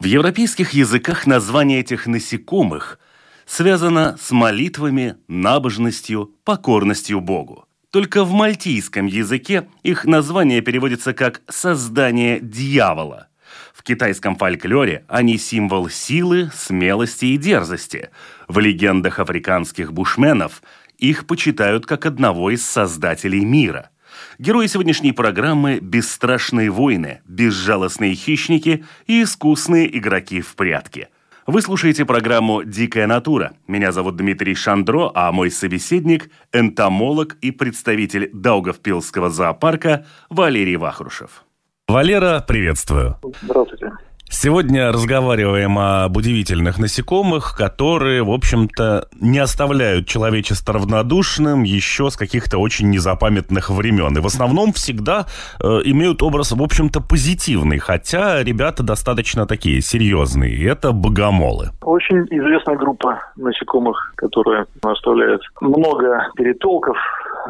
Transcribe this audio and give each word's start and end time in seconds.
В 0.00 0.04
европейских 0.04 0.70
языках 0.70 1.26
название 1.26 1.80
этих 1.80 2.06
насекомых 2.06 2.98
связано 3.44 4.16
с 4.18 4.30
молитвами, 4.30 5.16
набожностью, 5.28 6.34
покорностью 6.42 7.20
Богу. 7.20 7.66
Только 7.90 8.24
в 8.24 8.32
мальтийском 8.32 9.04
языке 9.04 9.68
их 9.82 10.06
название 10.06 10.62
переводится 10.62 11.12
как 11.12 11.42
«создание 11.50 12.40
дьявола». 12.40 13.28
В 13.74 13.82
китайском 13.82 14.36
фольклоре 14.36 15.04
они 15.06 15.36
символ 15.36 15.90
силы, 15.90 16.50
смелости 16.54 17.26
и 17.26 17.36
дерзости. 17.36 18.08
В 18.48 18.58
легендах 18.58 19.18
африканских 19.18 19.92
бушменов 19.92 20.62
их 20.96 21.26
почитают 21.26 21.84
как 21.84 22.06
одного 22.06 22.50
из 22.50 22.64
создателей 22.64 23.44
мира– 23.44 23.90
Герои 24.40 24.68
сегодняшней 24.68 25.12
программы– 25.12 25.80
бесстрашные 25.82 26.70
воины, 26.70 27.20
безжалостные 27.26 28.14
хищники 28.14 28.86
и 29.06 29.22
искусные 29.22 29.98
игроки 29.98 30.40
в 30.40 30.56
прятки. 30.56 31.08
Вы 31.46 31.60
слушаете 31.60 32.06
программу 32.06 32.64
«Дикая 32.64 33.06
натура». 33.06 33.52
Меня 33.66 33.92
зовут 33.92 34.16
Дмитрий 34.16 34.54
Шандро, 34.54 35.12
а 35.14 35.30
мой 35.30 35.50
собеседник– 35.50 36.30
энтомолог 36.54 37.36
и 37.42 37.50
представитель 37.50 38.30
Даугавпилского 38.32 39.28
зоопарка 39.28 40.06
Валерий 40.30 40.76
Вахрушев. 40.76 41.44
Валера, 41.86 42.42
приветствую. 42.48 43.18
Здравствуйте. 43.42 43.92
Сегодня 44.32 44.92
разговариваем 44.92 45.76
об 45.76 46.16
удивительных 46.16 46.78
насекомых, 46.78 47.56
которые, 47.58 48.22
в 48.22 48.30
общем-то, 48.30 49.08
не 49.20 49.40
оставляют 49.40 50.06
человечество 50.06 50.74
равнодушным 50.74 51.64
еще 51.64 52.10
с 52.10 52.16
каких-то 52.16 52.58
очень 52.58 52.90
незапамятных 52.90 53.70
времен. 53.70 54.16
И 54.16 54.20
в 54.20 54.26
основном 54.26 54.72
всегда 54.72 55.26
э, 55.60 55.66
имеют 55.84 56.22
образ, 56.22 56.52
в 56.52 56.62
общем-то, 56.62 57.00
позитивный, 57.00 57.78
хотя 57.78 58.42
ребята 58.44 58.84
достаточно 58.84 59.46
такие 59.46 59.80
серьезные. 59.80 60.52
И 60.52 60.64
это 60.64 60.92
богомолы. 60.92 61.70
Очень 61.82 62.24
известная 62.30 62.76
группа 62.76 63.20
насекомых, 63.36 64.12
которые 64.14 64.64
оставляют 64.80 65.42
много 65.60 66.30
перетолков, 66.36 66.96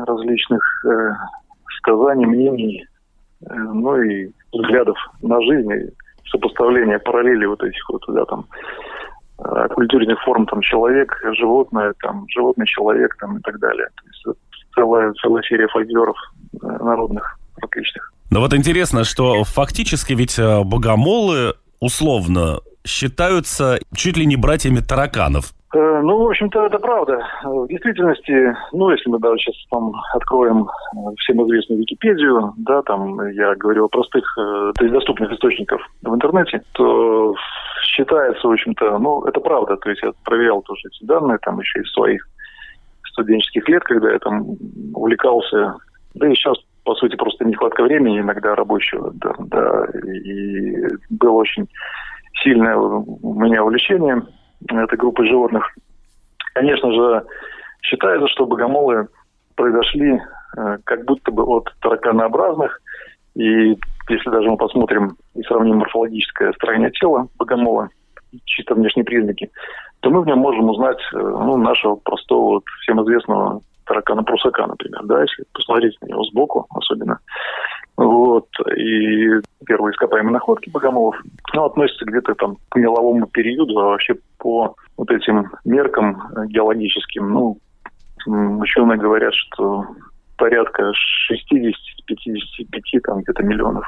различных 0.07 0.63
э, 0.87 1.13
сказаний, 1.77 2.25
мнений, 2.25 2.87
э, 3.43 3.55
ну 3.55 4.01
и 4.01 4.31
взглядов 4.51 4.97
на 5.21 5.41
жизнь 5.43 5.93
сопоставление 6.27 6.99
параллели 6.99 7.47
вот 7.47 7.63
этих 7.63 7.89
вот, 7.91 8.03
да, 8.09 8.25
там, 8.25 8.47
э, 9.39 9.69
культурных 9.75 10.21
форм, 10.23 10.47
там, 10.47 10.61
человек, 10.61 11.13
животное, 11.37 11.95
там, 12.03 12.27
животный 12.29 12.67
человек, 12.67 13.17
там, 13.21 13.39
и 13.39 13.41
так 13.41 13.59
далее. 13.59 13.87
То 13.97 14.31
есть 14.31 14.39
целая, 14.75 15.13
целая 15.15 15.43
серия 15.43 15.69
фольклоров 15.69 16.17
э, 16.55 16.67
народных 16.67 17.39
различных. 17.61 18.13
Но 18.31 18.41
вот 18.41 18.55
интересно, 18.55 19.05
что 19.05 19.45
фактически 19.45 20.13
ведь 20.13 20.39
э, 20.39 20.63
богомолы 20.65 21.55
условно 21.81 22.61
считаются 22.87 23.79
чуть 23.95 24.17
ли 24.17 24.27
не 24.27 24.37
братьями 24.37 24.81
тараканов. 24.81 25.53
Э, 25.73 26.01
ну, 26.03 26.25
в 26.25 26.29
общем-то, 26.29 26.67
это 26.67 26.79
правда. 26.79 27.25
В 27.45 27.69
действительности, 27.69 28.57
ну, 28.73 28.91
если 28.91 29.09
мы 29.09 29.19
даже 29.21 29.39
сейчас 29.39 29.55
там 29.71 29.93
откроем 30.15 30.67
э, 30.67 31.15
всем 31.19 31.43
известную 31.47 31.81
Википедию, 31.81 32.53
да, 32.57 32.83
там 32.83 33.29
я 33.31 33.55
говорю 33.55 33.85
о 33.85 33.89
простых, 33.89 34.25
э, 34.37 34.73
то 34.77 34.85
есть 34.85 34.93
доступных 34.93 35.31
источниках 35.33 35.81
в 36.03 36.13
интернете, 36.13 36.63
то 36.73 37.35
считается, 37.85 38.49
в 38.49 38.51
общем-то, 38.51 38.99
ну, 38.99 39.23
это 39.25 39.39
правда. 39.41 39.77
То 39.77 39.91
есть 39.91 40.03
я 40.03 40.11
проверял 40.25 40.61
тоже 40.63 40.89
эти 40.89 41.05
данные, 41.05 41.39
там 41.39 41.61
еще 41.61 41.81
из 41.81 41.93
своих 41.93 42.27
студенческих 43.13 43.69
лет, 43.69 43.85
когда 43.85 44.11
я 44.11 44.19
там 44.19 44.45
увлекался, 44.95 45.77
да 46.15 46.29
и 46.29 46.35
сейчас, 46.35 46.57
по 46.85 46.95
сути, 46.97 47.15
просто 47.15 47.45
нехватка 47.45 47.85
времени 47.85 48.19
иногда 48.19 48.57
рабочего, 48.57 49.13
да, 49.15 49.35
да 49.39 49.87
и 50.03 50.85
было 51.11 51.33
очень 51.33 51.69
сильное 52.43 52.77
у 52.77 53.35
меня 53.41 53.63
увлечение– 53.63 54.23
этой 54.69 54.99
группы 54.99 55.27
животных. 55.27 55.65
Конечно 56.55 56.93
же, 56.93 57.25
считается, 57.83 58.29
что 58.29 58.47
богомолы 58.47 59.09
произошли 59.55 60.21
э, 60.57 60.79
как 60.85 61.05
будто 61.05 61.31
бы 61.31 61.45
от 61.45 61.73
тараканообразных. 61.81 62.81
И 63.35 63.77
если 64.09 64.31
даже 64.31 64.51
мы 64.51 64.57
посмотрим 64.57 65.17
и 65.35 65.43
сравним 65.43 65.77
морфологическое 65.77 66.53
строение 66.53 66.91
тела 66.91 67.29
богомола, 67.39 67.89
чисто 68.45 68.75
внешние 68.75 69.05
признаки, 69.05 69.51
то 70.01 70.11
мы 70.11 70.23
в 70.23 70.27
нем 70.27 70.39
можем 70.39 70.69
узнать 70.69 71.01
э, 71.13 71.19
ну, 71.19 71.57
нашего 71.57 71.97
простого, 71.97 72.55
вот, 72.55 72.65
всем 72.83 73.03
известного 73.03 73.61
таракана-прусака, 73.87 74.67
например, 74.67 75.03
да, 75.05 75.23
если 75.23 75.45
посмотреть 75.53 75.97
на 76.01 76.07
него 76.07 76.25
сбоку 76.25 76.67
особенно. 76.71 77.19
Вот. 78.01 78.49
И 78.79 79.29
первые 79.67 79.93
ископаемые 79.93 80.33
находки 80.33 80.71
богомолов 80.71 81.17
ну, 81.53 81.65
относятся 81.65 82.07
где-то 82.07 82.35
там 82.35 82.57
к 82.71 82.77
меловому 82.77 83.27
периоду, 83.27 83.79
а 83.79 83.91
вообще 83.91 84.15
по 84.39 84.75
вот 84.97 85.11
этим 85.11 85.51
меркам 85.67 86.23
геологическим, 86.47 87.31
ну, 87.31 87.59
ученые 88.27 88.99
говорят, 88.99 89.35
что 89.35 89.85
порядка 90.39 90.93
60-55 91.31 93.01
там 93.05 93.21
где-то 93.21 93.43
миллионов 93.43 93.85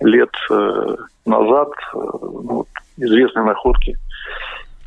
лет 0.00 0.30
э, 0.50 0.96
назад 1.24 1.70
э, 1.94 1.98
ну, 1.98 2.66
известные 2.98 3.46
находки 3.46 3.96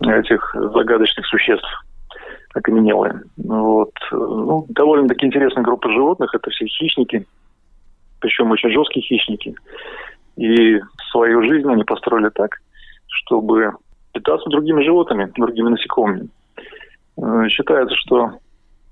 этих 0.02 0.54
загадочных 0.54 1.26
существ 1.26 1.68
окаменелые. 2.54 3.24
Вот. 3.38 3.94
Ну, 4.12 4.68
довольно-таки 4.70 5.26
интересная 5.26 5.64
группа 5.64 5.90
животных. 5.90 6.36
Это 6.36 6.52
все 6.52 6.68
хищники, 6.68 7.26
причем 8.20 8.52
очень 8.52 8.72
жесткие 8.72 9.06
хищники. 9.06 9.56
И 10.38 10.80
свою 11.12 11.44
жизнь 11.44 11.70
они 11.70 11.84
построили 11.84 12.30
так, 12.30 12.52
чтобы 13.08 13.72
питаться 14.14 14.50
другими 14.50 14.84
животными, 14.84 15.32
другими 15.36 15.70
насекомыми. 15.70 16.30
Э, 17.18 17.48
считается, 17.50 17.96
что 17.96 18.32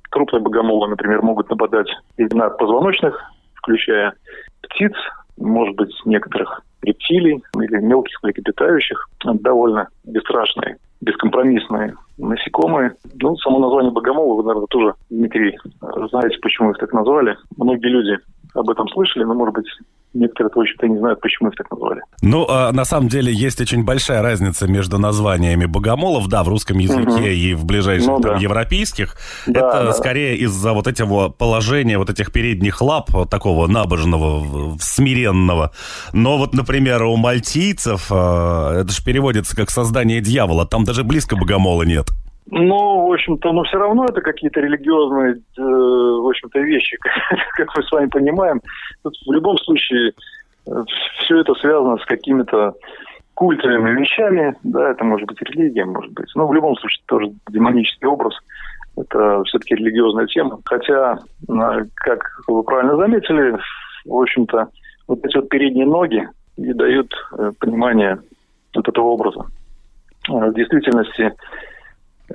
крупные 0.10 0.42
богомолы, 0.42 0.90
например, 0.90 1.22
могут 1.22 1.50
нападать 1.50 1.88
и 2.18 2.24
на 2.34 2.50
позвоночных, 2.50 3.20
включая 3.56 4.14
птиц, 4.62 4.94
может 5.38 5.76
быть, 5.76 5.94
некоторых 6.06 6.62
рептилий 6.84 7.42
или 7.56 7.78
мелких 7.78 8.22
млекопитающих, 8.24 9.10
довольно 9.24 9.88
бесстрашные, 10.04 10.78
бескомпромиссные 11.02 11.96
насекомые. 12.18 12.94
Ну, 13.22 13.36
само 13.38 13.60
название 13.60 13.92
богомола, 13.92 14.36
вы, 14.36 14.44
наверное, 14.44 14.68
тоже, 14.68 14.94
Дмитрий, 15.10 15.58
знаете, 16.10 16.38
почему 16.42 16.72
их 16.72 16.78
так 16.78 16.94
назвали. 16.94 17.38
Многие 17.58 17.88
люди 17.88 18.18
об 18.54 18.70
этом 18.70 18.88
слышали, 18.90 19.24
но, 19.24 19.34
может 19.34 19.56
быть, 19.56 19.68
некоторые 20.14 20.52
точно 20.52 20.86
не 20.88 21.00
знают, 21.00 21.20
почему 21.22 21.50
их 21.50 21.56
так 21.56 21.70
назвали. 21.72 22.02
Ну, 22.22 22.46
а, 22.48 22.72
на 22.72 22.86
самом 22.86 23.08
деле, 23.08 23.34
есть 23.34 23.60
очень 23.60 23.84
большая 23.84 24.22
разница 24.22 24.68
между 24.68 25.00
названиями 25.00 25.66
богомолов, 25.66 26.28
да, 26.28 26.44
в 26.44 26.50
русском 26.50 26.78
языке 26.78 27.12
угу. 27.12 27.22
и 27.22 27.54
в 27.54 27.66
ближайших 27.66 28.08
ну, 28.08 28.20
там, 28.20 28.34
да. 28.34 28.38
европейских. 28.38 29.16
Да, 29.48 29.60
Это 29.60 29.84
да. 29.86 29.94
скорее 29.94 30.38
из-за 30.38 30.74
вот 30.74 30.88
этого 30.88 31.30
положения, 31.30 31.98
вот 31.98 32.10
этих 32.10 32.32
передних 32.32 32.82
лап, 32.82 33.10
вот 33.10 33.30
такого 33.30 33.68
набожного, 33.68 34.78
смиренного. 34.80 35.72
Но 36.14 36.38
вот, 36.38 36.54
например, 36.54 37.04
у 37.04 37.16
мальтийцев, 37.16 38.08
а, 38.12 38.82
это 38.82 38.92
же 38.92 39.04
переводится 39.04 39.56
как 39.56 39.70
создание 39.70 40.22
дьявола, 40.22 40.66
там 40.66 40.84
даже 40.84 41.04
близко 41.04 41.36
богомола 41.36 41.84
нет. 41.84 42.03
Ну, 42.52 43.08
в 43.08 43.14
общем-то, 43.14 43.52
но 43.52 43.64
все 43.64 43.78
равно 43.78 44.06
это 44.06 44.22
какие-то 44.22 44.60
религиозные, 44.60 45.34
э, 45.34 45.62
в 45.62 46.28
общем-то, 46.28 46.60
вещи, 46.60 46.98
как 47.54 47.76
мы 47.76 47.84
с 47.84 47.92
вами 47.92 48.08
понимаем. 48.08 48.62
Тут 49.04 49.16
в 49.26 49.32
любом 49.32 49.58
случае 49.60 50.12
э, 50.68 50.72
все 51.20 51.40
это 51.40 51.54
связано 51.56 51.98
с 51.98 52.06
какими-то 52.06 52.74
культовыми 53.34 54.00
вещами, 54.00 54.56
да, 54.64 54.92
это 54.92 55.04
может 55.04 55.28
быть 55.28 55.42
религия, 55.42 55.86
может 55.86 56.12
быть. 56.14 56.30
Но 56.36 56.48
в 56.48 56.54
любом 56.54 56.76
случае 56.76 57.04
тоже 57.08 57.32
демонический 57.50 58.08
образ– 58.08 58.34
это 58.98 59.44
все-таки 59.46 59.76
религиозная 59.76 60.28
тема. 60.28 60.60
Хотя, 60.66 61.18
как 61.96 62.42
вы 62.48 62.64
правильно 62.64 62.96
заметили, 62.98 63.58
в 64.06 64.16
общем-то, 64.16 64.68
вот 65.08 65.26
эти 65.26 65.36
вот 65.36 65.50
передние 65.50 65.86
ноги 65.86 66.28
и 66.58 66.74
дают 66.74 67.12
э, 67.38 67.52
понимание 67.60 68.20
вот 68.76 68.88
этого 68.88 69.06
образа. 69.08 69.46
В 70.28 70.54
действительности 70.54 71.34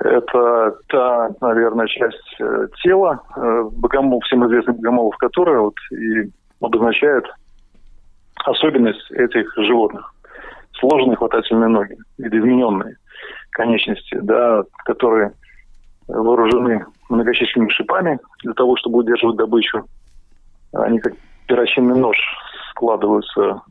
это 0.00 0.76
та, 0.88 1.30
наверное, 1.40 1.86
часть 1.86 2.40
э, 2.40 2.68
тела 2.82 3.20
э, 3.36 3.62
богомол, 3.72 4.20
всем 4.20 4.46
известных 4.46 4.76
богомолов, 4.76 5.16
которая 5.16 5.60
вот 5.60 5.74
и 5.92 6.30
обозначает 6.60 7.24
особенность 8.44 9.10
этих 9.10 9.52
животных. 9.56 10.14
сложные 10.78 11.16
хватательные 11.16 11.68
ноги, 11.68 11.96
видоизмененные 12.18 12.96
конечности, 13.50 14.16
да, 14.22 14.62
которые 14.84 15.32
вооружены 16.06 16.86
многочисленными 17.08 17.70
шипами 17.70 18.18
для 18.44 18.52
того, 18.54 18.76
чтобы 18.76 18.98
удерживать 18.98 19.36
добычу. 19.36 19.84
Они 20.72 21.00
как 21.00 21.14
перочинный 21.48 21.98
нож 21.98 22.16
складываются 22.70 23.62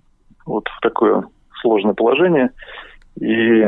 вот 0.45 0.67
в 0.67 0.79
такое 0.81 1.23
сложное 1.61 1.93
положение. 1.93 2.51
И 3.19 3.65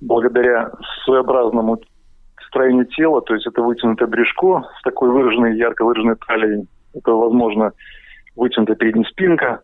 благодаря 0.00 0.70
своеобразному 1.04 1.78
строению 2.46 2.86
тела, 2.86 3.22
то 3.22 3.34
есть 3.34 3.46
это 3.46 3.62
вытянутое 3.62 4.08
брюшко 4.08 4.64
с 4.78 4.82
такой 4.82 5.10
выраженной, 5.10 5.56
ярко 5.56 5.84
выраженной 5.84 6.16
талией, 6.26 6.66
это, 6.94 7.12
возможно, 7.12 7.72
вытянутая 8.36 8.76
передняя 8.76 9.04
спинка 9.04 9.60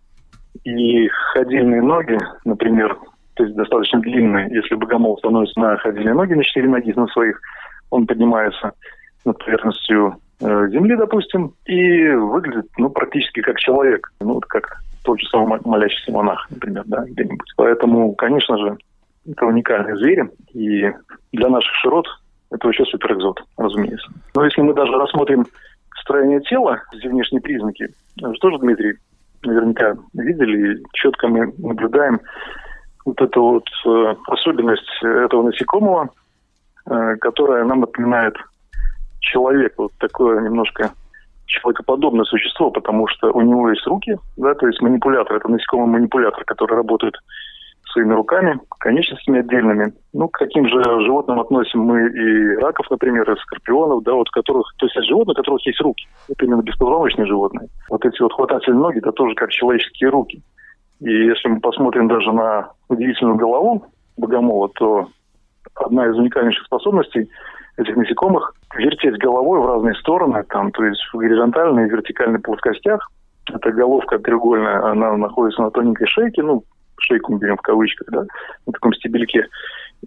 и 0.64 1.08
ходильные 1.08 1.82
ноги, 1.82 2.18
например, 2.44 2.96
то 3.34 3.44
есть 3.44 3.56
достаточно 3.56 4.00
длинные. 4.00 4.48
Если 4.50 4.74
богомол 4.74 5.18
становится 5.18 5.58
на 5.60 5.76
ходильные 5.76 6.14
ноги, 6.14 6.34
на 6.34 6.44
четыре 6.44 6.68
ноги 6.68 6.92
на 6.96 7.06
своих, 7.08 7.40
он 7.90 8.06
поднимается 8.06 8.72
над 9.24 9.38
поверхностью 9.38 10.16
э, 10.40 10.68
земли, 10.70 10.96
допустим, 10.96 11.52
и 11.66 12.08
выглядит, 12.10 12.66
ну, 12.78 12.88
практически 12.90 13.40
как 13.40 13.58
человек. 13.58 14.10
Ну, 14.20 14.34
вот 14.34 14.46
как 14.46 14.78
тот 15.04 15.20
же 15.20 15.26
самый 15.28 15.60
молящийся 15.64 16.12
монах, 16.12 16.46
например, 16.50 16.84
да, 16.86 17.04
где-нибудь. 17.04 17.52
Поэтому, 17.56 18.14
конечно 18.14 18.56
же, 18.56 18.76
это 19.30 19.46
уникальные 19.46 19.96
звери, 19.96 20.30
и 20.52 20.92
для 21.32 21.48
наших 21.48 21.74
широт 21.76 22.06
это 22.50 22.66
вообще 22.66 22.84
суперэкзот, 22.84 23.42
разумеется. 23.56 24.08
Но 24.34 24.44
если 24.44 24.62
мы 24.62 24.74
даже 24.74 24.92
рассмотрим 24.92 25.46
строение 26.00 26.40
тела, 26.40 26.80
все 26.92 27.08
внешние 27.08 27.40
признаки, 27.40 27.88
что 28.34 28.50
же, 28.50 28.58
Дмитрий, 28.58 28.94
наверняка 29.42 29.94
видели, 30.14 30.82
четко 30.92 31.28
мы 31.28 31.52
наблюдаем 31.58 32.20
вот 33.04 33.20
эту 33.20 33.42
вот 33.42 33.68
э, 33.86 34.14
особенность 34.26 34.88
этого 35.02 35.44
насекомого, 35.44 36.10
э, 36.86 37.16
которая 37.20 37.64
нам 37.64 37.80
напоминает 37.80 38.34
человек, 39.20 39.74
вот 39.76 39.92
такое 39.98 40.40
немножко 40.40 40.92
человекоподобное 41.46 42.24
существо, 42.24 42.70
потому 42.70 43.06
что 43.08 43.32
у 43.32 43.40
него 43.40 43.70
есть 43.70 43.86
руки, 43.86 44.16
да, 44.36 44.54
то 44.54 44.66
есть 44.66 44.80
манипулятор, 44.82 45.36
это 45.36 45.48
насекомый 45.48 45.86
манипулятор, 45.86 46.44
который 46.44 46.74
работает 46.76 47.14
своими 47.96 48.12
руками, 48.12 48.60
конечностями 48.78 49.40
отдельными. 49.40 49.92
Ну, 50.12 50.28
к 50.28 50.38
каким 50.38 50.68
же 50.68 50.82
животным 51.00 51.40
относим 51.40 51.80
мы 51.80 52.08
и 52.10 52.56
раков, 52.56 52.86
например, 52.90 53.30
и 53.30 53.40
скорпионов, 53.40 54.02
да, 54.02 54.12
вот 54.12 54.28
которых, 54.30 54.66
то 54.78 54.86
есть 54.86 55.08
животные, 55.08 55.32
у 55.32 55.36
которых 55.36 55.66
есть 55.66 55.80
руки. 55.80 56.06
Это 56.28 56.44
именно 56.44 56.60
беспозвоночные 56.60 57.26
животные. 57.26 57.68
Вот 57.88 58.04
эти 58.04 58.20
вот 58.20 58.34
хватательные 58.34 58.80
ноги, 58.80 58.98
это 58.98 59.12
тоже 59.12 59.34
как 59.34 59.50
человеческие 59.50 60.10
руки. 60.10 60.42
И 61.00 61.10
если 61.10 61.48
мы 61.48 61.60
посмотрим 61.60 62.08
даже 62.08 62.30
на 62.32 62.70
удивительную 62.88 63.38
голову 63.38 63.86
богомола, 64.18 64.68
то 64.74 65.06
одна 65.74 66.06
из 66.06 66.16
уникальнейших 66.16 66.66
способностей 66.66 67.30
этих 67.78 67.96
насекомых 67.96 68.54
вертеть 68.74 69.18
головой 69.18 69.60
в 69.60 69.66
разные 69.66 69.94
стороны, 69.94 70.44
там, 70.50 70.70
то 70.72 70.84
есть 70.84 71.00
в 71.12 71.16
горизонтальной 71.16 71.86
и 71.86 71.90
вертикальной 71.90 72.40
плоскостях. 72.40 73.10
Эта 73.48 73.70
головка 73.70 74.18
треугольная, 74.18 74.90
она 74.90 75.16
находится 75.16 75.62
на 75.62 75.70
тоненькой 75.70 76.08
шейке, 76.08 76.42
ну, 76.42 76.64
шейку 77.00 77.32
мы 77.32 77.38
берем 77.38 77.56
в 77.56 77.62
кавычках, 77.62 78.08
да, 78.10 78.24
на 78.66 78.72
таком 78.72 78.92
стебельке. 78.94 79.46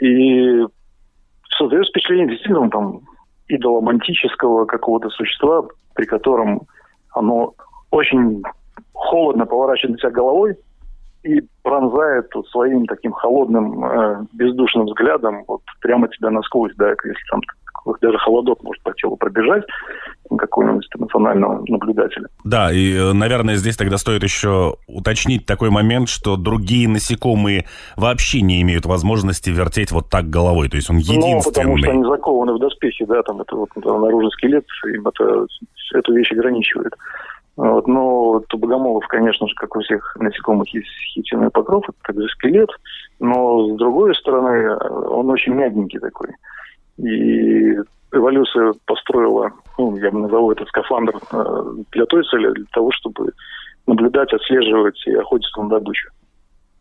И 0.02 0.66
создает 1.58 1.88
впечатление 1.88 2.30
действительно 2.30 2.70
там 2.70 3.02
идоломантического 3.48 4.66
какого-то 4.66 5.10
существа, 5.10 5.66
при 5.96 6.06
котором 6.06 6.62
оно 7.14 7.54
очень 7.92 8.44
холодно 8.94 9.46
поворачивает 9.46 9.94
на 9.94 10.00
себя 10.00 10.12
головой, 10.12 10.56
и 11.24 11.42
пронзает 11.64 12.34
вот 12.34 12.48
своим 12.48 12.86
таким 12.86 13.12
холодным, 13.12 13.84
э, 13.84 14.26
бездушным 14.34 14.86
взглядом 14.86 15.44
вот 15.48 15.62
прямо 15.82 16.08
тебя 16.08 16.30
насквозь, 16.30 16.74
да, 16.78 16.90
если 16.90 17.24
там 17.30 17.42
даже 18.02 18.18
холодок 18.20 18.64
может 18.64 18.82
по 18.84 18.94
телу 18.94 19.18
пробежать 19.18 19.64
какого-нибудь 20.38 20.88
национального 20.96 21.64
наблюдателя. 21.68 22.28
Да, 22.44 22.72
и, 22.72 22.94
э, 22.94 23.14
наверное, 23.14 23.56
здесь 23.56 23.78
тогда 23.78 23.98
стоит 23.98 24.24
еще 24.24 24.76
уточнить 24.88 25.46
такой 25.46 25.70
момент, 25.70 26.10
что 26.10 26.38
другие 26.38 26.88
насекомые 26.88 27.66
вообще 27.96 28.42
не 28.42 28.62
имеют 28.62 28.86
возможности 28.86 29.50
вертеть 29.50 29.92
вот 29.92 30.10
так 30.10 30.30
головой, 30.30 30.70
то 30.70 30.78
есть 30.78 30.90
он 30.90 30.98
единственный. 30.98 31.34
Ну, 31.36 31.42
потому 31.44 31.78
что 31.78 31.92
они 31.92 32.04
закованы 32.04 32.54
в 32.54 32.60
доспехи, 32.60 33.06
да, 33.06 33.24
там 33.24 33.42
это 33.42 33.56
вот 33.56 33.70
наружный 33.76 34.32
скелет, 34.32 34.66
им 34.94 35.08
это, 35.08 35.48
эту 35.94 36.14
вещь 36.14 36.32
ограничивает. 36.32 36.94
Вот, 37.60 37.88
но 37.88 38.42
у 38.54 38.58
богомолов, 38.58 39.06
конечно 39.08 39.46
же, 39.46 39.54
как 39.56 39.76
у 39.76 39.82
всех 39.82 40.16
насекомых, 40.18 40.74
есть 40.74 40.88
хитиновый 41.14 41.50
покров, 41.52 41.84
это 41.90 41.98
также 42.04 42.30
скелет, 42.30 42.70
но 43.20 43.74
с 43.74 43.78
другой 43.78 44.16
стороны, 44.16 44.78
он 44.78 45.30
очень 45.30 45.54
мягенький 45.54 46.00
такой. 46.00 46.30
И 46.98 47.76
эволюция 48.14 48.74
построила, 48.86 49.52
ну, 49.80 49.98
я 49.98 50.12
бы 50.12 50.20
назову 50.20 50.52
этот 50.52 50.68
скафандр 50.68 51.16
э, 51.32 51.64
для 51.92 52.06
той 52.06 52.24
цели, 52.26 52.52
для 52.52 52.66
того, 52.72 52.92
чтобы 52.92 53.32
наблюдать, 53.88 54.32
отслеживать 54.34 55.02
и 55.08 55.16
охотиться 55.16 55.62
на 55.62 55.70
добычу. 55.70 56.10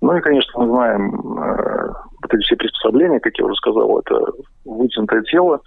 Ну 0.00 0.17
и, 0.17 0.21
конечно, 0.21 0.53
мы 0.61 0.69
знаем 0.69 1.39
э, 1.39 1.93
вот 2.23 2.35
эти 2.35 2.43
все 2.43 2.56
приспособления, 2.56 3.21
как 3.21 3.39
я 3.39 3.47
уже 3.47 3.55
сказал, 3.55 3.99
это 3.99 4.21
вытянутое 4.65 5.23
тело, 5.23 5.61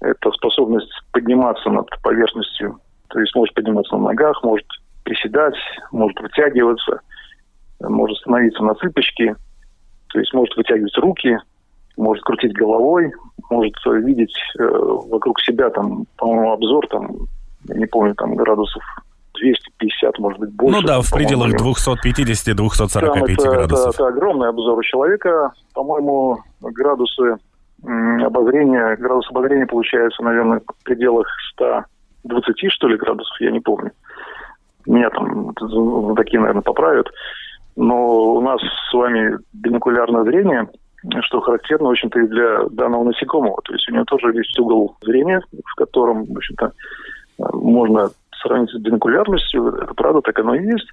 это 0.00 0.30
способность 0.32 0.90
подниматься 1.12 1.70
над 1.70 1.88
поверхностью 2.02 2.80
то 3.12 3.20
есть 3.20 3.34
может 3.34 3.54
подниматься 3.54 3.94
на 3.96 4.08
ногах, 4.08 4.42
может 4.42 4.66
приседать, 5.04 5.54
может 5.90 6.18
вытягиваться, 6.20 7.00
может 7.80 8.16
становиться 8.18 8.62
на 8.62 8.74
цыпочки, 8.74 9.34
то 10.08 10.18
есть 10.18 10.32
может 10.32 10.56
вытягивать 10.56 10.96
руки, 10.96 11.38
может 11.96 12.24
крутить 12.24 12.52
головой, 12.54 13.12
может 13.50 13.74
видеть 13.86 14.34
э, 14.58 14.64
вокруг 14.64 15.40
себя 15.40 15.70
там, 15.70 16.04
по-моему, 16.16 16.52
обзор 16.52 16.86
там, 16.88 17.10
я 17.68 17.76
не 17.76 17.86
помню, 17.86 18.14
там 18.14 18.34
градусов 18.34 18.82
250, 19.34 20.18
может 20.18 20.38
быть, 20.38 20.52
больше. 20.54 20.80
Ну 20.80 20.86
да, 20.86 21.00
в 21.00 21.10
пределах 21.10 21.54
250-245 21.54 23.32
это, 23.32 23.50
градусов. 23.50 23.94
Это, 23.94 24.04
это 24.04 24.06
огромный 24.08 24.48
обзор 24.48 24.78
у 24.78 24.82
человека. 24.82 25.52
По-моему, 25.74 26.38
градусы 26.60 27.36
обозрения, 27.82 28.96
градус 28.96 29.28
обозрения 29.30 29.66
получается, 29.66 30.22
наверное, 30.22 30.60
в 30.60 30.84
пределах 30.84 31.26
100 31.54 31.84
20, 32.24 32.72
что 32.72 32.88
ли, 32.88 32.96
градусов, 32.96 33.36
я 33.40 33.50
не 33.50 33.60
помню. 33.60 33.90
Меня 34.86 35.10
там 35.10 35.54
такие, 36.14 36.40
наверное, 36.40 36.62
поправят. 36.62 37.08
Но 37.76 38.34
у 38.34 38.40
нас 38.40 38.60
с 38.60 38.94
вами 38.94 39.38
бинокулярное 39.52 40.24
зрение, 40.24 40.68
что 41.22 41.40
характерно, 41.40 41.88
в 41.88 41.92
общем-то, 41.92 42.20
и 42.20 42.26
для 42.28 42.64
данного 42.70 43.04
насекомого. 43.04 43.60
То 43.64 43.72
есть 43.72 43.88
у 43.88 43.92
него 43.92 44.04
тоже 44.04 44.32
есть 44.34 44.58
угол 44.58 44.96
зрения, 45.02 45.40
в 45.64 45.74
котором, 45.74 46.24
в 46.24 46.36
общем-то, 46.36 46.72
можно 47.52 48.10
сравнить 48.42 48.70
с 48.70 48.78
бинокулярностью. 48.78 49.68
Это 49.68 49.94
правда, 49.94 50.20
так 50.20 50.38
оно 50.38 50.54
и 50.54 50.64
есть. 50.64 50.88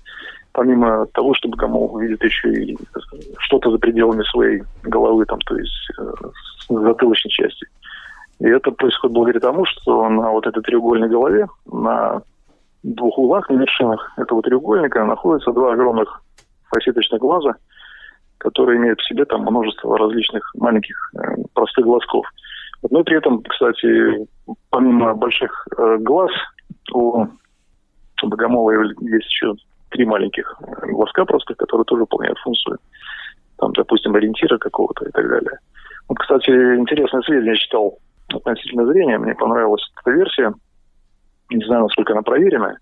Помимо 0.51 1.05
того, 1.07 1.33
что 1.35 1.47
богомол 1.47 1.97
видит 1.99 2.23
еще 2.23 2.51
и 2.51 2.77
что-то 3.37 3.71
за 3.71 3.77
пределами 3.77 4.23
своей 4.23 4.63
головы, 4.83 5.25
там, 5.25 5.39
то 5.39 5.55
есть 5.55 5.91
э, 5.99 6.11
затылочной 6.69 7.31
части. 7.31 7.67
И 8.39 8.47
это 8.47 8.71
происходит 8.71 9.13
благодаря 9.13 9.39
тому, 9.39 9.65
что 9.65 10.09
на 10.09 10.31
вот 10.31 10.47
этой 10.47 10.63
треугольной 10.63 11.09
голове, 11.09 11.47
на 11.71 12.21
двух 12.83 13.17
углах, 13.17 13.49
на 13.49 13.57
вершинах 13.57 14.11
этого 14.17 14.41
треугольника 14.41 15.05
находятся 15.05 15.51
два 15.51 15.73
огромных 15.73 16.21
фасеточных 16.71 17.19
глаза, 17.19 17.55
которые 18.39 18.77
имеют 18.77 18.99
в 18.99 19.07
себе 19.07 19.25
там 19.25 19.41
множество 19.41 19.97
разлищных 19.97 20.49
маленьких 20.55 21.11
э, 21.15 21.35
простых 21.53 21.85
глазков. 21.85 22.25
Но 22.89 23.03
при 23.03 23.17
этом, 23.17 23.43
кстати, 23.43 24.27
помимо 24.69 25.13
больших 25.13 25.67
э, 25.77 25.97
глаз, 25.99 26.31
у 26.93 27.27
богомола 28.23 28.71
есть 28.71 29.27
еще 29.27 29.53
три 29.89 30.05
маленьких 30.05 30.55
э, 30.61 30.87
глазка 30.87 31.25
просто, 31.25 31.53
которые 31.55 31.85
тоже 31.85 32.01
выполняют 32.01 32.39
функцию, 32.39 32.79
там, 33.57 33.73
допустим, 33.73 34.15
ориентира 34.15 34.57
какого-то 34.57 35.05
и 35.05 35.11
так 35.11 35.27
далее. 35.27 35.59
Вот, 36.07 36.17
кстати, 36.19 36.49
интересное 36.49 37.21
сведения 37.21 37.51
я 37.51 37.57
читал 37.57 37.97
относительно 38.33 38.85
зрения. 38.85 39.17
Мне 39.17 39.35
понравилась 39.35 39.83
эта 40.01 40.11
версия. 40.11 40.53
Не 41.49 41.65
знаю, 41.65 41.83
насколько 41.83 42.13
она 42.13 42.21
проверенная. 42.21 42.77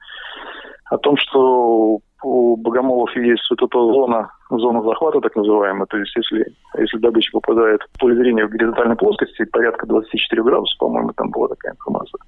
О 0.86 0.98
том, 0.98 1.18
что 1.18 2.00
у 2.24 2.56
богомолов 2.58 3.16
есть 3.16 3.50
вот 3.50 3.62
эта 3.62 3.78
зона, 3.78 4.30
зона 4.50 4.82
захвата, 4.84 5.22
так 5.22 5.36
называемая. 5.36 5.86
То 5.86 5.98
есть, 5.98 6.16
если, 6.16 6.46
если 6.78 6.98
добыча 6.98 7.32
попадает 7.32 7.82
в 7.82 8.00
поле 8.00 8.16
зрения 8.16 8.46
в 8.46 8.50
горизонтальной 8.50 8.96
плоскости, 8.96 9.46
порядка 9.46 9.86
24 9.86 10.44
градусов, 10.44 10.78
по-моему, 10.80 11.12
там 11.16 11.30
была 11.32 11.48
такая 11.50 11.74
информация, 11.74 12.20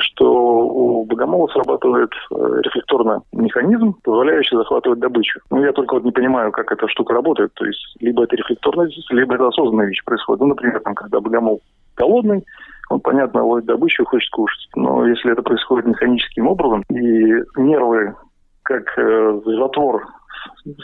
что 0.00 0.32
у 0.68 1.04
богомола 1.04 1.48
срабатывает 1.48 2.10
э, 2.30 2.34
рефлекторный 2.62 3.20
механизм, 3.32 3.94
позволяющий 4.02 4.56
захватывать 4.56 5.00
добычу. 5.00 5.40
Ну, 5.50 5.62
я 5.62 5.72
только 5.72 5.94
вот 5.94 6.04
не 6.04 6.12
понимаю, 6.12 6.52
как 6.52 6.70
эта 6.72 6.88
штука 6.88 7.14
работает. 7.14 7.52
То 7.54 7.64
есть, 7.64 7.96
либо 8.00 8.24
это 8.24 8.36
рефлекторность, 8.36 9.10
либо 9.10 9.34
это 9.34 9.48
осознанная 9.48 9.86
вещь 9.86 10.04
происходит. 10.04 10.40
Ну, 10.40 10.48
например, 10.48 10.80
там, 10.80 10.94
когда 10.94 11.20
богомол 11.20 11.60
голодный, 11.96 12.44
он, 12.90 13.00
понятно, 13.00 13.44
ловит 13.44 13.66
добычу 13.66 14.02
и 14.02 14.06
хочет 14.06 14.30
кушать. 14.30 14.68
Но 14.74 15.06
если 15.06 15.32
это 15.32 15.42
происходит 15.42 15.86
механическим 15.86 16.46
образом, 16.46 16.82
и 16.90 17.42
нервы, 17.56 18.14
как 18.62 18.86
э, 18.98 19.40
затвор 19.44 20.06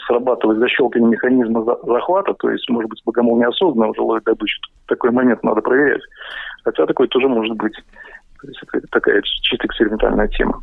срабатывать 0.07 0.59
защелкивание 0.59 1.11
механизма 1.11 1.63
захвата, 1.63 2.33
то 2.33 2.49
есть, 2.49 2.67
может 2.69 2.89
быть, 2.89 3.01
богомол 3.05 3.37
неосознанно 3.37 3.91
уже 3.91 4.01
ловит 4.01 4.23
добычу. 4.23 4.59
Такой 4.87 5.11
момент 5.11 5.43
надо 5.43 5.61
проверять. 5.61 6.01
Хотя 6.63 6.85
такой 6.85 7.07
тоже 7.07 7.27
может 7.27 7.55
быть. 7.57 7.75
То 8.41 8.47
есть 8.47 8.61
это 8.73 8.87
такая 8.91 9.21
чисто 9.23 9.67
экспериментальная 9.67 10.27
тема. 10.27 10.61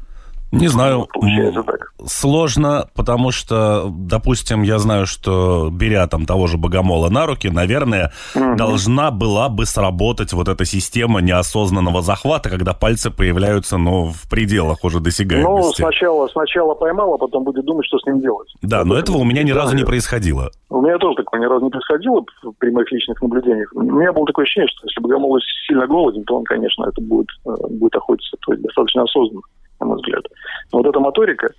Не 0.52 0.68
знаю. 0.68 1.08
Получается 1.12 1.62
так. 1.62 1.92
Сложно, 2.06 2.86
потому 2.94 3.30
что, 3.30 3.90
допустим, 3.90 4.62
я 4.62 4.78
знаю, 4.78 5.06
что 5.06 5.70
беря 5.72 6.06
там 6.06 6.26
того 6.26 6.46
же 6.46 6.58
богомола 6.58 7.08
на 7.08 7.26
руки, 7.26 7.48
наверное, 7.48 8.12
угу. 8.34 8.56
должна 8.56 9.10
была 9.10 9.48
бы 9.48 9.64
сработать 9.64 10.34
вот 10.34 10.48
эта 10.48 10.66
система 10.66 11.20
неосознанного 11.22 12.02
захвата, 12.02 12.50
когда 12.50 12.74
пальцы 12.74 13.10
появляются, 13.10 13.78
ну, 13.78 14.12
в 14.12 14.28
пределах 14.28 14.84
уже 14.84 15.00
досягаемости. 15.00 15.80
Ну, 15.80 15.86
сначала, 15.86 16.28
сначала 16.28 16.74
поймал, 16.74 17.14
а 17.14 17.18
потом 17.18 17.44
будет 17.44 17.64
думать, 17.64 17.86
что 17.86 17.98
с 17.98 18.04
ним 18.04 18.20
делать. 18.20 18.52
Да, 18.60 18.84
но 18.84 18.94
этого 18.94 19.18
у 19.18 19.24
меня 19.24 19.42
ни 19.42 19.52
разу 19.52 19.74
не 19.74 19.84
происходило. 19.84 20.50
У 20.68 20.82
меня 20.82 20.98
тоже 20.98 21.16
такого 21.16 21.40
ни 21.40 21.46
разу 21.46 21.64
не 21.64 21.70
происходило 21.70 22.22
при 22.58 22.70
моих 22.70 22.92
личных 22.92 23.22
наблюдениях. 23.22 23.70
У 23.74 23.80
меня 23.80 24.12
было 24.12 24.26
такое 24.26 24.44
ощущение, 24.44 24.68
что 24.68 24.86
если 24.86 25.00
богомол 25.00 25.38
сильно 25.66 25.86
голоден, 25.86 26.24
то 26.24 26.36
он, 26.36 26.44
конечно, 26.44 26.84
это 26.84 27.00
будет, 27.00 27.28
э, 27.46 27.50
будет 27.70 27.96
охотиться, 27.96 28.36
то 28.44 28.52
есть 28.52 28.62
достаточно 28.64 29.02
осознанно 29.02 29.40
на 29.82 29.88
мой 29.88 29.96
взгляд. 29.96 30.24
Но 30.72 30.78
вот 30.78 30.86
эта 30.86 31.00
моторика, 31.00 31.50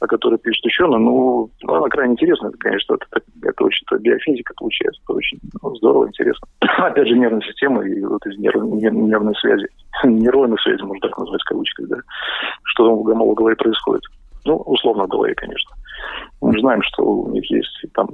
о 0.00 0.06
которой 0.06 0.38
пишет 0.38 0.64
ученый, 0.64 0.98
ну, 0.98 1.50
она 1.66 1.88
крайне 1.88 2.14
интересная, 2.14 2.50
конечно, 2.58 2.94
это, 2.94 3.22
это 3.42 3.64
очень 3.64 3.86
биофизика 4.00 4.52
получается, 4.56 5.00
это 5.04 5.12
очень 5.14 5.38
ну, 5.62 5.74
здорово, 5.76 6.08
интересно. 6.08 6.46
Опять 6.60 7.08
же, 7.08 7.16
нервная 7.16 7.42
система 7.42 7.86
и 7.86 8.02
вот 8.02 8.24
из 8.26 8.38
нерв, 8.38 8.62
нервной 8.62 9.34
связи, 9.36 9.66
нейронной 10.04 10.58
связи, 10.58 10.82
можно 10.82 11.08
так 11.08 11.18
назвать 11.18 11.40
в 11.42 11.48
кавычках, 11.48 11.88
да, 11.88 11.96
что 12.64 12.86
там 12.86 12.96
в 12.98 13.02
гомоло 13.04 13.34
голове 13.34 13.56
происходит. 13.56 14.02
Ну, 14.44 14.56
условно 14.58 15.04
в 15.04 15.08
голове, 15.08 15.34
конечно. 15.34 15.74
Мы 16.40 16.58
знаем, 16.60 16.80
что 16.82 17.02
у 17.02 17.30
них 17.32 17.50
есть 17.50 17.84
там 17.94 18.08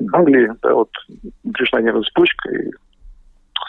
ганглии, 0.00 0.50
да, 0.62 0.74
вот 0.74 0.90
брюшная 1.44 1.82
нервная 1.82 2.02
цепочка, 2.02 2.50
и, 2.50 2.70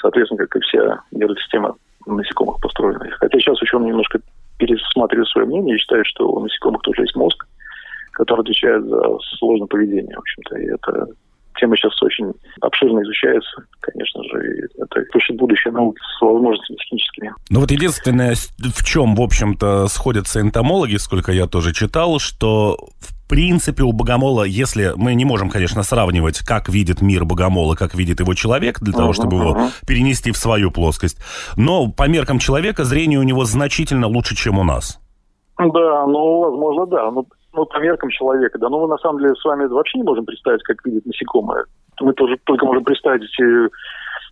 соответственно, 0.01 0.47
как 0.47 0.55
и 0.55 0.65
вся 0.65 1.01
нервная 1.11 1.37
система 1.37 1.75
насекомых 2.07 2.59
построена. 2.61 3.05
Хотя 3.19 3.37
сейчас 3.37 3.61
ученые 3.61 3.89
немножко 3.89 4.19
пересматриваю 4.59 5.25
свое 5.25 5.47
мнение 5.47 5.75
и 5.75 5.79
считаю, 5.79 6.03
что 6.05 6.29
у 6.29 6.39
насекомых 6.41 6.81
тоже 6.83 7.01
есть 7.01 7.15
мозг, 7.15 7.47
который 8.11 8.41
отвечает 8.41 8.85
за 8.85 9.01
сложное 9.39 9.67
поведение, 9.67 10.15
в 10.15 10.19
общем-то. 10.19 10.57
И 10.57 10.65
это 10.65 11.07
тема 11.59 11.75
сейчас 11.75 12.01
очень 12.03 12.31
обширно 12.61 13.01
изучается, 13.01 13.63
конечно 13.79 14.23
же, 14.23 14.57
и 14.57 14.81
это 14.81 15.03
точно 15.11 15.35
будущее 15.35 15.73
науки 15.73 15.99
с 16.17 16.21
возможностями 16.21 16.77
техническими. 16.77 17.33
Ну 17.49 17.59
вот 17.61 17.71
единственное, 17.71 18.35
в 18.35 18.85
чем, 18.85 19.15
в 19.15 19.21
общем-то, 19.21 19.87
сходятся 19.87 20.41
энтомологи, 20.41 20.97
сколько 20.97 21.31
я 21.31 21.47
тоже 21.47 21.73
читал, 21.73 22.19
что 22.19 22.77
в 22.99 23.18
принципе, 23.29 23.83
у 23.83 23.93
богомола, 23.93 24.43
если 24.43 24.91
мы 24.95 25.13
не 25.13 25.23
можем, 25.23 25.49
конечно, 25.49 25.83
сравнивать, 25.83 26.39
как 26.39 26.67
видит 26.67 27.01
мир 27.01 27.23
богомола, 27.23 27.75
как 27.75 27.95
видит 27.95 28.19
его 28.19 28.33
человек, 28.33 28.79
для 28.81 28.93
того, 28.93 29.13
чтобы 29.13 29.37
его 29.37 29.57
перенести 29.87 30.31
в 30.31 30.37
свою 30.37 30.71
плоскость, 30.71 31.17
но 31.55 31.89
по 31.89 32.09
меркам 32.09 32.39
человека 32.39 32.83
зрение 32.83 33.19
у 33.19 33.23
него 33.23 33.45
значительно 33.45 34.07
лучше, 34.07 34.35
чем 34.35 34.59
у 34.59 34.63
нас. 34.63 34.99
Да, 35.57 36.05
ну, 36.07 36.39
возможно, 36.39 36.85
да. 36.87 37.11
Ну, 37.11 37.25
ну, 37.53 37.65
по 37.65 37.79
меркам 37.79 38.09
человека, 38.09 38.57
да. 38.59 38.69
Но 38.69 38.79
мы, 38.79 38.87
на 38.87 38.97
самом 38.97 39.19
деле, 39.19 39.35
с 39.35 39.43
вами 39.43 39.65
вообще 39.65 39.99
не 39.99 40.03
можем 40.03 40.25
представить, 40.25 40.63
как 40.63 40.83
видит 40.85 41.05
насекомое. 41.05 41.65
Мы 42.01 42.13
тоже 42.13 42.37
только 42.45 42.65
можем 42.65 42.83
представить 42.83 43.23
эти 43.23 43.69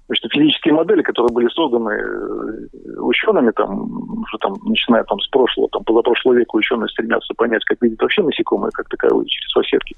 Значит, 0.07 0.31
физические 0.31 0.73
модели, 0.73 1.01
которые 1.01 1.33
были 1.33 1.49
созданы 1.49 1.91
э, 1.91 2.99
учеными, 2.99 3.51
там, 3.51 4.21
уже 4.21 4.37
там, 4.39 4.55
начиная 4.63 5.03
там, 5.03 5.19
с 5.19 5.27
прошлого, 5.27 5.67
там, 5.69 5.83
позапрошлого 5.83 6.35
века 6.35 6.55
ученые 6.55 6.87
стремятся 6.89 7.33
понять, 7.35 7.63
как 7.65 7.81
видят 7.81 8.01
вообще 8.01 8.23
насекомые, 8.23 8.71
как 8.71 8.87
таковые, 8.87 9.27
через 9.27 9.51
фасетки. 9.51 9.95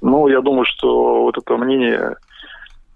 Ну, 0.00 0.28
я 0.28 0.40
думаю, 0.40 0.64
что 0.64 1.22
вот 1.22 1.36
это 1.36 1.56
мнение 1.56 2.14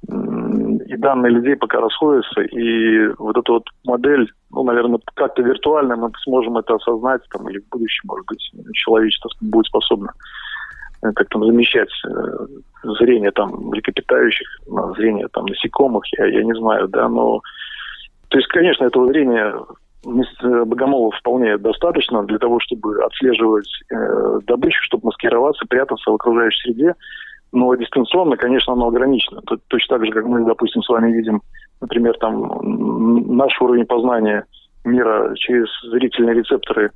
и 0.08 0.96
данные 0.96 1.32
людей 1.32 1.56
пока 1.56 1.80
расходятся, 1.80 2.40
и 2.42 3.08
вот 3.18 3.36
эта 3.36 3.52
вот 3.52 3.64
модель, 3.84 4.30
ну, 4.50 4.64
наверное, 4.64 5.00
как-то 5.14 5.42
виртуально 5.42 5.96
мы 5.96 6.10
сможем 6.24 6.58
это 6.58 6.74
осознать, 6.74 7.22
там, 7.30 7.48
или 7.48 7.58
в 7.58 7.68
будущем, 7.70 8.02
может 8.04 8.26
быть, 8.26 8.52
человечество 8.74 9.30
будет 9.40 9.66
способно 9.66 10.12
как 11.02 11.28
там 11.28 11.44
замещать 11.44 11.90
э, 12.06 12.46
зрение 13.00 13.30
там 13.32 13.50
млекопитающих 13.68 14.48
зрение 14.96 15.28
там 15.32 15.46
насекомых, 15.46 16.04
я, 16.18 16.26
я 16.26 16.44
не 16.44 16.54
знаю, 16.54 16.88
да, 16.88 17.08
но 17.08 17.40
то 18.32 18.38
есть, 18.38 18.48
конечно, 18.48 18.84
этого 18.84 19.08
зрения 19.08 19.54
богомолов 20.04 21.14
вполне 21.16 21.58
достаточно 21.58 22.24
для 22.24 22.38
того, 22.38 22.58
чтобы 22.60 23.04
отслеживать 23.04 23.68
э, 23.90 24.38
добычу, 24.46 24.82
чтобы 24.84 25.06
маскироваться, 25.06 25.66
прятаться 25.68 26.10
в 26.10 26.14
окружающей 26.14 26.62
среде. 26.62 26.94
Но 27.52 27.74
дистанционно, 27.74 28.38
конечно, 28.38 28.72
оно 28.72 28.88
ограничено. 28.88 29.42
Точно 29.68 29.98
так 29.98 30.06
же, 30.06 30.12
как 30.12 30.24
мы, 30.24 30.44
допустим, 30.46 30.82
с 30.82 30.88
вами 30.88 31.12
видим, 31.12 31.42
например, 31.82 32.16
там 32.18 33.36
наш 33.36 33.60
уровень 33.60 33.84
познания 33.84 34.46
мира 34.84 35.34
через 35.36 35.68
зрительные 35.90 36.36
рецепторы 36.36 36.90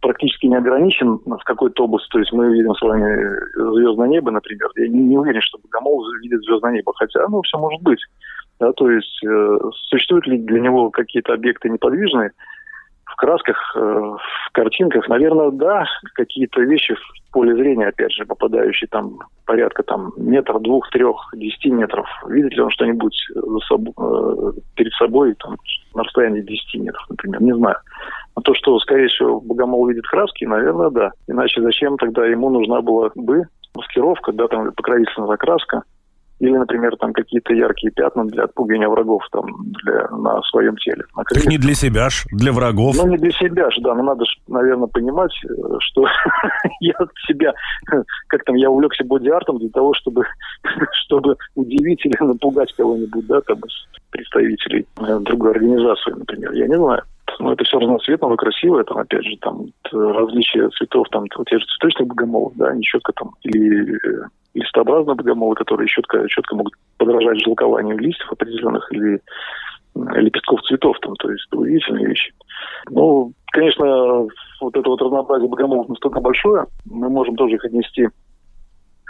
практически 0.00 0.46
не 0.46 0.56
ограничен 0.56 1.18
в 1.24 1.44
какой-то 1.44 1.84
области. 1.84 2.08
То 2.10 2.18
есть 2.18 2.32
мы 2.32 2.52
видим 2.52 2.74
с 2.74 2.82
вами 2.82 3.38
звездное 3.54 4.08
небо, 4.08 4.30
например. 4.30 4.68
Я 4.76 4.88
не, 4.88 5.00
не 5.00 5.18
уверен, 5.18 5.40
что 5.40 5.58
Богомол 5.58 6.04
видит 6.22 6.42
звездное 6.42 6.72
небо, 6.72 6.92
хотя, 6.94 7.26
ну, 7.28 7.42
все 7.42 7.58
может 7.58 7.82
быть. 7.82 8.00
Да, 8.58 8.72
то 8.72 8.90
есть 8.90 9.22
э, 9.24 9.58
существуют 9.90 10.26
ли 10.26 10.38
для 10.38 10.60
него 10.60 10.90
какие-то 10.90 11.34
объекты 11.34 11.68
неподвижные 11.68 12.32
в 13.16 13.18
красках, 13.18 13.56
э, 13.74 13.80
в 13.80 14.52
картинках? 14.52 15.08
Наверное, 15.08 15.50
да, 15.50 15.84
какие-то 16.14 16.60
вещи 16.60 16.94
в 16.94 17.32
поле 17.32 17.54
зрения, 17.54 17.88
опять 17.88 18.12
же, 18.12 18.26
попадающие 18.26 18.88
там 18.88 19.18
порядка 19.46 19.82
там 19.82 20.12
метр, 20.18 20.58
двух, 20.60 20.90
трех, 20.90 21.16
десяти 21.34 21.70
метров. 21.70 22.06
Видит 22.28 22.52
ли 22.52 22.60
он 22.60 22.70
что-нибудь 22.70 23.16
собой, 23.68 23.94
э, 23.96 24.52
перед 24.74 24.92
собой 24.94 25.34
там, 25.34 25.56
на 25.94 26.02
расстоянии 26.02 26.42
десяти 26.42 26.78
метров, 26.78 27.06
например? 27.08 27.42
Не 27.42 27.54
знаю. 27.54 27.76
Но 28.36 28.42
то, 28.42 28.54
что, 28.54 28.78
скорее 28.80 29.08
всего, 29.08 29.40
богомол 29.40 29.88
видит 29.88 30.06
краски, 30.06 30.44
наверное, 30.44 30.90
да. 30.90 31.10
Иначе 31.26 31.62
зачем 31.62 31.96
тогда 31.96 32.26
ему 32.26 32.50
нужна 32.50 32.82
была 32.82 33.10
бы 33.14 33.44
маскировка, 33.74 34.32
да, 34.32 34.46
там 34.48 34.72
покровительственная 34.72 35.38
краска, 35.38 35.82
или, 36.38 36.56
например, 36.56 36.96
там 36.96 37.12
какие-то 37.12 37.54
яркие 37.54 37.90
пятна 37.92 38.24
для 38.26 38.44
отпугивания 38.44 38.88
врагов 38.88 39.22
там 39.32 39.46
для, 39.82 40.08
на 40.08 40.42
своем 40.42 40.76
теле. 40.76 41.04
На 41.16 41.24
так 41.24 41.46
не 41.46 41.58
для 41.58 41.74
себя 41.74 42.10
ж, 42.10 42.26
для 42.30 42.52
врагов. 42.52 42.96
Ну, 42.96 43.06
не 43.06 43.16
для 43.16 43.30
себя 43.30 43.70
ж, 43.70 43.78
да. 43.80 43.94
Но 43.94 44.02
надо, 44.02 44.24
ж, 44.24 44.38
наверное, 44.46 44.88
понимать, 44.88 45.32
э, 45.44 45.48
что 45.80 46.06
я 46.80 46.94
себя, 47.26 47.54
как 48.28 48.44
там, 48.44 48.56
я 48.56 48.70
увлекся 48.70 49.04
боди-артом 49.04 49.58
для 49.58 49.70
того, 49.70 49.94
чтобы, 49.94 50.24
чтобы 51.04 51.36
удивить 51.54 52.04
или 52.04 52.14
напугать 52.20 52.72
кого-нибудь, 52.74 53.26
да, 53.26 53.40
там, 53.40 53.58
представителей 54.10 54.86
э, 55.00 55.18
другой 55.20 55.52
организации, 55.52 56.12
например. 56.12 56.52
Я 56.52 56.66
не 56.66 56.76
знаю 56.76 57.02
но 57.38 57.52
это 57.52 57.64
все 57.64 57.78
разноцветного, 57.78 58.36
красивое, 58.36 58.84
там, 58.84 58.98
опять 58.98 59.24
же, 59.24 59.36
там, 59.40 59.66
различия 59.92 60.68
цветов, 60.70 61.06
там, 61.10 61.24
те 61.28 61.58
же 61.58 61.66
цветочных 61.66 62.08
богомолов, 62.08 62.54
да, 62.56 62.68
они 62.68 62.82
четко 62.82 63.12
там, 63.12 63.32
или 63.42 63.98
листообразные 64.56 65.14
богомолы, 65.14 65.54
которые 65.54 65.88
четко, 65.88 66.26
четко 66.28 66.56
могут 66.56 66.74
подражать 66.96 67.42
желкованию 67.44 67.98
листьев 67.98 68.32
определенных 68.32 68.90
или 68.92 69.20
лепестков 69.94 70.60
цветов, 70.62 70.96
там, 71.00 71.14
то 71.16 71.30
есть 71.30 71.46
удивительные 71.52 72.08
вещи. 72.08 72.32
Ну, 72.90 73.32
конечно, 73.52 74.26
вот 74.60 74.76
это 74.76 74.88
вот 74.88 75.00
разнообразие 75.00 75.48
богомолов 75.48 75.88
настолько 75.88 76.20
большое, 76.20 76.66
мы 76.84 77.08
можем 77.08 77.36
тоже 77.36 77.54
их 77.54 77.64
отнести 77.64 78.08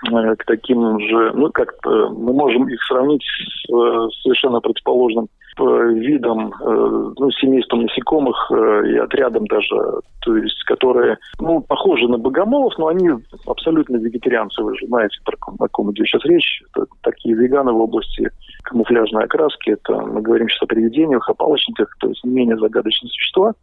к 0.05 0.45
таким 0.47 1.01
же, 1.01 1.33
ну, 1.35 1.51
как 1.51 1.75
мы 1.85 2.33
можем 2.33 2.69
их 2.69 2.83
сравнить 2.85 3.23
с 3.23 3.73
э, 3.73 4.09
совершенно 4.23 4.61
противоположным 4.61 5.29
Э, 5.59 5.91
видом, 5.95 6.53
э, 6.53 7.13
ну, 7.19 7.31
семейством 7.31 7.85
насекомых 7.85 8.37
э, 8.51 8.89
и 8.89 8.99
отрядом 8.99 9.47
даже, 9.47 9.75
то 10.21 10.37
есть, 10.37 10.63
которые, 10.65 11.17
ну, 11.41 11.63
похожи 11.63 12.07
на 12.09 12.19
богомолов, 12.19 12.77
но 12.77 12.89
они 12.89 13.09
абсолютно 13.47 13.97
вегетарианцы, 13.97 14.63
вы 14.63 14.77
же 14.77 14.87
знаете, 14.87 15.17
о 15.25 15.69
ком 15.69 15.93
идет 15.93 16.09
сейчас 16.09 16.23
речь. 16.27 16.63
Это 16.75 16.85
такие 17.01 17.35
веганы 17.35 17.73
в 17.73 17.81
области 17.81 18.31
камуфляжной 18.65 19.25
окраски, 19.25 19.71
это 19.71 19.95
мы 19.95 20.21
говорим 20.21 20.47
сейчас 20.51 20.65
о 20.65 20.67
привидениях, 20.67 21.27
о 21.27 21.35
палочниках, 21.35 21.89
то 22.01 22.09
есть 22.09 22.23
не 22.23 22.33
менее 22.33 22.59
загадочные 22.59 23.09
существа. 23.09 23.55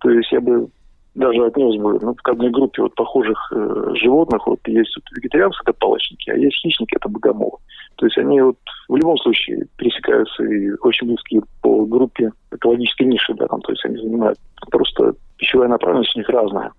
То 0.00 0.10
есть 0.10 0.30
я 0.32 0.42
бы 0.42 0.68
даже 1.14 1.46
отнес 1.46 1.76
бы 1.80 1.98
ну, 2.00 2.14
к 2.14 2.28
одной 2.28 2.50
группе 2.50 2.82
вот 2.82 2.94
похожих 2.94 3.52
э, 3.52 3.94
животных. 3.94 4.46
Вот 4.46 4.60
есть 4.66 4.94
вот 4.96 5.04
вегетарианцы, 5.16 5.58
это 5.62 5.72
палочники, 5.72 6.30
а 6.30 6.36
есть 6.36 6.56
хищники, 6.62 6.96
это 6.96 7.08
богомолы. 7.08 7.58
То 7.96 8.06
есть 8.06 8.16
они 8.18 8.40
вот 8.40 8.56
в 8.88 8.96
любом 8.96 9.18
случае 9.18 9.66
пересекаются 9.76 10.42
и 10.44 10.70
очень 10.80 11.08
близкие 11.08 11.42
по 11.62 11.84
группе 11.84 12.30
экологической 12.50 13.04
ниши, 13.04 13.34
да, 13.34 13.46
там, 13.46 13.60
то 13.60 13.72
есть 13.72 13.84
они 13.84 13.96
занимают 13.96 14.38
просто 14.70 15.14
пищевая 15.36 15.68
направленность 15.68 16.14
у 16.16 16.18
них 16.20 16.28
разная. 16.28 16.72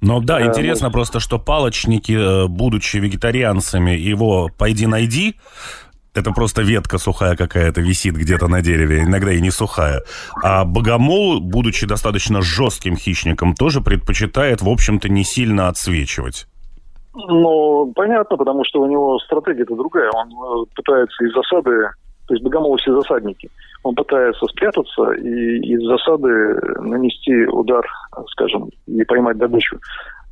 Ну 0.00 0.20
да, 0.20 0.46
интересно 0.46 0.90
просто, 0.90 1.18
что 1.18 1.38
палочники, 1.38 2.12
э, 2.12 2.46
будучи 2.46 2.98
вегетарианцами, 2.98 3.92
его 3.92 4.48
«пойди 4.56 4.86
найди», 4.86 5.36
это 6.18 6.32
просто 6.32 6.62
ветка 6.62 6.98
сухая 6.98 7.36
какая-то 7.36 7.80
висит 7.80 8.14
где-то 8.14 8.48
на 8.48 8.60
дереве, 8.60 9.04
иногда 9.04 9.32
и 9.32 9.40
не 9.40 9.50
сухая. 9.50 10.02
А 10.42 10.64
богомол, 10.64 11.40
будучи 11.40 11.86
достаточно 11.86 12.42
жестким 12.42 12.96
хищником, 12.96 13.54
тоже 13.54 13.80
предпочитает, 13.80 14.62
в 14.62 14.68
общем-то, 14.68 15.08
не 15.08 15.24
сильно 15.24 15.68
отсвечивать. 15.68 16.46
Ну, 17.14 17.92
понятно, 17.96 18.36
потому 18.36 18.64
что 18.64 18.82
у 18.82 18.86
него 18.86 19.18
стратегия-то 19.20 19.74
другая. 19.74 20.10
Он 20.12 20.28
э, 20.28 20.66
пытается 20.74 21.24
из 21.24 21.32
засады, 21.32 21.90
то 22.26 22.34
есть 22.34 22.44
богомолы 22.44 22.78
все 22.78 22.94
засадники, 22.94 23.50
он 23.82 23.94
пытается 23.94 24.44
спрятаться 24.46 25.12
и 25.12 25.58
из 25.60 25.82
засады 25.86 26.60
нанести 26.80 27.46
удар, 27.46 27.86
скажем, 28.28 28.70
и 28.86 29.02
поймать 29.04 29.38
добычу. 29.38 29.78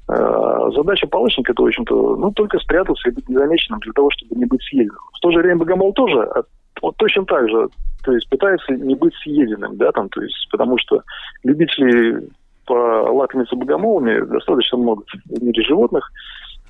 Э, 0.08 0.70
задача 0.74 1.06
палочника 1.08 1.52
это, 1.52 1.62
в 1.62 1.66
общем-то, 1.66 2.16
ну, 2.16 2.30
только 2.32 2.58
спрятаться 2.58 3.08
и 3.08 3.12
быть 3.12 3.28
незамеченным 3.28 3.80
для 3.80 3.92
того, 3.92 4.10
чтобы 4.10 4.36
не 4.36 4.44
быть 4.44 4.62
съеденным. 4.62 5.00
В 5.12 5.20
то 5.20 5.30
же 5.32 5.38
время 5.38 5.56
богомол 5.56 5.92
тоже 5.92 6.22
а, 6.22 6.42
вот 6.80 6.96
точно 6.96 7.24
так 7.24 7.48
же, 7.48 7.68
то 8.04 8.12
есть 8.12 8.28
пытается 8.28 8.72
не 8.72 8.94
быть 8.94 9.14
съеденным, 9.16 9.76
да, 9.76 9.90
там, 9.90 10.08
то 10.10 10.22
есть, 10.22 10.48
потому 10.50 10.78
что 10.78 11.02
любители 11.42 12.28
полакомиться 12.66 13.56
богомолами 13.56 14.20
достаточно 14.26 14.78
много 14.78 15.02
в 15.26 15.42
мире 15.42 15.62
животных. 15.62 16.10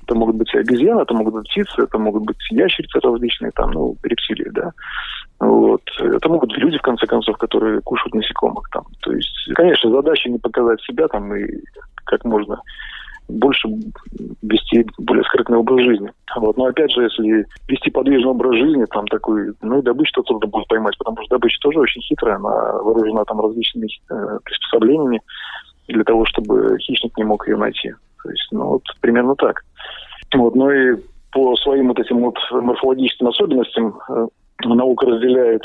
Это 0.03 0.15
могут 0.15 0.37
быть 0.37 0.55
обезьяны, 0.55 1.01
это 1.01 1.13
могут 1.13 1.33
быть 1.33 1.49
птицы, 1.49 1.81
это 1.81 1.97
могут 1.99 2.23
быть 2.23 2.37
ящерицы 2.49 2.99
различные, 3.01 3.51
там, 3.51 3.71
ну, 3.71 3.97
рептилии, 4.03 4.49
да. 4.51 4.71
Вот. 5.39 5.81
Это 5.99 6.29
могут 6.29 6.49
быть 6.49 6.59
люди, 6.59 6.77
в 6.77 6.81
конце 6.81 7.05
концов, 7.07 7.37
которые 7.37 7.81
кушают 7.81 8.15
насекомых 8.15 8.69
там. 8.71 8.85
То 9.01 9.11
есть, 9.11 9.53
конечно, 9.53 9.91
задача 9.91 10.29
не 10.29 10.39
показать 10.39 10.81
себя 10.81 11.07
там 11.09 11.35
и 11.35 11.61
как 12.05 12.23
можно 12.23 12.61
больше 13.27 13.67
вести 14.41 14.85
более 14.97 15.23
скрытный 15.25 15.57
образ 15.57 15.85
жизни. 15.85 16.11
Вот. 16.35 16.57
Но 16.57 16.65
опять 16.65 16.91
же, 16.91 17.03
если 17.03 17.45
вести 17.67 17.89
подвижный 17.89 18.31
образ 18.31 18.55
жизни, 18.55 18.85
там 18.85 19.05
такой, 19.07 19.53
ну 19.61 19.79
и 19.79 19.83
добычу 19.83 20.23
трудно 20.23 20.47
будет 20.47 20.67
поймать, 20.67 20.97
потому 20.97 21.17
что 21.21 21.35
добыча 21.35 21.59
тоже 21.61 21.79
очень 21.79 22.01
хитрая, 22.01 22.35
она 22.35 22.81
вооружена 22.81 23.23
там 23.25 23.41
различными 23.41 23.87
э, 24.09 24.39
приспособлениями 24.43 25.21
для 25.87 26.03
того, 26.03 26.25
чтобы 26.25 26.77
хищник 26.79 27.17
не 27.17 27.23
мог 27.23 27.47
ее 27.47 27.57
найти. 27.57 27.93
То 28.23 28.29
есть, 28.29 28.47
ну 28.51 28.65
вот 28.67 28.83
примерно 29.01 29.35
так. 29.35 29.63
Вот, 30.33 30.55
ну 30.55 30.69
и 30.71 30.97
по 31.31 31.55
своим 31.57 31.89
вот 31.89 31.99
этим 31.99 32.19
вот 32.19 32.37
морфологическим 32.51 33.27
особенностям 33.27 33.99
э, 34.09 34.27
наука 34.65 35.05
разделяет 35.05 35.63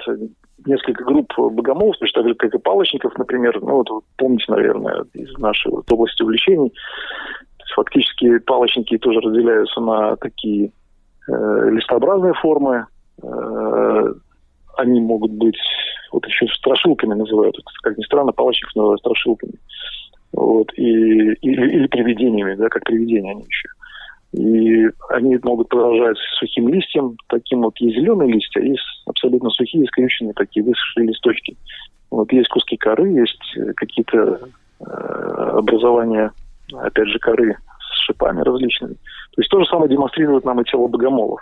несколько 0.66 1.04
групп 1.04 1.32
богомолов, 1.36 1.96
точно 1.98 2.22
так 2.22 2.28
же, 2.28 2.34
как 2.34 2.54
и 2.54 2.58
палочников, 2.58 3.16
например. 3.18 3.58
Ну, 3.60 3.76
вот 3.76 4.04
помните, 4.16 4.44
наверное, 4.48 5.04
из 5.14 5.36
нашей 5.38 5.70
вот 5.70 5.90
области 5.90 6.22
увлечений. 6.22 6.72
Фактически 7.74 8.38
палочники 8.38 8.98
тоже 8.98 9.20
разделяются 9.20 9.80
на 9.80 10.16
такие 10.16 10.72
э, 11.28 11.70
листообразные 11.70 12.34
формы. 12.34 12.86
Э, 13.22 14.12
они 14.76 15.00
могут 15.00 15.32
быть, 15.32 15.58
вот 16.12 16.26
еще 16.26 16.46
страшилками 16.48 17.14
называют, 17.14 17.56
как 17.82 17.96
ни 17.96 18.02
странно, 18.04 18.32
палочников 18.32 18.74
называют 18.74 19.00
страшилками. 19.00 19.54
Вот, 20.32 20.72
и, 20.76 20.82
или, 20.82 21.70
или 21.72 21.86
привидениями, 21.88 22.54
да, 22.54 22.68
как 22.68 22.84
привидения 22.84 23.32
они 23.32 23.44
еще. 23.44 23.68
И 24.32 24.88
они 25.10 25.38
могут 25.42 25.68
поражать 25.68 26.16
сухим 26.38 26.68
листьем, 26.68 27.16
таким 27.28 27.62
вот 27.62 27.76
есть 27.78 27.96
зеленые 27.96 28.32
листья, 28.32 28.62
есть 28.62 28.82
абсолютно 29.04 29.50
сухие, 29.50 29.86
скрюченные 29.86 30.32
такие 30.32 30.64
высохшие 30.64 31.06
листочки. 31.06 31.56
Вот 32.10 32.32
есть 32.32 32.48
куски 32.48 32.78
коры, 32.78 33.10
есть 33.10 33.58
какие-то 33.76 34.40
э, 34.80 34.84
образования, 34.84 36.32
опять 36.80 37.08
же, 37.08 37.18
коры 37.18 37.56
с 37.80 38.06
шипами 38.06 38.40
различными. 38.40 38.94
То 38.94 39.40
есть 39.40 39.50
то 39.50 39.60
же 39.60 39.66
самое 39.66 39.90
демонстрирует 39.90 40.44
нам 40.44 40.60
и 40.60 40.64
тело 40.64 40.88
богомолов. 40.88 41.40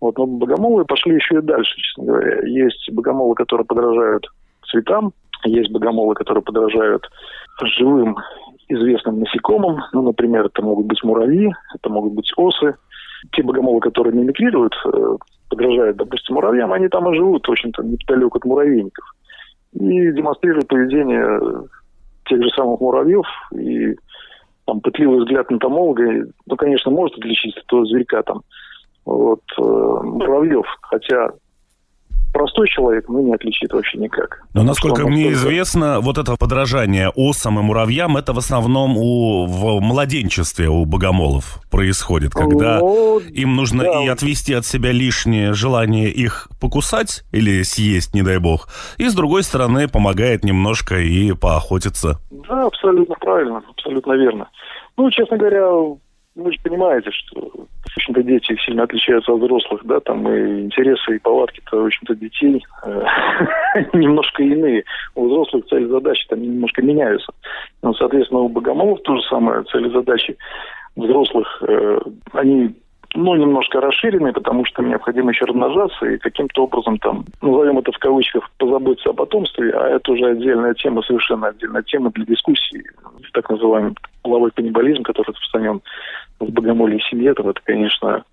Вот, 0.00 0.16
но 0.16 0.26
богомолы 0.26 0.84
пошли 0.84 1.14
еще 1.14 1.38
и 1.38 1.42
дальше, 1.42 1.76
честно 1.76 2.04
говоря. 2.04 2.46
Есть 2.46 2.90
богомолы, 2.92 3.34
которые 3.34 3.66
подражают 3.66 4.26
цветам, 4.70 5.12
есть 5.44 5.70
богомолы, 5.70 6.14
которые 6.14 6.42
подражают 6.42 7.08
живым 7.62 8.16
известным 8.68 9.20
насекомым. 9.20 9.80
Ну, 9.92 10.02
например, 10.02 10.46
это 10.46 10.62
могут 10.62 10.86
быть 10.86 11.02
муравьи, 11.02 11.52
это 11.74 11.90
могут 11.90 12.12
быть 12.14 12.32
осы. 12.36 12.74
Те 13.32 13.42
богомолы, 13.42 13.80
которые 13.80 14.14
мимикрируют, 14.14 14.74
э, 14.86 15.16
подражают, 15.50 15.96
допустим, 15.96 16.36
муравьям, 16.36 16.72
они 16.72 16.88
там 16.88 17.10
и 17.10 17.16
живут, 17.16 17.46
в 17.46 17.50
общем-то, 17.50 17.82
неподалеку 17.82 18.38
от 18.38 18.44
муравейников. 18.44 19.04
И 19.72 20.12
демонстрируют 20.12 20.68
поведение 20.68 21.68
тех 22.26 22.42
же 22.42 22.48
самых 22.50 22.80
муравьев. 22.80 23.26
И 23.52 23.96
там 24.70 24.80
пытливый 24.80 25.18
взгляд 25.18 25.50
на 25.50 25.58
томолога, 25.58 26.26
ну, 26.46 26.56
конечно, 26.56 26.92
может 26.92 27.18
отличить 27.18 27.56
этого 27.56 27.84
зверька 27.86 28.22
там 28.22 28.42
вот, 29.04 29.40
э, 29.58 29.62
муравьев. 29.62 30.66
Хотя 30.80 31.30
простой 32.32 32.68
человек, 32.68 33.06
ну, 33.08 33.20
не 33.20 33.34
отличит 33.34 33.72
вообще 33.72 33.98
никак. 33.98 34.42
Но, 34.54 34.62
насколько 34.62 35.06
мне 35.06 35.32
известно, 35.32 36.00
вот 36.00 36.18
это 36.18 36.36
подражание 36.36 37.10
осам 37.14 37.58
и 37.58 37.62
муравьям, 37.62 38.16
это 38.16 38.32
в 38.32 38.38
основном 38.38 38.96
у, 38.96 39.46
в 39.46 39.80
младенчестве 39.80 40.68
у 40.68 40.84
богомолов 40.84 41.60
происходит, 41.70 42.32
когда 42.32 42.78
ну, 42.78 43.18
им 43.18 43.56
нужно 43.56 43.84
да. 43.84 44.04
и 44.04 44.08
отвести 44.08 44.54
от 44.54 44.64
себя 44.64 44.92
лишнее 44.92 45.52
желание 45.52 46.10
их 46.10 46.48
покусать 46.60 47.24
или 47.32 47.62
съесть, 47.62 48.14
не 48.14 48.22
дай 48.22 48.38
бог, 48.38 48.68
и, 48.98 49.08
с 49.08 49.14
другой 49.14 49.42
стороны, 49.42 49.88
помогает 49.88 50.44
немножко 50.44 50.98
и 50.98 51.32
поохотиться. 51.32 52.18
Да, 52.30 52.66
абсолютно 52.66 53.14
правильно, 53.16 53.62
абсолютно 53.70 54.12
верно. 54.12 54.48
Ну, 54.96 55.10
честно 55.10 55.36
говоря, 55.36 55.66
вы 56.36 56.52
же 56.52 56.58
понимаете, 56.62 57.10
что, 57.10 57.40
в 57.40 57.96
общем-то, 57.96 58.22
дети 58.22 58.56
сильно 58.64 58.84
отличаются 58.84 59.32
от 59.32 59.40
взрослых, 59.40 59.82
да, 59.84 60.00
там 60.00 60.28
и 60.28 60.62
интересы, 60.62 61.16
и 61.16 61.18
повадки-то, 61.18 61.82
в 61.82 61.86
общем-то, 61.86 62.14
детей 62.14 62.64
э, 62.84 63.04
немножко 63.92 64.42
иные. 64.42 64.84
У 65.14 65.26
взрослых 65.26 65.66
цели 65.66 65.86
задачи 65.86 66.26
там 66.28 66.40
немножко 66.40 66.82
меняются. 66.82 67.32
Ну, 67.82 67.94
соответственно, 67.94 68.40
у 68.40 68.48
богомолов 68.48 69.02
то 69.02 69.16
же 69.16 69.22
самое, 69.28 69.64
цели 69.64 69.90
задачи 69.90 70.36
взрослых, 70.96 71.62
э, 71.66 72.00
они 72.32 72.74
ну, 73.14 73.34
немножко 73.34 73.80
расширенные, 73.80 74.32
потому 74.32 74.64
что 74.64 74.82
необходимо 74.82 75.30
еще 75.30 75.44
размножаться 75.44 76.06
и 76.06 76.18
каким-то 76.18 76.64
образом 76.64 76.98
там, 76.98 77.24
назовем 77.42 77.78
это 77.78 77.92
в 77.92 77.98
кавычках, 77.98 78.48
позаботиться 78.58 79.10
о 79.10 79.14
потомстве, 79.14 79.70
а 79.72 79.88
это 79.88 80.12
уже 80.12 80.26
отдельная 80.26 80.74
тема, 80.74 81.02
совершенно 81.02 81.48
отдельная 81.48 81.82
тема 81.82 82.10
для 82.10 82.24
дискуссии, 82.24 82.84
так 83.32 83.48
называемый 83.50 83.94
половой 84.22 84.50
каннибализм, 84.52 85.02
который 85.02 85.28
распространен 85.28 85.80
в 86.38 86.50
богомолье 86.50 87.00
семье, 87.10 87.34
то 87.34 87.48
это, 87.48 87.60
конечно, 87.64 88.24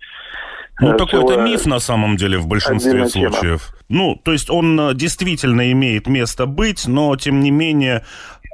ну, 0.80 0.96
такой 0.96 1.24
это 1.24 1.42
миф 1.42 1.66
на 1.66 1.80
самом 1.80 2.16
деле 2.16 2.38
в 2.38 2.46
большинстве 2.46 3.06
случаев. 3.06 3.40
Тема. 3.40 3.60
Ну, 3.88 4.20
то 4.22 4.32
есть 4.32 4.48
он 4.48 4.78
э, 4.80 4.94
действительно 4.94 5.72
имеет 5.72 6.06
место 6.06 6.46
быть, 6.46 6.86
но 6.86 7.16
тем 7.16 7.40
не 7.40 7.50
менее 7.50 8.04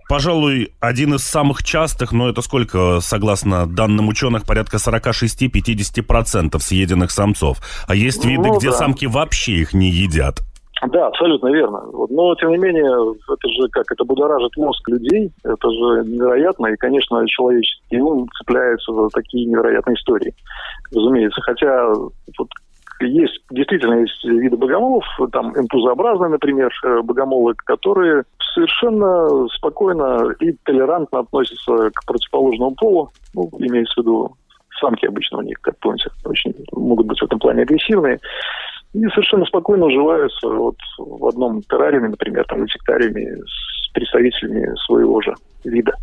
пожалуй, 0.08 0.72
один 0.80 1.14
из 1.14 1.24
самых 1.24 1.62
частых, 1.62 2.12
но 2.12 2.28
это 2.28 2.42
сколько, 2.42 3.00
согласно 3.00 3.66
данным 3.66 4.08
ученых, 4.08 4.44
порядка 4.44 4.76
46-50% 4.76 6.58
съеденных 6.58 7.10
самцов. 7.10 7.58
А 7.86 7.94
есть 7.94 8.24
виды, 8.24 8.48
ну, 8.48 8.58
где 8.58 8.70
да. 8.70 8.76
самки 8.76 9.06
вообще 9.06 9.52
их 9.52 9.74
не 9.74 9.90
едят. 9.90 10.40
Да, 10.88 11.06
абсолютно 11.06 11.48
верно. 11.48 11.82
Но, 12.10 12.34
тем 12.34 12.50
не 12.50 12.58
менее, 12.58 13.14
это 13.32 13.48
же 13.48 13.68
как, 13.70 13.90
это 13.90 14.04
будоражит 14.04 14.56
мозг 14.56 14.86
людей, 14.88 15.32
это 15.42 15.70
же 15.70 16.08
невероятно, 16.08 16.66
и, 16.66 16.76
конечно, 16.76 17.26
человеческий 17.26 18.00
ум 18.00 18.28
цепляется 18.38 18.92
за 18.92 19.08
такие 19.10 19.46
невероятные 19.46 19.94
истории, 19.94 20.34
разумеется. 20.92 21.40
Хотя 21.42 21.88
вот 21.94 22.48
есть, 23.00 23.40
действительно, 23.50 24.00
есть 24.00 24.24
виды 24.24 24.57
богомолов, 24.57 25.04
там 25.33 25.57
энтузообразные, 25.57 26.30
например, 26.30 26.72
э, 26.85 27.00
богомолы, 27.02 27.54
которые 27.64 28.24
совершенно 28.54 29.48
спокойно 29.48 30.33
и 30.40 30.52
толерантно 30.64 31.20
относятся 31.20 31.90
к 31.90 32.07
противоположному 32.07 32.74
полу, 32.74 33.11
ну, 33.35 33.50
имеется 33.59 33.94
в 33.94 34.04
виду 34.04 34.37
самки 34.80 35.07
обычно 35.07 35.38
у 35.38 35.42
них, 35.42 35.61
как 35.61 35.78
помните, 35.78 36.11
очень 36.24 36.54
могут 36.72 37.07
быть 37.07 37.18
в 37.18 37.24
этом 37.24 37.38
плане 37.38 37.62
агрессивные, 37.62 38.20
и 38.92 39.07
совершенно 39.09 39.44
спокойно 39.44 39.87
уживаются 39.87 40.48
вот 40.48 40.76
в 40.98 41.26
одном 41.26 41.62
террариуме, 41.62 42.11
например, 42.11 42.44
там, 42.46 42.62
инсектариуме 42.62 43.37
с 43.37 43.73
представителями 43.94 44.74
своего 44.87 45.20
же 45.22 45.35
вида. 45.64 45.94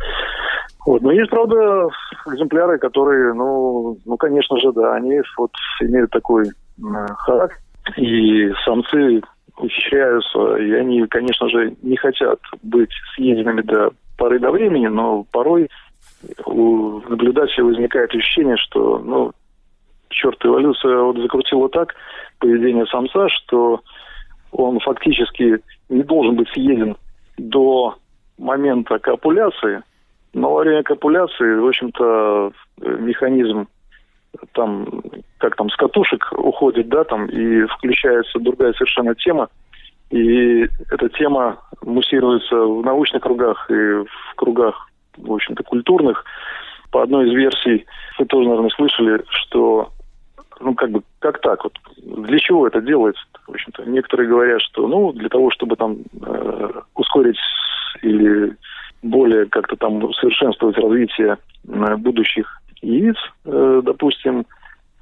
Вот. 0.84 1.00
Но 1.02 1.12
есть, 1.12 1.30
правда, 1.30 1.88
экземпляры, 2.26 2.78
которые, 2.78 3.34
ну, 3.34 3.96
ну, 4.04 4.16
конечно 4.16 4.58
же, 4.58 4.72
да, 4.72 4.94
они 4.94 5.20
вот 5.38 5.52
имеют 5.80 6.10
такой 6.10 6.46
характер, 7.18 7.58
и 7.96 8.52
самцы 8.64 9.20
ухищряются, 9.56 10.56
и 10.56 10.72
они, 10.72 11.06
конечно 11.06 11.48
же, 11.48 11.76
не 11.82 11.96
хотят 11.96 12.40
быть 12.62 12.90
съеденными 13.14 13.62
до 13.62 13.90
поры 14.18 14.38
до 14.40 14.50
времени, 14.50 14.86
но 14.86 15.24
порой 15.30 15.68
у 16.46 17.00
наблюдателя 17.08 17.64
возникает 17.64 18.10
ощущение, 18.14 18.56
что, 18.56 18.98
ну, 18.98 19.32
черт, 20.08 20.44
эволюция 20.44 20.98
вот 20.98 21.16
закрутила 21.18 21.68
так 21.68 21.94
поведение 22.38 22.86
самца, 22.86 23.28
что 23.28 23.80
он 24.52 24.78
фактически 24.80 25.58
не 25.88 26.02
должен 26.02 26.36
быть 26.36 26.48
съеден 26.50 26.96
до 27.38 27.96
момента 28.38 28.98
копуляции, 28.98 29.82
но 30.32 30.52
во 30.52 30.60
время 30.60 30.82
копуляции, 30.82 31.58
в 31.58 31.66
общем-то, 31.66 32.52
механизм 32.78 33.68
там, 34.52 35.02
как 35.38 35.56
там, 35.56 35.68
с 35.70 35.76
катушек 35.76 36.32
уходит, 36.32 36.88
да, 36.88 37.04
там, 37.04 37.26
и 37.26 37.66
включается 37.66 38.38
другая 38.38 38.72
совершенно 38.72 39.14
тема. 39.14 39.48
И 40.10 40.62
эта 40.90 41.08
тема 41.10 41.58
муссируется 41.82 42.56
в 42.56 42.84
научных 42.84 43.22
кругах 43.22 43.70
и 43.70 43.74
в 43.74 44.34
кругах, 44.36 44.88
в 45.16 45.32
общем-то, 45.32 45.62
культурных. 45.62 46.24
по 46.90 47.02
одной 47.02 47.28
из 47.28 47.34
версий, 47.34 47.86
вы 48.18 48.26
тоже, 48.26 48.48
наверное, 48.48 48.70
слышали, 48.70 49.22
что 49.28 49.90
ну, 50.62 50.74
как 50.74 50.90
бы, 50.90 51.02
как 51.18 51.40
так 51.40 51.64
вот? 51.64 51.72
Для 51.96 52.38
чего 52.38 52.66
это 52.66 52.80
делается? 52.80 53.22
В 53.46 53.50
общем-то, 53.50 53.84
некоторые 53.84 54.28
говорят, 54.28 54.60
что, 54.62 54.86
ну, 54.86 55.12
для 55.12 55.28
того, 55.28 55.50
чтобы 55.50 55.76
там 55.76 55.98
э, 56.20 56.70
ускорить 56.94 57.38
или 58.02 58.56
более 59.02 59.46
как-то 59.46 59.76
там 59.76 60.02
усовершенствовать 60.04 60.78
развитие 60.78 61.36
э, 61.68 61.96
будущих 61.96 62.60
яиц, 62.80 63.16
э, 63.44 63.82
допустим, 63.84 64.46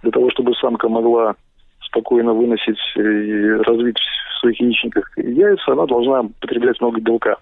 для 0.02 0.10
того, 0.10 0.30
чтобы 0.30 0.54
самка 0.54 0.88
могла 0.88 1.34
спокойно 1.82 2.32
выносить 2.32 2.78
и 2.96 3.50
развить 3.66 3.98
в 3.98 4.40
своих 4.40 4.60
яичниках 4.60 5.10
яйца, 5.16 5.72
она 5.72 5.86
должна 5.86 6.22
потреблять 6.40 6.80
много 6.80 7.00
белка. 7.00 7.36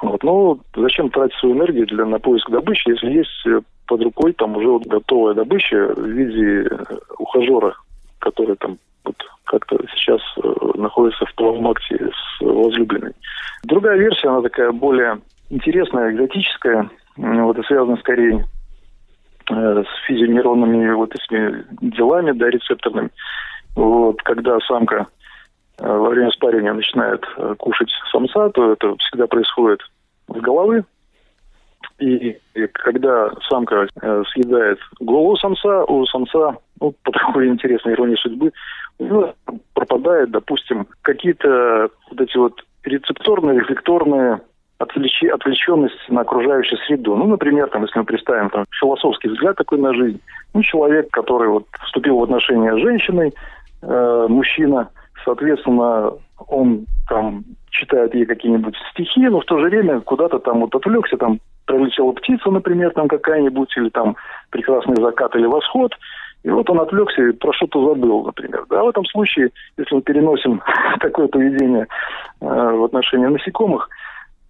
Вот. 0.00 0.22
Но 0.22 0.58
зачем 0.76 1.10
тратить 1.10 1.36
свою 1.38 1.56
энергию 1.56 1.86
для, 1.86 2.04
на 2.04 2.18
поиск 2.18 2.48
добычи, 2.50 2.88
если 2.88 3.10
есть 3.10 3.46
э, 3.46 3.60
под 3.86 4.02
рукой 4.02 4.32
там 4.32 4.56
уже 4.56 4.68
вот 4.68 4.86
готовая 4.86 5.34
добыча 5.34 5.92
в 5.94 6.06
виде 6.06 6.68
э, 6.68 6.84
ухажера, 7.18 7.74
который 8.20 8.56
там 8.56 8.78
вот 9.04 9.16
как-то 9.44 9.76
сейчас 9.96 10.20
э, 10.36 10.52
находится 10.74 11.26
в 11.26 11.34
половом 11.34 11.68
акте 11.68 11.96
с 11.96 12.40
возлюбленной. 12.40 13.12
Другая 13.64 13.98
версия, 13.98 14.28
она 14.28 14.42
такая 14.42 14.70
более 14.70 15.18
интересная, 15.50 16.12
экзотическая, 16.12 16.88
вот 17.16 17.58
и 17.58 17.62
связана 17.64 17.96
скорее 17.96 18.44
с 19.50 20.06
физионейронными 20.06 20.92
вот 20.92 21.10
этими 21.14 21.64
делами, 21.80 22.32
да, 22.32 22.50
рецепторными. 22.50 23.08
Вот, 23.74 24.20
когда 24.22 24.58
самка 24.60 25.06
во 25.78 26.08
время 26.08 26.30
спаривания 26.30 26.72
начинает 26.72 27.24
э, 27.36 27.54
кушать 27.58 27.90
самца, 28.10 28.48
то 28.50 28.72
это 28.72 28.96
всегда 28.96 29.26
происходит 29.26 29.80
с 30.28 30.40
головы, 30.40 30.84
и, 31.98 32.38
и 32.54 32.66
когда 32.72 33.30
самка 33.48 33.88
э, 34.00 34.22
съедает 34.32 34.78
голову 35.00 35.36
самца, 35.36 35.84
у 35.84 36.06
самца, 36.06 36.56
ну, 36.80 36.94
по 37.02 37.12
такой 37.12 37.48
интересной 37.48 37.94
иронии 37.94 38.16
судьбы, 38.16 38.52
у 38.98 39.04
него 39.04 39.34
пропадает, 39.74 40.30
допустим, 40.30 40.86
какие-то 41.02 41.88
вот 42.10 42.20
эти 42.20 42.36
вот 42.36 42.64
рецепторные, 42.84 43.60
рефлекторные 43.60 44.40
отвлечи, 44.78 45.26
отвлеченность 45.26 46.08
на 46.08 46.20
окружающую 46.20 46.78
среду. 46.86 47.16
Ну, 47.16 47.26
например, 47.26 47.68
там, 47.68 47.82
если 47.82 47.98
мы 47.98 48.04
представим 48.04 48.50
там, 48.50 48.64
философский 48.80 49.28
взгляд 49.28 49.56
такой 49.56 49.78
на 49.78 49.92
жизнь, 49.94 50.20
ну, 50.54 50.62
человек, 50.62 51.10
который 51.10 51.48
вот 51.48 51.66
вступил 51.84 52.18
в 52.18 52.22
отношения 52.22 52.74
с 52.74 52.80
женщиной, 52.80 53.34
э, 53.82 54.26
мужчина, 54.28 54.88
соответственно, 55.28 56.12
он 56.48 56.86
там 57.08 57.44
читает 57.70 58.14
ей 58.14 58.24
какие-нибудь 58.24 58.74
стихи, 58.92 59.28
но 59.28 59.40
в 59.40 59.44
то 59.44 59.58
же 59.58 59.66
время 59.66 60.00
куда-то 60.00 60.38
там 60.38 60.60
вот 60.60 60.74
отвлекся, 60.74 61.18
там 61.18 61.38
пролетела 61.66 62.12
птица, 62.12 62.50
например, 62.50 62.92
там 62.92 63.08
какая-нибудь, 63.08 63.76
или 63.76 63.90
там 63.90 64.16
прекрасный 64.50 64.96
закат 64.96 65.36
или 65.36 65.44
восход, 65.44 65.92
и 66.44 66.50
вот 66.50 66.70
он 66.70 66.80
отвлекся 66.80 67.22
и 67.22 67.32
про 67.32 67.52
что-то 67.52 67.88
забыл, 67.88 68.24
например. 68.24 68.64
Да, 68.70 68.82
в 68.82 68.88
этом 68.88 69.04
случае, 69.04 69.50
если 69.76 69.96
мы 69.96 70.00
переносим 70.00 70.62
такое 71.00 71.28
поведение 71.28 71.86
э, 72.40 72.46
в 72.46 72.84
отношении 72.84 73.26
насекомых, 73.26 73.88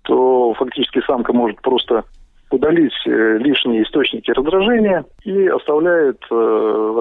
то 0.03 0.55
фактически 0.55 1.01
самка 1.07 1.33
может 1.33 1.61
просто 1.61 2.05
удалить 2.51 2.95
э, 3.05 3.39
лишние 3.39 3.83
источники 3.83 4.31
раздражения 4.31 5.05
и 5.25 5.49
оставляет 5.49 6.23
э, 6.31 6.93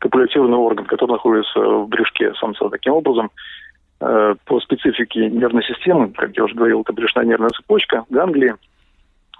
копулятивный 0.00 0.58
орган, 0.58 0.86
который 0.86 1.12
находится 1.12 1.60
в 1.60 1.88
брюшке 1.88 2.34
самца. 2.34 2.68
Таким 2.68 2.94
образом, 2.94 3.30
Э, 4.02 4.34
по 4.46 4.58
специфике 4.60 5.28
нервной 5.28 5.62
системы, 5.62 6.10
как 6.10 6.34
я 6.34 6.44
уже 6.44 6.54
говорил, 6.54 6.80
это 6.80 6.92
брюшная 6.94 7.26
нервная 7.26 7.50
цепочка, 7.50 8.04
ганглии. 8.08 8.54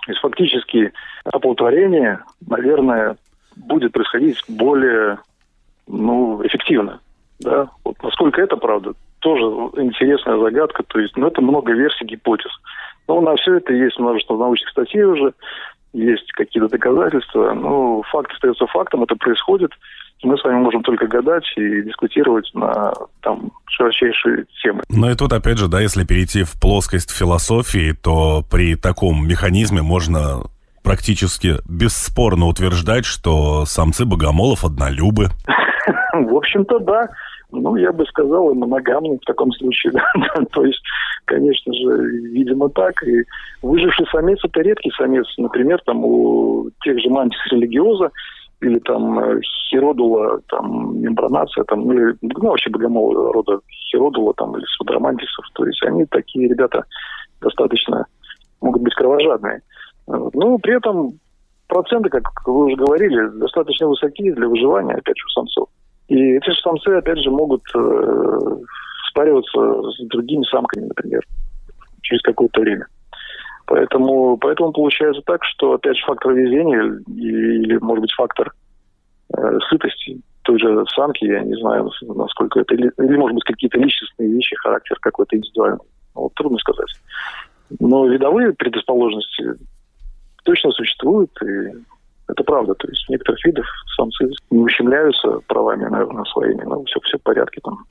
То 0.05 0.13
есть 0.13 0.21
фактически 0.21 0.93
оплодотворение, 1.25 2.21
наверное, 2.47 3.17
будет 3.57 3.93
происходить 3.93 4.37
более 4.49 5.19
ну, 5.87 6.45
эффективно. 6.47 7.01
Да? 7.39 7.71
Вот 7.85 8.03
насколько 8.03 8.43
это 8.43 8.57
правда, 8.59 8.93
тоже 9.21 9.45
интересная 9.83 10.39
загадка. 10.39 10.83
То 10.83 11.01
есть, 11.01 11.17
ну, 11.17 11.29
это 11.29 11.41
много 11.41 11.73
версий, 11.73 12.05
гипотез. 12.05 12.53
Но 13.09 13.23
на 13.23 13.37
все 13.37 13.55
это 13.55 13.73
есть 13.73 13.99
множество 13.99 14.37
научных 14.37 14.69
статей 14.69 15.05
уже, 15.05 15.33
есть 15.95 16.31
какие-то 16.33 16.69
доказательства. 16.69 17.55
Но 17.55 18.03
факт 18.03 18.31
остается 18.33 18.67
фактом, 18.67 19.05
это 19.05 19.17
происходит 19.17 19.73
мы 20.23 20.37
с 20.37 20.45
вами 20.45 20.59
можем 20.59 20.83
только 20.83 21.07
гадать 21.07 21.45
и 21.57 21.83
дискутировать 21.83 22.51
на 22.55 22.93
там 23.23 23.51
широчайшие 23.67 24.45
темы. 24.63 24.83
Ну 24.89 25.11
и 25.11 25.15
тут, 25.15 25.33
опять 25.33 25.59
же, 25.59 25.69
да, 25.69 25.81
если 25.81 26.05
перейти 26.05 26.43
в 26.43 26.61
плоскость 26.61 27.11
философии, 27.11 27.93
то 27.93 28.43
при 28.51 28.75
таком 28.77 29.27
механизме 29.27 29.83
можно 29.83 30.43
практически 30.83 31.57
бесспорно 31.69 32.47
утверждать, 32.47 33.05
что 33.05 33.65
самцы 33.65 34.05
богомолов 34.05 34.65
однолюбы. 34.65 35.29
В 36.13 36.37
общем-то, 36.37 36.79
да. 36.81 37.09
Ну, 37.53 37.75
я 37.77 37.93
бы 37.93 38.05
сказал, 38.07 38.51
и 38.51 38.55
моногамный 38.55 39.19
в 39.21 39.27
таком 39.27 39.51
случае. 39.53 39.93
То 40.53 40.65
есть, 40.65 40.81
конечно 41.25 41.73
же, 41.75 42.11
видимо 42.33 42.69
так. 42.69 43.03
И 43.03 43.25
выживший 43.61 44.07
самец– 44.13 44.39
это 44.45 44.61
редкий 44.61 44.93
самец. 44.97 45.27
Например, 45.37 45.81
там 45.85 46.05
у 46.05 46.71
тех 46.85 47.01
же 47.01 47.11
мантис 47.11 47.41
религиоза 47.51 48.11
или 48.61 48.79
там 48.81 49.19
э, 49.19 49.41
хиродула, 49.71 50.41
там 50.49 51.01
мембранация, 51.01 51.65
там, 51.65 51.87
ну, 51.87 51.93
или, 51.93 52.17
ну, 52.21 52.49
вообще 52.49 52.71
богомол 52.71 53.33
рода 53.33 53.61
хиродула, 53.91 54.35
там, 54.35 54.57
или 54.57 54.65
судромантисов. 54.77 55.45
То 55.55 55.67
есть 55.67 55.83
они 55.85 56.05
такие 56.07 56.49
ребята 56.49 56.85
достаточно 57.41 58.07
могут 58.61 58.83
быть 58.83 58.95
кровожадные. 58.95 59.63
Ну, 60.07 60.59
при 60.59 60.77
этом 60.77 61.13
проценты, 61.69 62.11
как 62.11 62.25
вы 62.47 62.67
уже 62.67 62.77
говорили, 62.77 63.29
достаточно 63.39 63.89
высокие 63.89 64.35
для 64.35 64.49
выживания, 64.49 64.95
опять 64.95 65.17
же, 65.17 65.25
у 65.25 65.31
самцов. 65.31 65.69
И 66.09 66.17
эти 66.17 66.51
же 66.51 66.61
самцы, 66.61 66.89
опять 66.89 67.19
же, 67.19 67.31
могут 67.31 67.63
э, 67.75 68.39
спариваться 69.11 69.91
с 69.93 70.09
другими 70.09 70.45
самками, 70.51 70.87
например, 70.87 71.23
через 72.03 72.21
какое-то 72.23 72.61
время. 72.61 72.87
Поэтому, 73.71 74.37
поэтому 74.37 74.73
получается 74.73 75.23
так, 75.25 75.45
что 75.45 75.75
опять 75.75 75.97
же 75.97 76.05
фактор 76.05 76.33
везения 76.33 77.01
или, 77.07 77.79
может 77.79 78.03
быть, 78.03 78.13
фактор 78.15 78.53
э, 79.33 79.59
сытости 79.69 80.21
той 80.43 80.59
же 80.59 80.85
самки, 80.97 81.25
я 81.25 81.39
не 81.45 81.55
знаю, 81.55 81.89
насколько 82.03 82.59
это, 82.59 82.75
или, 82.75 82.91
или 82.99 83.17
может 83.17 83.37
быть, 83.37 83.45
какие-то 83.45 83.79
личностные 83.79 84.29
вещи, 84.29 84.57
характер 84.57 84.99
какой-то 85.01 85.37
индивидуальный. 85.37 85.85
Вот, 86.17 86.35
трудно 86.35 86.59
сказать. 86.59 86.89
Но 87.79 88.09
видовые 88.09 88.55
предрасположенности 88.55 89.55
точно 90.43 90.73
существуют, 90.73 91.31
и 91.41 91.71
это 92.27 92.43
правда. 92.43 92.75
То 92.75 92.89
есть 92.89 93.09
у 93.09 93.13
некоторых 93.13 93.45
видов 93.45 93.67
самцы 93.97 94.33
не 94.51 94.59
ущемляются 94.59 95.39
правами, 95.47 95.85
наверное, 95.85 96.25
своими, 96.25 96.65
но 96.65 96.83
все, 96.87 96.99
все 97.05 97.19
в 97.19 97.23
порядке 97.23 97.61
там, 97.63 97.85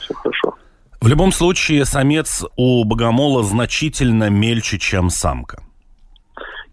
все 0.00 0.12
хорошо. 0.12 0.56
В 1.02 1.08
любом 1.08 1.32
случае, 1.32 1.86
самец 1.86 2.44
у 2.58 2.84
богомола 2.84 3.42
значительно 3.42 4.28
мельче, 4.28 4.78
чем 4.78 5.08
самка. 5.08 5.62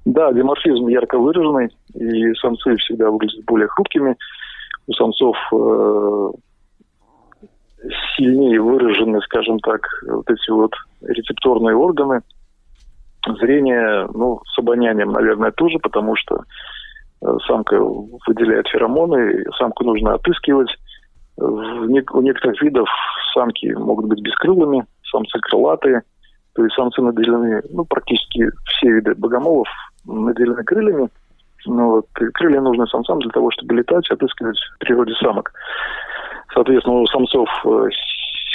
Да, 0.03 0.33
диморфизм 0.33 0.87
ярко 0.87 1.17
выраженный, 1.17 1.69
и 1.93 2.33
самцы 2.33 2.75
всегда 2.75 3.09
выглядят 3.09 3.45
более 3.45 3.69
хрупкими. 3.69 4.17
У 4.87 4.93
самцов 4.93 5.37
э, 5.53 6.31
сильнее 8.17 8.61
выражены, 8.61 9.21
скажем 9.21 9.59
так, 9.59 9.81
вот 10.05 10.29
эти 10.29 10.49
вот 10.49 10.73
рецепторные 11.01 11.75
органы. 11.77 12.21
Зрение, 13.39 14.07
ну, 14.13 14.41
с 14.53 14.59
обонянием, 14.59 15.11
наверное, 15.11 15.51
тоже, 15.51 15.79
потому 15.79 16.17
что 16.17 16.43
э, 17.21 17.37
самка 17.47 17.79
выделяет 17.79 18.67
феромоны, 18.67 19.45
самку 19.57 19.85
нужно 19.85 20.15
отыскивать. 20.15 20.69
У 21.37 22.21
некоторых 22.21 22.61
видов 22.61 22.89
самки 23.37 23.67
могут 23.73 24.05
быть 24.05 24.21
бескрылыми, 24.21 24.85
самцы 25.11 25.39
крылатые. 25.39 26.01
То 26.53 26.63
есть 26.63 26.75
самцы 26.75 27.01
наделены, 27.01 27.61
ну, 27.69 27.85
практически 27.85 28.49
все 28.65 28.91
виды 28.91 29.13
богомолов 29.13 29.67
наделены 30.05 30.63
крыльями. 30.63 31.09
Ну, 31.65 31.91
вот, 31.91 32.05
крылья 32.33 32.61
нужны 32.61 32.87
самцам 32.87 33.19
для 33.19 33.29
того, 33.29 33.51
чтобы 33.51 33.75
летать, 33.75 34.09
отыскивать 34.09 34.57
в 34.57 34.79
природе 34.79 35.13
самок. 35.15 35.51
Соответственно, 36.53 37.01
у 37.01 37.05
самцов 37.07 37.49
э, 37.65 37.89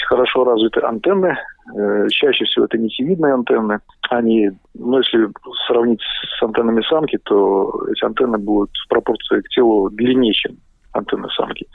хорошо 0.09 0.45
развиты 0.45 0.81
антенны. 0.81 1.37
Э, 1.77 2.09
чаще 2.11 2.45
всего 2.45 2.65
это 2.65 2.79
нитевидные 2.79 3.35
антенны. 3.35 3.81
Они, 4.11 4.51
ну, 4.75 4.99
если 4.99 5.29
сравнить 5.67 6.01
с 6.39 6.43
антеннами 6.43 6.83
самки, 6.89 7.19
то 7.25 7.73
эти 7.91 8.05
антенны 8.05 8.39
будут 8.39 8.71
в 8.85 8.89
пропорции 8.89 9.41
к 9.43 9.49
телу 9.51 9.91
длиннее, 9.91 10.33
чем 10.33 10.57
антенны 10.93 11.29
самки. 11.37 11.67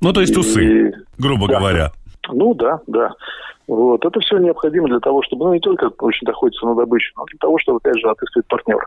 Ну, 0.00 0.12
то 0.12 0.20
есть 0.20 0.36
усы, 0.36 0.88
и... 0.88 0.94
грубо 1.18 1.46
да. 1.48 1.58
говоря. 1.58 1.92
Ну, 2.28 2.54
да, 2.54 2.80
да. 2.86 3.12
Вот. 3.66 4.04
Это 4.04 4.20
все 4.20 4.38
необходимо 4.38 4.88
для 4.88 5.00
того, 5.00 5.22
чтобы, 5.22 5.46
ну, 5.46 5.54
не 5.54 5.60
только 5.60 5.90
очень 6.00 6.26
охотиться 6.28 6.66
на 6.66 6.74
добычу, 6.74 7.12
но 7.16 7.24
для 7.26 7.38
того, 7.38 7.58
чтобы, 7.58 7.78
опять 7.78 7.98
же, 8.00 8.10
отыскивать 8.10 8.46
партнера. 8.48 8.86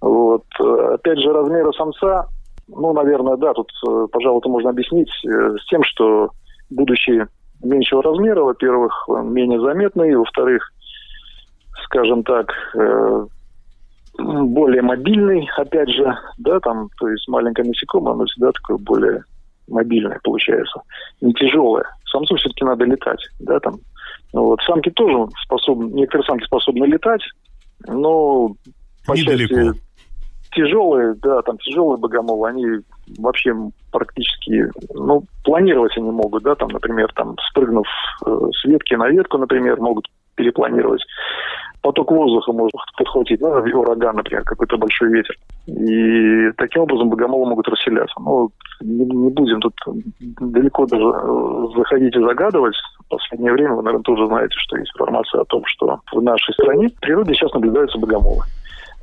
Вот. 0.00 0.44
Опять 0.58 1.20
же, 1.20 1.32
размеры 1.32 1.72
самца, 1.72 2.26
ну, 2.68 2.92
наверное, 2.92 3.36
да, 3.36 3.52
тут, 3.52 3.70
э, 3.86 4.06
пожалуй, 4.10 4.38
это 4.38 4.48
можно 4.48 4.70
объяснить 4.70 5.10
э, 5.24 5.56
с 5.60 5.66
тем, 5.66 5.82
что 5.84 6.30
будучи 6.70 7.26
меньшего 7.62 8.02
размера, 8.02 8.42
во-первых, 8.42 9.08
менее 9.08 9.60
заметный, 9.60 10.16
во-вторых, 10.16 10.72
скажем 11.84 12.24
так, 12.24 12.50
э, 12.74 13.26
более 14.18 14.82
мобильный, 14.82 15.48
опять 15.56 15.90
же, 15.90 16.16
да, 16.38 16.60
там, 16.60 16.88
то 16.98 17.08
есть 17.08 17.28
маленькое 17.28 17.68
насекомое, 17.68 18.14
оно 18.14 18.24
всегда 18.26 18.52
такое 18.52 18.78
более 18.78 19.24
мобильное 19.72 20.20
получается, 20.22 20.80
не 21.20 21.32
тяжелое. 21.32 21.84
Самцу 22.10 22.36
все-таки 22.36 22.64
надо 22.64 22.84
летать, 22.84 23.20
да, 23.40 23.58
там. 23.60 23.78
Вот. 24.32 24.60
Самки 24.62 24.90
тоже 24.90 25.26
способны, 25.44 25.92
некоторые 25.92 26.26
самки 26.26 26.44
способны 26.44 26.84
летать, 26.86 27.22
но 27.86 28.54
по 29.06 29.14
Недалеко. 29.14 29.54
части 29.54 29.80
тяжелые, 30.54 31.14
да, 31.22 31.42
там 31.42 31.58
тяжелые 31.58 31.98
богомолы, 31.98 32.48
они 32.48 32.66
вообще 33.18 33.54
практически, 33.90 34.66
ну, 34.94 35.24
планировать 35.44 35.96
они 35.96 36.10
могут, 36.10 36.42
да, 36.42 36.54
там, 36.54 36.68
например, 36.68 37.10
там, 37.14 37.36
спрыгнув 37.50 37.86
э, 38.26 38.38
с 38.52 38.64
ветки 38.64 38.94
на 38.94 39.08
ветку, 39.08 39.38
например, 39.38 39.80
могут 39.80 40.06
перепланировать. 40.34 41.02
Поток 41.82 42.12
воздуха 42.12 42.52
может 42.52 42.72
подхватить, 42.96 43.40
ну, 43.40 43.48
ураган, 43.48 44.14
например, 44.14 44.44
какой-то 44.44 44.76
большой 44.76 45.10
ветер. 45.10 45.34
И 45.66 46.52
таким 46.56 46.82
образом 46.82 47.10
богомолы 47.10 47.48
могут 47.48 47.66
расселяться. 47.66 48.14
Но 48.20 48.50
не, 48.80 49.04
не 49.04 49.30
будем 49.30 49.60
тут 49.60 49.74
далеко 50.20 50.86
даже 50.86 51.02
э, 51.02 51.66
заходить 51.76 52.14
и 52.14 52.20
загадывать. 52.20 52.76
В 53.06 53.08
последнее 53.08 53.52
время 53.52 53.74
вы, 53.74 53.82
наверное, 53.82 54.04
тоже 54.04 54.26
знаете, 54.28 54.54
что 54.58 54.76
есть 54.76 54.92
информация 54.94 55.40
о 55.40 55.44
том, 55.44 55.64
что 55.66 55.98
в 56.12 56.22
нашей 56.22 56.54
стране 56.54 56.88
в 56.88 57.00
природе 57.00 57.34
сейчас 57.34 57.52
наблюдаются 57.52 57.98
богомолы. 57.98 58.44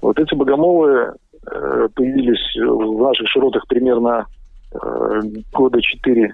Вот 0.01 0.17
эти 0.17 0.33
богомолы 0.33 1.15
э, 1.51 1.87
появились 1.93 2.55
в 2.55 3.01
наших 3.01 3.27
широтах 3.27 3.67
примерно 3.67 4.25
э, 4.71 5.21
года 5.51 5.79
4-5 5.79 6.31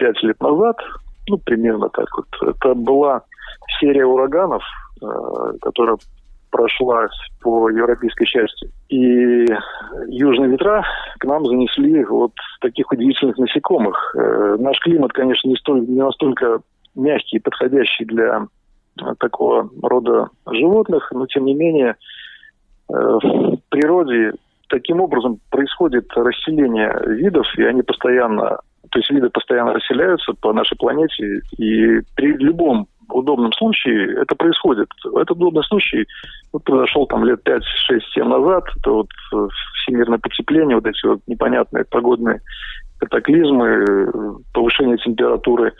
лет 0.00 0.40
назад. 0.42 0.76
Ну, 1.28 1.38
примерно 1.38 1.88
так 1.90 2.08
вот. 2.16 2.26
Это 2.50 2.74
была 2.74 3.22
серия 3.80 4.04
ураганов, 4.04 4.62
э, 5.02 5.06
которая 5.60 5.96
прошла 6.50 7.08
по 7.42 7.68
европейской 7.68 8.24
части. 8.24 8.70
И 8.88 9.46
южные 10.08 10.50
ветра 10.50 10.84
к 11.18 11.24
нам 11.24 11.44
занесли 11.44 12.04
вот 12.04 12.32
таких 12.60 12.90
удивительных 12.90 13.36
насекомых. 13.38 14.14
Э, 14.16 14.56
наш 14.58 14.78
климат, 14.80 15.12
конечно, 15.12 15.48
не, 15.48 15.56
столь, 15.56 15.86
не 15.86 16.00
настолько 16.00 16.60
мягкий 16.94 17.36
и 17.36 17.40
подходящий 17.40 18.04
для 18.06 18.46
такого 19.20 19.70
рода 19.82 20.28
животных, 20.50 21.10
но 21.12 21.26
тем 21.26 21.44
не 21.44 21.54
менее 21.54 21.96
э, 22.88 22.92
в 22.92 23.58
природе 23.68 24.32
таким 24.68 25.00
образом 25.00 25.40
происходит 25.50 26.06
расселение 26.14 26.92
видов, 27.06 27.46
и 27.56 27.62
они 27.62 27.82
постоянно, 27.82 28.60
то 28.90 28.98
есть 28.98 29.10
виды 29.10 29.30
постоянно 29.30 29.74
расселяются 29.74 30.32
по 30.34 30.52
нашей 30.52 30.76
планете, 30.76 31.40
и 31.58 32.00
при 32.14 32.32
любом 32.36 32.88
удобном 33.10 33.52
случае 33.52 34.20
это 34.22 34.34
происходит. 34.34 34.88
Этот 35.04 35.30
удобный 35.32 35.62
случай 35.64 36.06
вот, 36.52 36.64
произошел 36.64 37.06
там 37.06 37.24
лет 37.24 37.42
5, 37.42 37.62
6, 37.64 38.06
7 38.14 38.24
назад. 38.24 38.64
Это 38.78 38.90
вот 38.90 39.08
э, 39.32 39.48
всемирное 39.82 40.18
потепление, 40.18 40.76
вот 40.76 40.86
эти 40.86 41.06
вот 41.06 41.20
непонятные 41.26 41.84
погодные 41.84 42.40
катаклизмы, 42.98 44.42
повышение 44.52 44.98
температуры 44.98 45.72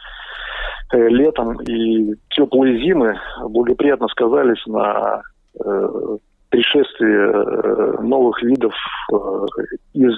э, 0.93 1.09
летом 1.09 1.61
и 1.63 2.15
теплые 2.31 2.81
зимы 2.81 3.19
благоприятно 3.43 4.09
сказались 4.09 4.65
на 4.67 5.23
э, 5.63 5.89
пришествие 6.51 7.31
э, 7.31 8.03
новых 8.03 8.43
видов 8.43 8.75
э, 9.13 9.17
из, 9.95 10.15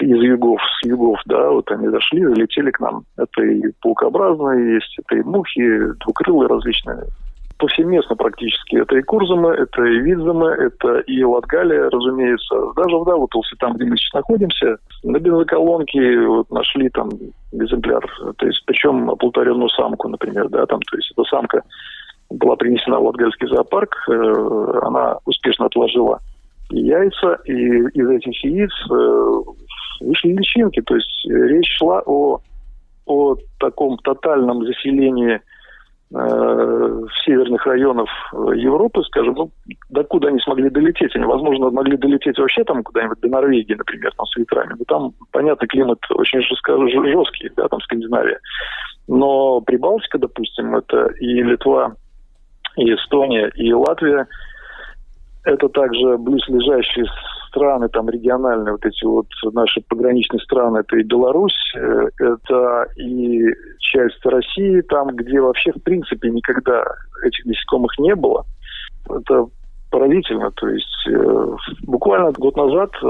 из 0.00 0.22
югов, 0.22 0.60
с 0.80 0.86
югов, 0.86 1.20
да, 1.26 1.50
вот 1.50 1.70
они 1.70 1.88
зашли, 1.88 2.24
залетели 2.24 2.70
к 2.70 2.80
нам. 2.80 3.04
Это 3.16 3.42
и 3.42 3.62
паукообразные 3.80 4.74
есть, 4.74 4.98
это 4.98 5.16
и 5.16 5.22
мухи, 5.22 5.94
двукрылые 6.04 6.48
различные. 6.48 7.04
Повсеместно 7.58 8.16
практически. 8.16 8.76
Это 8.76 8.96
и 8.96 9.02
курзамы, 9.02 9.50
это 9.50 9.84
и 9.84 10.00
видзамы, 10.00 10.48
это 10.48 11.00
и 11.00 11.22
латгалия, 11.22 11.90
разумеется. 11.90 12.56
Даже 12.74 12.96
в 12.96 13.04
Давутулсе, 13.04 13.54
там, 13.58 13.74
где 13.74 13.84
мы 13.84 13.98
сейчас 13.98 14.14
находимся, 14.14 14.78
на 15.02 15.18
бензоколонке 15.18 16.20
вот, 16.26 16.50
нашли 16.50 16.88
там 16.88 17.10
экземпляр. 17.52 18.02
То 18.38 18.46
есть, 18.46 18.64
причем 18.64 19.10
оплодотворенную 19.10 19.68
самку, 19.70 20.08
например, 20.08 20.48
да, 20.48 20.64
там, 20.64 20.80
то 20.80 20.96
есть, 20.96 21.12
эта 21.12 21.22
самка 21.24 21.62
была 22.30 22.56
принесена 22.56 22.98
в 22.98 23.06
Латгальский 23.06 23.48
зоопарк, 23.48 23.94
э, 24.08 24.80
она 24.82 25.18
успешно 25.24 25.66
отложила 25.66 26.20
яйца, 26.70 27.38
и 27.44 27.52
из 27.52 28.08
этих 28.08 28.44
яиц 28.44 28.70
э, 28.90 29.40
вышли 30.00 30.28
личинки. 30.28 30.80
То 30.82 30.94
есть 30.94 31.26
речь 31.26 31.76
шла 31.76 32.02
о, 32.06 32.40
о 33.06 33.36
таком 33.58 33.98
тотальном 33.98 34.64
заселении 34.64 35.40
э, 36.14 37.00
северных 37.24 37.66
районах 37.66 38.08
Европы, 38.54 39.02
скажем, 39.02 39.34
ну, 39.34 39.50
докуда 39.88 40.28
они 40.28 40.38
смогли 40.38 40.70
долететь. 40.70 41.14
Они, 41.16 41.24
возможно, 41.24 41.70
могли 41.70 41.96
долететь 41.96 42.38
вообще 42.38 42.62
там 42.62 42.84
куда-нибудь 42.84 43.18
до 43.20 43.28
Норвегии, 43.28 43.74
например, 43.74 44.12
там 44.16 44.26
с 44.26 44.36
ветрами. 44.36 44.76
Но 44.78 44.84
там, 44.86 45.12
понятно, 45.32 45.66
климат 45.66 45.98
очень 46.10 46.42
жесткий, 46.42 47.50
да, 47.56 47.66
там 47.66 47.80
Скандинавия. 47.80 48.38
Но 49.08 49.60
Прибалтика, 49.62 50.18
допустим, 50.18 50.76
это 50.76 51.06
и 51.18 51.42
Литва, 51.42 51.96
и 52.76 52.94
Эстония, 52.94 53.48
и 53.54 53.72
Латвия. 53.72 54.26
Это 55.44 55.68
также 55.68 56.18
близлежащие 56.18 57.06
страны, 57.50 57.88
там 57.88 58.08
региональные, 58.08 58.72
вот 58.72 58.84
эти 58.84 59.04
вот 59.04 59.26
наши 59.52 59.80
пограничные 59.88 60.40
страны, 60.40 60.78
это 60.78 60.96
и 60.96 61.02
Беларусь, 61.02 61.56
э, 61.76 62.08
это 62.18 62.86
и 62.96 63.44
часть 63.78 64.24
России, 64.24 64.80
там, 64.82 65.08
где 65.08 65.40
вообще 65.40 65.72
в 65.72 65.82
принципе 65.82 66.30
никогда 66.30 66.84
этих 67.24 67.44
насекомых 67.44 67.98
не 67.98 68.14
было. 68.14 68.44
Это 69.08 69.46
поразительно. 69.90 70.50
То 70.52 70.68
есть 70.68 71.08
э, 71.08 71.46
буквально 71.82 72.32
год 72.32 72.56
назад 72.56 72.90
э, 73.02 73.06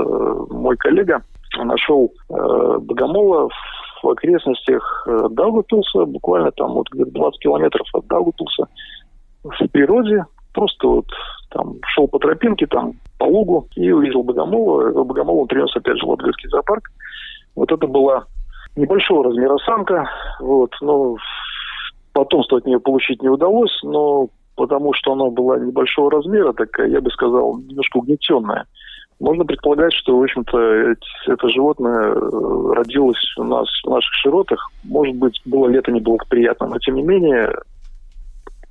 мой 0.51 0.77
коллега 0.77 1.23
нашел 1.59 2.13
богомола 2.29 3.49
в 4.03 4.09
окрестностях 4.09 5.07
Даугавпилса, 5.31 6.05
буквально 6.07 6.53
там 6.53 6.75
вот 6.75 6.89
где-то 6.91 7.11
20 7.11 7.41
километров 7.41 7.87
от 7.93 8.07
Даугавпилса 8.07 8.69
в 9.43 9.69
природе, 9.69 10.25
просто 10.53 10.87
вот 10.87 11.07
там 11.51 11.77
шел 11.95 12.09
по 12.09 12.19
тропинке, 12.19 12.67
там 12.67 12.95
по 13.19 13.25
лугу 13.25 13.67
и 13.75 13.91
увидел 13.91 14.23
богомола. 14.23 14.89
Этого 14.89 15.05
богомола 15.05 15.41
он 15.43 15.49
принес 15.49 15.75
опять 15.77 15.99
же 15.99 16.07
в 16.07 16.11
Латгальский 16.11 16.49
зоопарк. 16.49 16.91
Вот 17.57 17.71
это 17.73 17.87
была 17.87 18.25
небольшого 18.77 19.25
размера 19.25 19.57
самка, 19.59 20.09
вот, 20.41 20.71
но 20.81 21.17
потомство 22.13 22.59
от 22.59 22.67
нее 22.67 22.81
получить 22.81 23.23
не 23.23 23.29
удалось, 23.29 23.77
но 23.83 24.29
потому 24.57 24.93
что 24.95 25.13
она 25.13 25.29
была 25.31 25.59
небольшого 25.59 26.11
размера, 26.11 26.53
такая, 26.53 26.89
я 26.89 27.01
бы 27.01 27.11
сказал, 27.11 27.59
немножко 27.59 27.99
угнетенная. 27.99 28.67
Можно 29.19 29.45
предполагать, 29.45 29.93
что, 29.93 30.19
в 30.19 30.23
общем-то, 30.23 30.59
это 31.27 31.49
животное 31.51 32.13
э, 32.13 32.73
родилось 32.75 33.35
у 33.37 33.45
нас 33.45 33.69
в 33.85 33.91
наших 33.91 34.13
широтах. 34.15 34.71
Может 34.85 35.15
быть, 35.17 35.39
было 35.45 35.69
лето 35.69 35.93
неблагоприятно, 35.93 36.69
но, 36.69 36.79
тем 36.79 36.95
не 36.95 37.03
менее, 37.03 37.55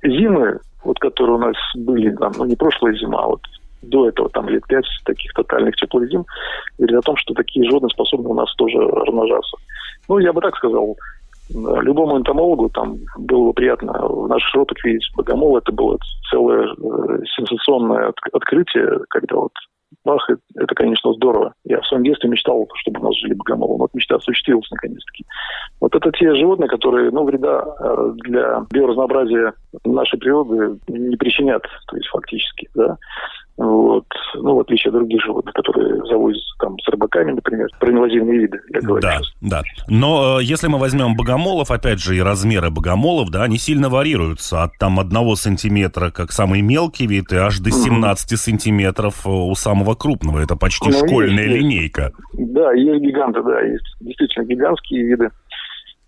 зимы, 0.02 0.60
вот 0.84 0.98
которые 0.98 1.36
у 1.36 1.40
нас 1.40 1.56
были, 1.74 2.14
там, 2.16 2.32
ну 2.38 2.44
не 2.44 2.56
прошлая 2.56 2.94
зима, 2.94 3.22
а 3.22 3.26
вот 3.28 3.40
до 3.82 4.08
этого 4.08 4.28
там 4.30 4.48
лет 4.48 4.66
пять 4.66 4.86
таких 5.04 5.32
тотальных 5.32 5.74
теплых 5.76 6.10
зим, 6.10 6.24
говорит 6.78 6.98
о 6.98 7.02
том, 7.02 7.16
что 7.16 7.34
такие 7.34 7.64
животные 7.66 7.90
способны 7.90 8.28
у 8.28 8.34
нас 8.34 8.52
тоже 8.56 8.78
размножаться. 8.78 9.56
Ну, 10.08 10.18
я 10.18 10.32
бы 10.32 10.40
так 10.40 10.56
сказал, 10.56 10.96
любому 11.52 12.18
энтомологу 12.18 12.68
там 12.70 12.96
было 13.16 13.46
бы 13.46 13.52
приятно 13.52 13.92
в 14.06 14.28
наших 14.28 14.48
широтах 14.50 14.84
видеть 14.84 15.08
богомол. 15.16 15.58
Это 15.58 15.72
было 15.72 15.98
целое 16.30 16.68
э, 16.68 17.22
сенсационное 17.36 18.12
открытие, 18.32 19.00
когда 19.08 19.36
вот 19.36 19.52
бах, 20.04 20.28
это, 20.56 20.74
конечно, 20.74 21.12
здорово. 21.12 21.54
Я 21.64 21.80
в 21.80 21.86
своем 21.86 22.04
детстве 22.04 22.28
мечтал, 22.28 22.68
чтобы 22.76 23.00
у 23.00 23.04
нас 23.04 23.16
жили 23.16 23.34
богомолы. 23.34 23.78
Вот 23.78 23.94
мечта 23.94 24.16
осуществилась 24.16 24.70
наконец-таки. 24.70 25.24
Вот 25.80 25.94
это 25.94 26.10
те 26.12 26.34
животные, 26.34 26.68
которые, 26.68 27.10
ну, 27.10 27.24
вреда 27.24 27.64
э, 27.80 28.12
для 28.16 28.66
биоразнообразия 28.70 29.52
нашей 29.84 30.18
природы 30.18 30.78
не 30.88 31.16
причинят, 31.16 31.62
то 31.88 31.96
есть 31.96 32.08
фактически, 32.08 32.68
да. 32.74 32.96
Вот. 33.56 34.06
Ну, 34.34 34.54
в 34.54 34.60
отличие 34.60 34.90
от 34.90 34.94
других 34.94 35.22
животных, 35.22 35.52
которые 35.54 36.02
завозятся 36.06 36.54
там 36.60 36.78
с 36.78 36.88
рыбаками, 36.88 37.32
например, 37.32 37.68
броневозивные 37.78 38.38
виды, 38.38 38.60
я 38.70 38.80
говорю 38.80 39.02
Да, 39.02 39.18
сейчас. 39.18 39.34
да. 39.40 39.62
Но 39.88 40.40
э, 40.40 40.44
если 40.44 40.68
мы 40.68 40.78
возьмем 40.78 41.14
богомолов, 41.14 41.70
опять 41.70 41.98
же, 41.98 42.16
и 42.16 42.20
размеры 42.20 42.70
богомолов, 42.70 43.30
да, 43.30 43.42
они 43.42 43.58
сильно 43.58 43.88
варьируются 43.88 44.62
от 44.62 44.78
там 44.78 44.98
одного 44.98 45.36
сантиметра, 45.36 46.10
как 46.10 46.32
самый 46.32 46.62
мелкий 46.62 47.06
вид, 47.06 47.32
и 47.32 47.36
аж 47.36 47.58
до 47.58 47.70
17 47.70 48.32
mm-hmm. 48.32 48.36
сантиметров 48.36 49.26
э, 49.26 49.30
у 49.30 49.54
самого 49.54 49.94
крупного. 49.94 50.38
Это 50.38 50.56
почти 50.56 50.90
ну, 50.90 51.06
школьная 51.06 51.44
есть, 51.44 51.56
линейка. 51.56 52.12
Да, 52.32 52.72
есть 52.72 53.02
гиганты, 53.02 53.42
да, 53.42 53.60
есть 53.60 53.84
действительно 54.00 54.44
гигантские 54.44 55.04
виды 55.04 55.30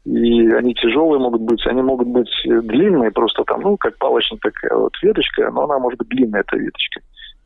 и 0.04 0.50
они 0.52 0.74
тяжелые 0.74 1.20
могут 1.20 1.42
быть, 1.42 1.64
они 1.66 1.80
могут 1.80 2.08
быть 2.08 2.30
длинные, 2.44 3.12
просто 3.12 3.44
там, 3.44 3.60
ну, 3.60 3.76
как 3.76 3.96
палочная 3.98 4.38
такая 4.40 4.76
вот 4.76 4.92
веточка, 5.00 5.50
но 5.52 5.64
она 5.64 5.78
может 5.78 5.98
быть 6.00 6.08
длинная, 6.08 6.40
эта 6.40 6.56
веточка. 6.56 7.00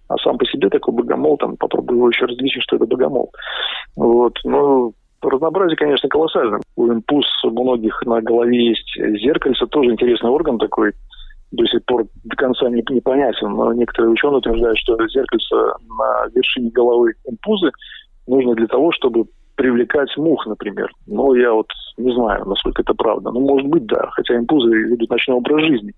А 0.09 0.17
сам 0.19 0.39
по 0.39 0.45
себе 0.47 0.69
такой 0.69 0.95
богомол, 0.95 1.37
там, 1.37 1.57
попробую 1.57 1.99
его 1.99 2.09
еще 2.09 2.27
различить, 2.27 2.63
что 2.63 2.77
это 2.77 2.87
богомол. 2.87 3.33
Вот, 3.97 4.39
ну, 4.45 4.93
разнообразие, 5.23 5.77
конечно, 5.77 6.09
колоссальное. 6.09 6.61
У 6.77 6.87
импульс 6.87 7.27
у 7.45 7.51
многих 7.51 8.01
на 8.07 8.21
голове 8.21 8.69
есть 8.69 9.21
зеркальце, 9.21 9.67
тоже 9.67 9.91
интересный 9.91 10.31
орган 10.31 10.59
такой. 10.59 10.93
до 11.53 11.67
сих 11.67 11.85
пор 11.85 12.05
до 12.25 12.37
конца 12.37 12.69
не, 12.69 12.85
непонятен, 12.89 13.51
но 13.51 13.73
некоторые 13.73 14.13
ученые 14.13 14.39
утверждают, 14.39 14.79
что 14.79 14.97
зеркальце 15.09 15.55
на 15.99 16.27
вершине 16.35 16.71
головы 16.71 17.15
импузы 17.29 17.71
нужно 18.27 18.55
для 18.55 18.67
того, 18.67 18.93
чтобы 18.93 19.27
привлекать 19.57 20.15
мух, 20.17 20.47
например. 20.47 20.91
Но 21.07 21.35
я 21.35 21.53
вот 21.53 21.69
не 21.97 22.15
знаю, 22.15 22.45
насколько 22.45 22.83
это 22.83 22.95
правда. 22.95 23.31
Ну, 23.31 23.41
может 23.41 23.67
быть, 23.69 23.87
да, 23.87 24.11
хотя 24.13 24.37
импузы 24.37 24.69
ведут 24.69 25.11
ночной 25.11 25.39
образ 25.39 25.65
жизни. 25.65 25.93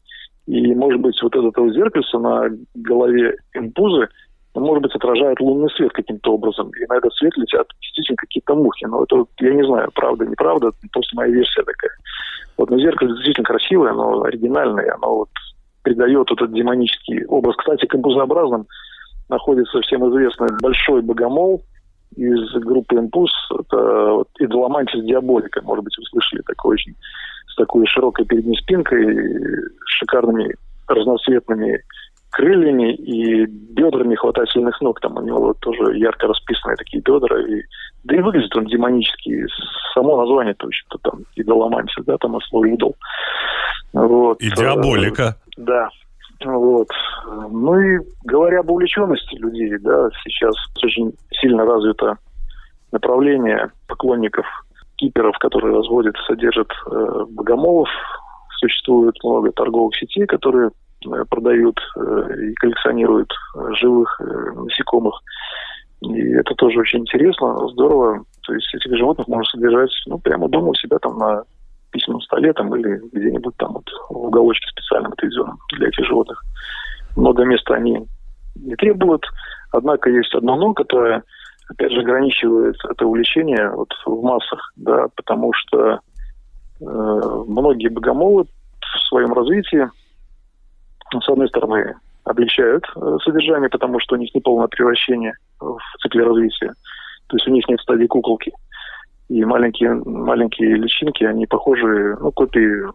И, 0.48 0.74
может 0.74 1.00
быть, 1.02 1.22
вот 1.22 1.36
это 1.36 1.60
вот 1.60 1.74
зеркальце 1.74 2.18
на 2.18 2.48
голове 2.74 3.36
импузы, 3.52 4.08
может 4.54 4.82
быть, 4.82 4.94
отражает 4.94 5.38
лунный 5.40 5.68
свет 5.76 5.92
каким-то 5.92 6.32
образом. 6.32 6.70
И 6.70 6.86
на 6.86 6.96
этот 6.96 7.12
свет 7.12 7.36
летят 7.36 7.66
действительно 7.82 8.16
какие-то 8.16 8.54
мухи. 8.54 8.86
Но 8.86 9.04
это, 9.04 9.26
я 9.40 9.52
не 9.52 9.62
знаю, 9.64 9.90
правда, 9.94 10.24
неправда, 10.24 10.70
просто 10.90 11.14
моя 11.16 11.30
версия 11.32 11.62
такая. 11.62 11.90
Вот, 12.56 12.70
но 12.70 12.78
зеркало 12.78 13.10
действительно 13.10 13.44
красивое, 13.44 13.90
оно 13.90 14.22
оригинальное, 14.22 14.94
оно 14.94 15.16
вот 15.16 15.28
придает 15.82 16.32
этот 16.32 16.50
демонический 16.54 17.26
образ. 17.26 17.54
Кстати, 17.56 17.84
композообразным 17.84 18.66
находится 19.28 19.82
всем 19.82 20.08
известный 20.08 20.48
большой 20.62 21.02
богомол 21.02 21.62
из 22.16 22.50
группы 22.54 22.96
«Импульс». 22.96 23.32
Это 23.50 24.12
вот, 24.12 24.28
идоломантис 24.38 25.04
диаболика, 25.04 25.60
может 25.62 25.84
быть, 25.84 25.96
вы 25.98 26.04
слышали, 26.06 26.40
такой 26.40 26.72
очень 26.72 26.94
такой 27.58 27.86
широкой 27.86 28.24
передней 28.24 28.56
спинкой, 28.56 29.04
шикарными 29.86 30.54
разноцветными 30.86 31.82
крыльями 32.30 32.94
и 32.94 33.46
бедрами 33.46 34.14
хватательных 34.14 34.80
ног. 34.80 35.00
Там 35.00 35.16
у 35.16 35.22
него 35.22 35.40
вот 35.40 35.58
тоже 35.60 35.96
ярко 35.98 36.26
расписанные 36.26 36.76
такие 36.76 37.02
бедра. 37.02 37.40
И, 37.40 37.62
да 38.04 38.16
и 38.16 38.20
выглядит 38.20 38.54
он 38.56 38.66
демонически. 38.66 39.46
Само 39.94 40.16
название, 40.16 40.54
то 40.54 40.68
есть, 40.68 40.84
там, 41.02 41.20
идоломантис, 41.36 42.04
да, 42.04 42.16
там 42.18 42.36
от 42.36 42.42
слова 42.44 42.66
идол. 42.66 42.96
Вот. 43.92 44.40
И 44.40 44.50
диаболика. 44.50 45.36
Да. 45.56 45.88
Вот. 46.44 46.88
Ну 47.50 47.80
и 47.80 47.98
говоря 48.24 48.60
об 48.60 48.70
увлеченности 48.70 49.34
людей, 49.36 49.76
да, 49.80 50.08
сейчас 50.22 50.54
очень 50.82 51.12
сильно 51.40 51.64
развито 51.64 52.16
направление 52.92 53.70
поклонников 53.88 54.46
киперов, 54.98 55.38
которые 55.38 55.74
разводят 55.74 56.14
и 56.16 56.26
содержат 56.26 56.68
э, 56.86 57.24
богомолов. 57.30 57.88
Существует 58.60 59.14
много 59.22 59.52
торговых 59.52 59.96
сетей, 59.96 60.26
которые 60.26 60.70
э, 61.06 61.24
продают 61.30 61.80
э, 61.96 62.50
и 62.50 62.54
коллекционируют 62.54 63.32
э, 63.32 63.74
живых 63.74 64.20
э, 64.20 64.24
насекомых. 64.52 65.14
И 66.00 66.32
это 66.32 66.54
тоже 66.54 66.80
очень 66.80 67.00
интересно, 67.00 67.68
здорово. 67.68 68.24
То 68.46 68.54
есть 68.54 68.72
этих 68.74 68.96
животных 68.96 69.26
можно 69.28 69.44
содержать 69.44 69.90
ну, 70.06 70.18
прямо 70.18 70.48
дома 70.48 70.68
у 70.68 70.74
себя 70.74 70.98
там 70.98 71.18
на 71.18 71.42
письменном 71.90 72.20
столе 72.22 72.52
там, 72.52 72.74
или 72.74 73.00
где-нибудь 73.12 73.56
там 73.56 73.72
вот 73.72 73.88
в 74.10 74.26
уголочке 74.26 74.68
специальном 74.68 75.12
отведенном 75.12 75.58
для 75.72 75.88
этих 75.88 76.06
животных. 76.06 76.42
Много 77.16 77.44
места 77.44 77.74
они 77.74 78.06
не 78.56 78.76
требуют, 78.76 79.24
однако 79.72 80.10
есть 80.10 80.34
одно 80.34 80.56
но, 80.56 80.74
которое, 80.74 81.22
опять 81.68 81.92
же, 81.92 82.00
ограничивает 82.00 82.76
это 82.88 83.06
увлечение 83.06 83.70
вот 83.70 83.92
в 84.04 84.22
массах, 84.22 84.72
да, 84.76 85.06
потому 85.16 85.52
что 85.52 86.00
э, 86.80 86.84
многие 87.46 87.88
богомолы 87.88 88.44
в 88.44 89.08
своем 89.08 89.32
развитии, 89.32 89.88
с 91.12 91.28
одной 91.28 91.48
стороны, 91.48 91.94
облегчают 92.24 92.84
э, 92.94 93.16
содержание, 93.24 93.68
потому 93.68 94.00
что 94.00 94.14
у 94.14 94.18
них 94.18 94.34
неполное 94.34 94.68
превращение 94.68 95.34
в 95.60 95.78
цикле 96.02 96.24
развития. 96.24 96.74
То 97.28 97.36
есть 97.36 97.46
у 97.48 97.50
них 97.50 97.68
нет 97.68 97.80
стадии 97.80 98.06
куколки. 98.06 98.52
И 99.28 99.44
маленькие, 99.44 99.94
маленькие 99.94 100.76
личинки, 100.76 101.24
они 101.24 101.46
похожи, 101.46 102.16
ну, 102.20 102.32
копии 102.32 102.86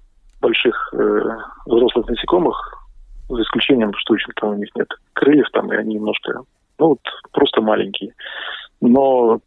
больших 0.41 0.93
э, 0.93 1.21
взрослых 1.65 2.07
насекомых, 2.07 2.83
за 3.29 3.41
исключением, 3.41 3.93
что 3.95 4.15
еще-то 4.15 4.47
у 4.47 4.55
них 4.55 4.69
нет 4.75 4.87
крыльев 5.13 5.47
там, 5.51 5.71
и 5.71 5.75
они 5.75 5.95
немножко, 5.95 6.41
ну, 6.79 6.89
вот 6.89 6.99
просто 7.31 7.61
маленькие. 7.61 8.13
Но, 8.83 9.39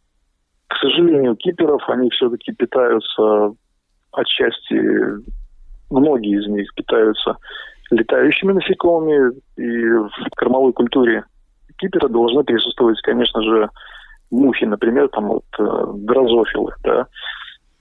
к 0.66 0.76
сожалению, 0.80 1.36
киперов, 1.36 1.82
они 1.88 2.08
все-таки 2.08 2.52
питаются 2.52 3.52
отчасти, 4.12 4.80
многие 5.90 6.40
из 6.40 6.48
них 6.48 6.72
питаются 6.74 7.36
летающими 7.90 8.52
насекомыми, 8.52 9.34
и 9.58 9.88
в 9.88 10.10
кормовой 10.36 10.72
культуре 10.72 11.24
кипера 11.76 12.08
должны 12.08 12.44
присутствовать, 12.44 12.98
конечно 13.02 13.42
же, 13.42 13.68
мухи, 14.30 14.64
например, 14.64 15.08
там 15.10 15.28
вот 15.28 15.44
э, 15.58 15.84
дрозофилы, 15.96 16.72
да, 16.82 17.06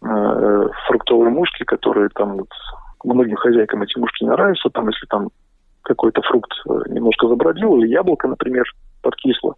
э, 0.04 0.68
фруктовые 0.88 1.30
мушки, 1.30 1.64
которые 1.64 2.10
там 2.10 2.36
вот, 2.36 2.50
многим 3.06 3.38
хозяйкам 3.38 3.82
эти 3.82 3.98
мушки 3.98 4.26
не 4.26 4.30
нравятся, 4.30 4.70
там 4.72 4.90
если 4.90 5.06
там 5.08 5.30
какой-то 5.84 6.22
фрукт 6.24 6.52
э, 6.68 6.90
немножко 6.90 7.30
забродил, 7.30 7.78
или 7.78 7.88
яблоко, 7.88 8.28
например, 8.28 8.66
подкисло, 9.02 9.56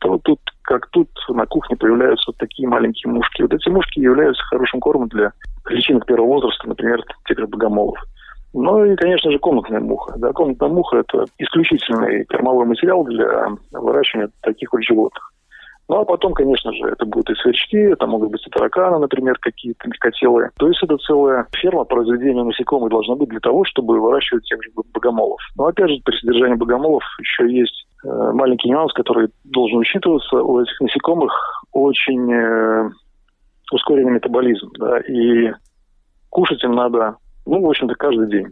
то 0.00 0.18
тут, 0.18 0.40
как 0.62 0.88
тут, 0.90 1.08
на 1.28 1.46
кухне 1.46 1.76
появляются 1.76 2.30
вот 2.30 2.36
такие 2.36 2.68
маленькие 2.68 3.12
мушки. 3.12 3.42
Вот 3.42 3.52
эти 3.52 3.68
мушки 3.68 4.00
являются 4.00 4.42
хорошим 4.44 4.80
кормом 4.80 5.08
для 5.08 5.32
личинок 5.68 6.06
первого 6.06 6.34
возраста, 6.34 6.68
например, 6.68 7.02
тех 7.26 7.38
же 7.38 7.46
богомолов. 7.46 7.98
Ну 8.54 8.84
и, 8.84 8.96
конечно 8.96 9.30
же, 9.30 9.38
комнатная 9.38 9.80
муха. 9.80 10.14
Да, 10.16 10.32
комнатная 10.32 10.68
муха– 10.68 10.96
это 10.98 11.24
исключительный 11.38 12.24
кормовой 12.24 12.66
материал 12.66 13.04
для 13.04 13.48
выращивания 13.72 14.30
таких 14.42 14.72
вот 14.72 14.82
животных. 14.82 15.32
Ну, 15.88 16.00
а 16.00 16.04
потом, 16.04 16.34
конечно 16.34 16.70
же, 16.74 16.84
это 16.84 17.06
будут 17.06 17.30
и 17.30 17.34
сверчки, 17.36 17.78
это 17.78 18.06
могут 18.06 18.30
быть 18.30 18.46
и 18.46 18.50
тараканы, 18.50 18.98
например, 18.98 19.38
какие-то 19.40 19.88
мелкотелые. 19.88 20.50
То 20.58 20.68
есть 20.68 20.82
это 20.82 20.98
целая 20.98 21.46
ферма 21.56 21.84
по 21.84 21.96
разведению 21.96 22.44
насекомых 22.44 22.90
должна 22.90 23.14
быть 23.14 23.30
для 23.30 23.40
того, 23.40 23.64
чтобы 23.64 23.98
выращивать 23.98 24.44
тех 24.44 24.62
же 24.62 24.70
богомолов. 24.92 25.40
Но, 25.56 25.66
опять 25.66 25.88
же, 25.88 25.96
при 26.04 26.14
содержании 26.18 26.56
богомолов 26.56 27.02
еще 27.20 27.50
есть 27.50 27.86
э, 28.04 28.08
маленький 28.34 28.68
нюанс, 28.68 28.92
который 28.92 29.30
должен 29.44 29.78
учитываться. 29.78 30.36
У 30.36 30.60
этих 30.60 30.78
насекомых 30.78 31.32
очень 31.72 32.32
э, 32.34 32.90
ускоренный 33.72 34.12
метаболизм, 34.12 34.70
да, 34.78 34.98
и 35.00 35.52
кушать 36.28 36.62
им 36.64 36.72
надо, 36.72 37.16
ну, 37.46 37.62
в 37.62 37.68
общем-то, 37.68 37.94
каждый 37.94 38.28
день. 38.28 38.48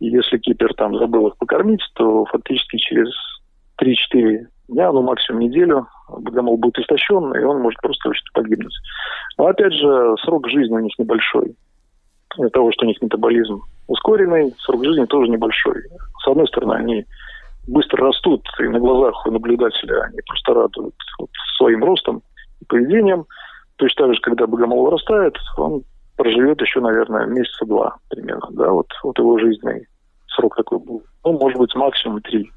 И 0.00 0.08
если 0.08 0.38
кипер 0.38 0.74
там 0.74 0.98
забыл 0.98 1.28
их 1.28 1.36
покормить, 1.36 1.82
то 1.94 2.24
фактически 2.24 2.78
через 2.78 3.10
3-4 3.80 4.46
дня, 4.72 4.92
ну 4.92 5.02
максимум 5.02 5.40
неделю, 5.40 5.86
богомол 6.08 6.56
будет 6.56 6.78
истощен, 6.78 7.34
и 7.34 7.44
он 7.44 7.60
может 7.60 7.80
просто 7.80 8.08
очень 8.08 8.24
погибнуть. 8.34 8.74
Но 9.38 9.46
опять 9.46 9.72
же, 9.72 10.14
срок 10.24 10.48
жизни 10.48 10.74
у 10.74 10.80
них 10.80 10.98
небольшой. 10.98 11.56
Из-за 12.36 12.50
того, 12.50 12.72
что 12.72 12.84
у 12.84 12.88
них 12.88 13.00
метаболизм 13.02 13.62
ускоренный, 13.88 14.54
срок 14.60 14.84
жизни 14.84 15.04
тоже 15.04 15.30
небольшой. 15.30 15.82
С 16.24 16.28
одной 16.28 16.46
стороны, 16.48 16.74
они 16.74 17.04
быстро 17.66 18.06
растут, 18.06 18.46
и 18.58 18.64
на 18.64 18.80
глазах 18.80 19.26
у 19.26 19.30
наблюдателя 19.30 20.02
они 20.02 20.18
просто 20.26 20.54
радуют 20.54 20.94
вот, 21.18 21.30
своим 21.56 21.84
ростом 21.84 22.22
и 22.60 22.64
поведением. 22.64 23.26
То 23.76 23.86
есть 23.86 23.96
так 23.96 24.12
же, 24.14 24.20
когда 24.20 24.46
богомол 24.46 24.84
вырастает, 24.84 25.36
он 25.56 25.82
проживет 26.16 26.60
еще, 26.60 26.80
наверное, 26.80 27.26
месяца 27.26 27.64
два 27.66 27.96
примерно. 28.08 28.48
Да, 28.50 28.70
вот, 28.70 28.86
вот 29.02 29.18
его 29.18 29.38
жизненный 29.38 29.86
срок 30.28 30.56
такой 30.56 30.78
был. 30.78 31.02
Ну, 31.24 31.38
может 31.38 31.58
быть, 31.58 31.74
максимум 31.74 32.20
три. 32.22 32.50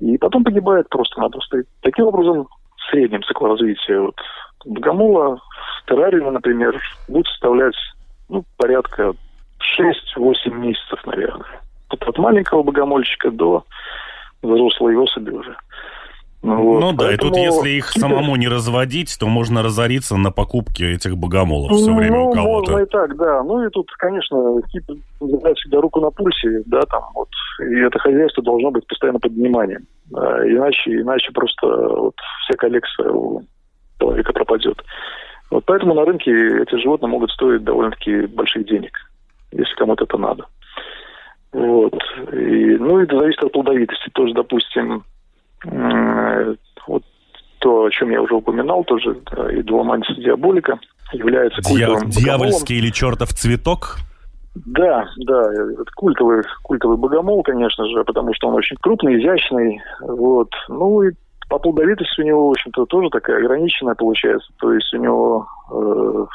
И 0.00 0.16
потом 0.18 0.44
погибает 0.44 0.88
просто-напросто. 0.88 1.62
Таким 1.82 2.06
образом, 2.06 2.48
в 2.76 2.90
среднем 2.90 3.22
цикл 3.22 3.46
развития 3.46 4.00
вот, 4.00 4.16
богомола 4.64 5.40
в 5.82 5.86
например, 6.30 6.80
будет 7.08 7.26
составлять 7.26 7.74
ну, 8.28 8.44
порядка 8.56 9.12
6-8 10.16 10.54
месяцев, 10.54 11.04
наверное. 11.04 11.60
Вот 11.90 12.02
от 12.02 12.18
маленького 12.18 12.62
богомольчика 12.62 13.30
до 13.30 13.64
взрослой 14.42 14.96
особи 14.96 15.30
уже. 15.30 15.56
Ну, 16.42 16.62
вот. 16.62 16.80
ну 16.80 16.92
да, 16.92 17.06
Поэтому... 17.06 17.30
и 17.30 17.34
тут 17.34 17.36
если 17.36 17.70
их 17.70 17.90
самому 17.90 18.34
не 18.36 18.48
разводить, 18.48 19.14
то 19.18 19.26
можно 19.26 19.62
разориться 19.62 20.16
на 20.16 20.30
покупке 20.30 20.94
этих 20.94 21.16
богомолов 21.16 21.70
все 21.72 21.94
время 21.94 22.16
ну, 22.16 22.28
у 22.28 22.32
кого-то. 22.32 22.72
можно 22.72 22.84
и 22.84 22.88
так, 22.88 23.16
да. 23.16 23.42
Ну 23.42 23.66
и 23.66 23.70
тут, 23.70 23.90
конечно, 23.98 24.62
тип 24.72 24.84
держать 25.20 25.58
всегда 25.58 25.80
руку 25.82 26.00
на 26.00 26.10
пульсе, 26.10 26.62
да, 26.66 26.80
там 26.82 27.02
вот. 27.14 27.28
И 27.60 27.80
это 27.80 27.98
хозяйство 27.98 28.42
должно 28.42 28.70
быть 28.70 28.86
постоянно 28.86 29.18
под 29.18 29.32
вниманием. 29.32 29.86
Да, 30.06 30.48
иначе, 30.48 31.00
иначе 31.00 31.30
просто 31.32 31.66
вот 31.66 32.14
вся 32.44 32.56
коллекция 32.56 33.10
у 33.10 33.42
человека 33.98 34.32
пропадет. 34.32 34.82
Вот 35.50 35.64
поэтому 35.66 35.94
на 35.94 36.04
рынке 36.04 36.30
эти 36.62 36.76
животные 36.80 37.10
могут 37.10 37.30
стоить 37.32 37.64
довольно-таки 37.64 38.26
больших 38.26 38.66
денег, 38.66 38.92
если 39.52 39.74
кому-то 39.74 40.04
это 40.04 40.16
надо. 40.16 40.46
Вот. 41.52 41.94
И, 42.32 42.76
ну, 42.78 43.00
и 43.00 43.04
это 43.04 43.18
зависит 43.18 43.42
от 43.42 43.52
плодовитости. 43.52 44.08
Тоже, 44.12 44.34
допустим, 44.34 45.04
вот 45.64 47.02
то, 47.58 47.84
о 47.84 47.90
чем 47.90 48.10
я 48.10 48.22
уже 48.22 48.34
упоминал, 48.34 48.84
тоже 48.84 49.18
да, 49.32 49.52
и 49.52 49.62
Дуламантис 49.62 50.16
диаболика 50.16 50.78
является 51.12 51.60
культовым 51.62 52.08
Дья- 52.08 52.22
Дьявольский 52.22 52.78
или 52.78 52.90
чертов 52.90 53.30
цветок? 53.30 53.96
Да, 54.54 55.06
да, 55.18 55.44
культовый, 55.94 56.42
культовый 56.62 56.96
богомол, 56.96 57.42
конечно 57.42 57.86
же, 57.86 58.02
потому 58.04 58.34
что 58.34 58.48
он 58.48 58.54
очень 58.54 58.76
крупный, 58.80 59.20
изящный, 59.20 59.80
вот. 60.00 60.50
Ну 60.68 61.02
и 61.02 61.12
по 61.48 61.58
плодовитости 61.58 62.20
у 62.20 62.24
него, 62.24 62.48
в 62.48 62.50
общем-то, 62.52 62.86
тоже 62.86 63.10
такая 63.10 63.38
ограниченная 63.38 63.94
получается. 63.94 64.52
То 64.58 64.72
есть 64.72 64.92
у 64.94 64.98
него 64.98 65.46
э, 65.72 66.26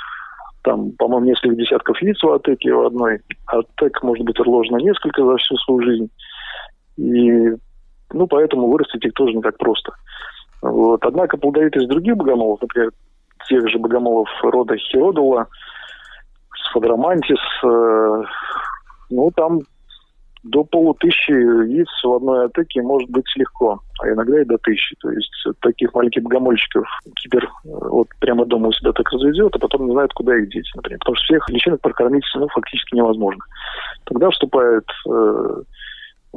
там, 0.63 0.91
по-моему, 0.91 1.27
несколько 1.27 1.55
десятков 1.55 2.01
яиц 2.01 2.21
у 2.23 2.31
атеки 2.31 2.67
у 2.69 2.85
одной. 2.85 3.19
Атек 3.47 4.01
может 4.03 4.25
быть 4.25 4.39
отложено 4.39 4.77
несколько 4.77 5.23
за 5.23 5.37
всю 5.37 5.55
свою 5.57 5.81
жизнь. 5.83 6.09
И, 6.97 7.53
ну, 8.13 8.27
поэтому 8.27 8.67
вырастить 8.67 9.05
их 9.05 9.13
тоже 9.13 9.33
не 9.33 9.41
так 9.41 9.57
просто. 9.57 9.91
Вот. 10.61 11.03
Однако 11.05 11.37
плодовитость 11.37 11.87
других 11.87 12.15
богомолов, 12.15 12.61
например, 12.61 12.91
тех 13.47 13.67
же 13.69 13.77
богомолов 13.77 14.29
рода 14.43 14.75
Хиродула, 14.77 15.47
Сфадромантис, 16.69 17.39
э, 17.63 18.23
ну, 19.09 19.31
там 19.35 19.61
до 20.45 20.63
полутысячи 20.63 21.31
яиц 21.31 21.87
в 22.03 22.13
одной 22.13 22.45
атаке 22.45 22.81
может 22.81 23.09
быть 23.09 23.25
легко, 23.35 23.79
а 23.99 24.09
иногда 24.09 24.41
и 24.41 24.45
до 24.45 24.57
тысячи. 24.59 24.95
То 24.99 25.09
есть 25.09 25.31
таких 25.59 25.93
маленьких 25.93 26.21
богомольчиков 26.21 26.87
кипер 27.15 27.45
э, 27.45 27.49
вот 27.63 28.07
прямо 28.19 28.45
дома 28.45 28.67
у 28.67 28.71
себя 28.71 28.91
так 28.91 29.09
разведет, 29.11 29.55
а 29.55 29.59
потом 29.59 29.87
не 29.87 29.93
знает, 29.93 30.13
куда 30.13 30.37
их 30.37 30.49
деть, 30.49 30.69
например. 30.75 30.99
Потому 30.99 31.15
что 31.15 31.25
всех 31.25 31.49
личинок 31.49 31.81
прокормить 31.81 32.23
ну, 32.35 32.47
фактически 32.49 32.95
невозможно. 32.95 33.43
Тогда 34.05 34.29
вступает 34.29 34.85
э, 35.09 35.61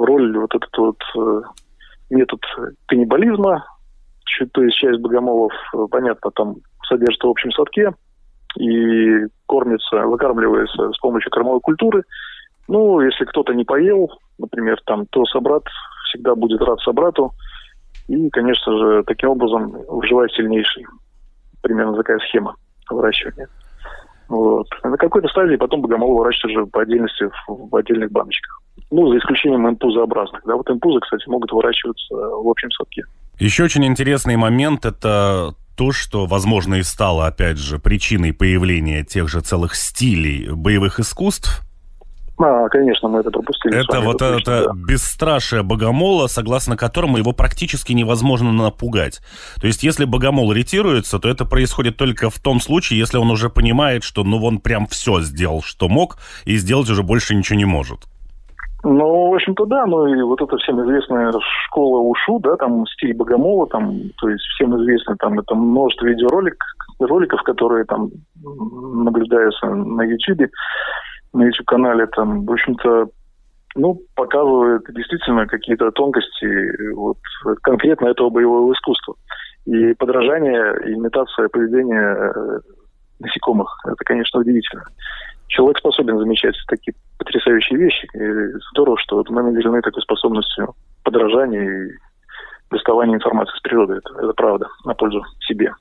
роль 0.05 0.37
вот 0.39 0.55
этот 0.55 0.77
вот 0.77 0.97
э, 1.17 1.43
метод 2.11 2.41
каннибализма, 2.87 3.65
то 4.53 4.63
есть 4.63 4.77
часть 4.77 5.01
богомолов, 5.01 5.53
э, 5.75 5.87
понятно, 5.91 6.31
там 6.31 6.57
содержится 6.89 7.27
в 7.27 7.31
общем 7.31 7.51
садке 7.53 7.93
и 8.57 9.27
кормится, 9.47 10.03
выкармливается 10.03 10.93
с 10.93 10.99
помощью 10.99 11.31
кормовой 11.31 11.61
культуры. 11.61 12.03
Ну, 12.67 13.01
если 13.01 13.25
кто-то 13.25 13.55
не 13.55 13.65
поел, 13.65 14.11
например, 14.39 14.79
там, 14.85 15.07
то 15.07 15.25
собрат 15.25 15.65
всегда 16.09 16.35
будет 16.35 16.61
рад 16.63 16.81
собрату. 16.81 17.33
И, 18.09 18.31
конечно 18.31 18.79
же, 18.79 19.03
таким 19.05 19.31
образом 19.31 19.71
выживает 19.89 20.33
сильнейший. 20.33 20.87
Примерно 21.63 21.97
такая 21.97 22.19
схема 22.21 22.57
выращивания. 22.91 23.49
Вот. 24.29 24.67
на 24.85 24.97
какой-то 24.99 25.29
стадии 25.29 25.57
потом 25.57 25.81
богомол 25.81 26.19
выращивают 26.19 26.57
уже 26.57 26.67
по 26.67 26.83
отдельности 26.83 27.31
в, 27.47 27.71
в 27.71 27.77
отдельных 27.77 28.13
баночках. 28.13 28.61
Ну, 28.91 29.11
за 29.11 29.19
исключением 29.19 29.69
импузообразных. 29.69 30.43
Да, 30.47 30.57
вот 30.57 30.69
импузы, 30.71 31.01
кстати, 31.01 31.29
могут 31.29 31.53
выращиваться 31.53 32.15
в 32.15 32.49
общем 32.49 32.71
садке. 32.71 33.05
Еще 33.39 33.65
очень 33.65 33.85
интересный 33.85 34.37
момент– 34.37 34.85
это 34.85 35.55
то, 35.77 35.93
что, 35.93 36.27
возможно, 36.27 36.77
и 36.77 36.83
стало, 36.83 37.27
опять 37.27 37.59
же, 37.59 37.79
причиной 37.79 38.33
появления 38.33 39.05
тех 39.05 39.29
же 39.29 39.41
целых 39.41 39.75
стилей 39.77 40.51
боевых 40.53 40.99
искусств, 40.99 41.63
а, 42.41 42.69
конечно, 42.69 43.09
мы 43.09 43.19
это 43.21 43.31
пропустили. 43.31 43.83
Это 43.83 44.01
вот 44.01 44.23
это, 44.23 44.35
точно, 44.35 44.63
да. 44.63 44.73
бесстрашие 44.75 45.63
богомола, 45.65 46.29
согласно 46.29 46.77
которому 46.77 47.17
его 47.17 47.33
практически 47.33 47.93
невозможно 47.93 48.53
напугать. 48.53 49.21
То 49.61 49.67
есть, 49.67 49.83
если 49.83 50.05
богомол 50.05 50.53
ретируется, 50.53 51.19
то 51.19 51.29
это 51.29 51.45
происходит 51.45 51.97
только 51.97 52.31
в 52.31 52.39
том 52.39 52.61
случае, 52.61 53.01
если 53.01 53.19
он 53.19 53.31
уже 53.31 53.51
понимает, 53.51 54.05
что 54.05 54.23
ну 54.23 54.43
он 54.45 54.61
прям 54.61 54.87
все 54.87 55.21
сделал, 55.21 55.63
что 55.63 55.89
мог, 55.89 56.19
и 56.45 56.57
сделать 56.57 56.89
уже 56.89 57.03
больше 57.03 57.35
ничего 57.35 57.59
не 57.59 57.65
может. 57.65 58.07
Ну, 58.85 59.31
в 59.31 59.35
общем-то, 59.35 59.67
да, 59.67 59.87
ну 59.87 60.07
и 60.07 60.23
вот 60.23 60.41
это 60.41 60.57
всем 60.59 60.81
известная 60.85 61.33
школа 61.67 61.99
УШУ, 61.99 62.39
да, 62.39 62.57
там 62.57 62.87
стиль 62.87 63.13
Богомола, 63.15 63.67
там, 63.67 63.93
то 64.21 64.29
есть 64.29 64.45
всем 64.55 64.77
известно, 64.81 65.17
там, 65.19 65.39
это 65.41 65.55
множество 65.57 66.07
видеороликов, 66.07 66.69
роликов, 67.01 67.43
которые 67.43 67.85
там 67.87 68.09
наблюдаются 68.41 69.67
на 69.67 70.03
YouTube, 70.03 70.49
на 71.33 71.45
YouTube-канале, 71.47 72.07
там, 72.07 72.47
в 72.47 72.53
общем-то, 72.53 73.09
ну, 73.75 74.01
показывает 74.15 74.83
действительно 74.95 75.47
какие-то 75.47 75.91
тонкости 75.91 76.93
вот, 76.95 77.19
конкретно 77.63 78.07
этого 78.07 78.31
боевого 78.31 78.73
искусства. 78.73 79.15
И 79.67 79.93
подражание, 79.95 80.75
и 80.87 80.95
имитация 80.95 81.49
поведения 81.49 82.17
э, 82.17 82.61
насекомых, 83.19 83.69
это, 83.85 84.05
конечно, 84.05 84.41
удивительно 84.41 84.85
человек 85.49 85.79
способен 85.79 86.19
замечать 86.19 86.55
такие 86.69 86.95
потрясающие 87.19 87.79
вещи. 87.79 88.07
И 88.15 88.59
здорово, 88.73 88.97
что 88.99 89.25
мы 89.29 89.43
наделены 89.43 89.81
такой 89.83 90.03
способностью 90.03 90.75
подражания 91.03 91.63
и 91.63 91.91
доставания 92.71 93.17
информации 93.17 93.57
с 93.57 93.63
природы. 93.63 93.95
Это, 93.95 94.15
это 94.19 94.33
правда, 94.35 94.69
на 94.85 94.95
пользу 94.95 95.23
себе. 95.41 95.73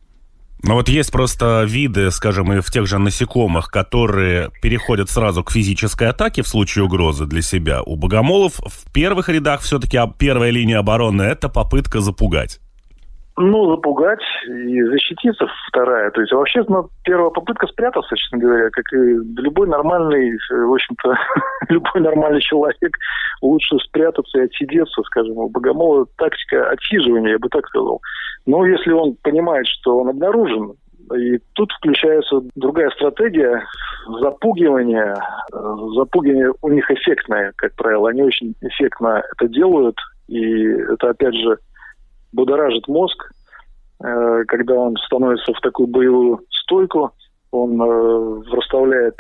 Но 0.64 0.74
вот 0.74 0.90
есть 0.90 1.12
просто 1.12 1.64
виды, 1.68 2.10
скажем, 2.10 2.52
и 2.52 2.62
в 2.62 2.72
тех 2.72 2.88
же 2.88 2.98
насекомых, 2.98 3.68
которые 3.68 4.50
переходят 4.62 5.10
сразу 5.10 5.44
к 5.44 5.52
физической 5.52 6.08
атаке 6.08 6.42
в 6.42 6.48
случае 6.48 6.86
угрозы 6.86 7.28
для 7.28 7.44
себя. 7.44 7.84
У 7.84 7.96
богомолов 7.96 8.60
в 8.60 8.92
первых 8.92 9.30
рядах 9.30 9.62
все-таки 9.62 10.00
первая 10.18 10.50
линия 10.50 10.80
обороны– 10.80 11.22
это 11.24 11.48
попытка 11.48 12.00
запугать. 12.00 12.60
Ну, 13.40 13.70
запугать 13.70 14.24
и 14.48 14.82
защититься 14.82 15.46
вторая. 15.68 16.10
То 16.10 16.22
есть 16.22 16.34
вообще 16.34 16.64
ну, 16.68 16.90
первая 17.04 17.30
попытка 17.30 17.68
спрятаться, 17.68 18.16
честно 18.16 18.40
говоря, 18.40 18.70
как 18.72 18.92
и 18.92 19.42
любой 19.42 19.68
нормальный, 19.68 20.32
в 20.50 20.74
общем-то, 20.74 21.16
любой 21.70 22.02
нормальный 22.02 22.42
человек 22.42 22.98
лучше 23.44 23.78
спрятаться 23.78 24.40
и 24.40 24.46
отсидеться, 24.46 25.04
скажем. 25.04 25.38
У 25.38 25.50
богомола 25.50 26.08
тактика 26.18 26.68
отсиживания, 26.72 27.34
я 27.34 27.40
бы 27.40 27.48
так 27.50 27.68
сказал. 27.68 28.02
Но 28.48 28.66
если 28.66 28.92
он 28.92 29.16
понимает, 29.22 29.68
что 29.68 30.00
он 30.00 30.10
обнаружен, 30.10 30.74
и 31.16 31.40
тут 31.54 31.72
включается 31.74 32.42
другая 32.56 32.90
стратегия 32.90 33.64
запугивания. 34.20 35.16
Запугивание 35.96 36.54
у 36.62 36.70
них 36.70 36.90
эффектное, 36.90 37.54
как 37.56 37.76
правило. 37.76 38.10
Они 38.10 38.24
очень 38.24 38.56
эффектно 38.62 39.24
это 39.36 39.48
делают. 39.48 39.98
И 40.28 40.64
это, 40.66 41.12
опять 41.12 41.36
же, 41.36 41.58
будоражит 42.38 42.88
мозг, 42.88 43.32
э, 44.04 44.44
когда 44.48 44.76
он 44.76 44.96
становится 45.06 45.52
в 45.54 45.60
такую 45.60 45.88
боевую 45.88 46.40
стойку, 46.52 47.12
он 47.52 47.82
э, 47.82 48.42
расставляет 48.52 49.16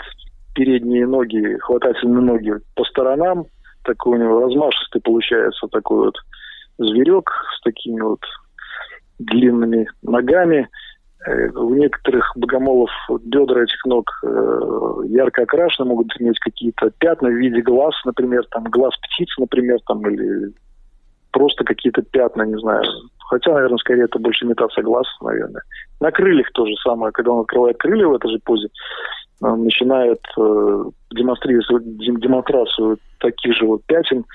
передние 0.54 1.08
ноги, 1.08 1.58
хватательные 1.62 2.22
ноги 2.22 2.54
по 2.76 2.84
сторонам, 2.86 3.46
такой 3.84 4.18
у 4.18 4.22
него 4.22 4.42
размашистый 4.42 5.02
получается 5.02 5.68
такой 5.72 6.06
вот 6.06 6.16
зверек 6.78 7.30
с 7.58 7.64
такими 7.64 8.02
вот 8.02 8.22
длинными 9.18 9.88
ногами. 10.04 10.70
Э, 11.26 11.50
у 11.50 11.74
некоторых 11.74 12.32
богомолов 12.36 12.92
бедра 13.24 13.64
этих 13.64 13.84
ног 13.86 14.06
ярко 15.06 15.42
окрашены, 15.42 15.90
могут 15.90 16.10
иметь 16.20 16.38
какие-то 16.40 16.92
пятна 17.00 17.30
в 17.30 17.34
виде 17.34 17.62
глаз, 17.62 17.96
например, 18.06 18.46
там 18.52 18.66
глаз 18.66 18.94
птиц, 19.02 19.30
например, 19.40 19.80
там 19.88 20.08
или 20.08 20.54
просто 21.38 21.64
какие-то 21.64 22.02
пятна, 22.02 22.44
не 22.44 22.60
знаю. 22.60 22.84
Хотя, 23.30 23.54
наверное, 23.54 23.78
скорее 23.78 24.06
это 24.06 24.18
больше 24.18 24.46
имитация 24.46 24.84
глаз, 24.84 25.06
наверное. 25.22 25.62
На 26.00 26.12
крыльях 26.12 26.48
то 26.54 26.66
же 26.66 26.74
самое. 26.84 27.12
Когда 27.12 27.32
он 27.32 27.42
открывает 27.42 27.78
крылья 27.78 28.08
в 28.08 28.16
этой 28.16 28.32
же 28.32 28.40
позе, 28.44 28.70
он 29.42 29.64
начинает 29.64 30.20
э, 30.36 30.84
демонстрировать 31.12 31.98
демонстрацию 31.98 32.98
таких 33.20 33.56
же 33.56 33.66
вот 33.66 33.82
пятен, 33.86 34.26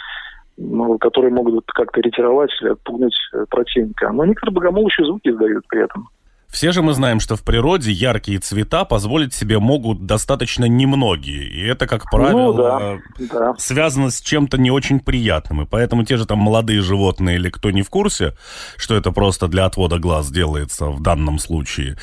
ну, 0.56 0.96
которые 0.98 1.32
могут 1.32 1.66
как-то 1.72 2.00
ретировать 2.00 2.52
или 2.60 2.70
отпугнуть 2.70 3.16
э, 3.34 3.46
противника. 3.50 4.12
Но 4.12 4.24
некоторые 4.24 4.84
еще 4.84 5.04
звуки 5.04 5.28
издают 5.28 5.66
при 5.68 5.82
этом. 5.82 6.08
Все 6.52 6.70
же 6.70 6.82
мы 6.82 6.92
знаем, 6.92 7.18
что 7.18 7.34
в 7.34 7.42
природе 7.42 7.90
яркие 7.90 8.38
цвета 8.38 8.84
позволить 8.84 9.32
себе 9.32 9.58
могут 9.58 10.04
достаточно 10.04 10.66
немногие. 10.66 11.44
И 11.44 11.62
это, 11.62 11.86
как 11.86 12.10
правило, 12.10 12.52
ну, 12.52 12.52
да, 12.52 12.98
да. 13.18 13.54
связано 13.56 14.10
с 14.10 14.20
чем-то 14.20 14.58
не 14.58 14.70
очень 14.70 15.00
приятным. 15.00 15.62
И 15.62 15.66
поэтому 15.66 16.04
те 16.04 16.18
же 16.18 16.26
там 16.26 16.38
молодые 16.38 16.82
животные 16.82 17.36
или 17.36 17.48
кто 17.48 17.70
не 17.70 17.80
в 17.80 17.88
курсе, 17.88 18.36
что 18.76 18.94
это 18.94 19.12
просто 19.12 19.48
для 19.48 19.64
отвода 19.64 19.98
глаз 19.98 20.30
делается 20.30 20.88
в 20.88 21.00
данном 21.00 21.38
случае, 21.38 21.96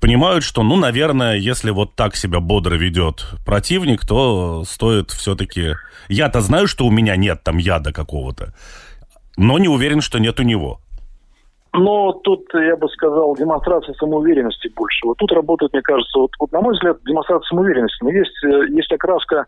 понимают, 0.00 0.44
что, 0.44 0.62
ну, 0.62 0.76
наверное, 0.76 1.36
если 1.36 1.70
вот 1.70 1.96
так 1.96 2.14
себя 2.14 2.40
бодро 2.40 2.74
ведет 2.74 3.24
противник, 3.46 4.06
то 4.06 4.64
стоит 4.66 5.12
все-таки... 5.12 5.76
Я-то 6.08 6.42
знаю, 6.42 6.68
что 6.68 6.86
у 6.86 6.90
меня 6.90 7.16
нет 7.16 7.42
там 7.42 7.56
яда 7.56 7.90
какого-то, 7.90 8.52
но 9.38 9.58
не 9.58 9.68
уверен, 9.68 10.02
что 10.02 10.18
нет 10.18 10.38
у 10.40 10.42
него. 10.42 10.83
Но 11.74 12.12
тут, 12.12 12.46
я 12.54 12.76
бы 12.76 12.88
сказал, 12.88 13.34
демонстрация 13.34 13.94
самоуверенности 13.94 14.70
больше. 14.76 15.06
Вот 15.06 15.18
тут 15.18 15.32
работает, 15.32 15.72
мне 15.72 15.82
кажется, 15.82 16.20
вот, 16.20 16.30
вот 16.38 16.52
на 16.52 16.60
мой 16.60 16.74
взгляд, 16.74 16.98
демонстрация 17.04 17.48
самоуверенности. 17.48 18.04
Но 18.04 18.10
есть, 18.10 18.44
э, 18.44 18.68
есть 18.70 18.92
окраска 18.92 19.46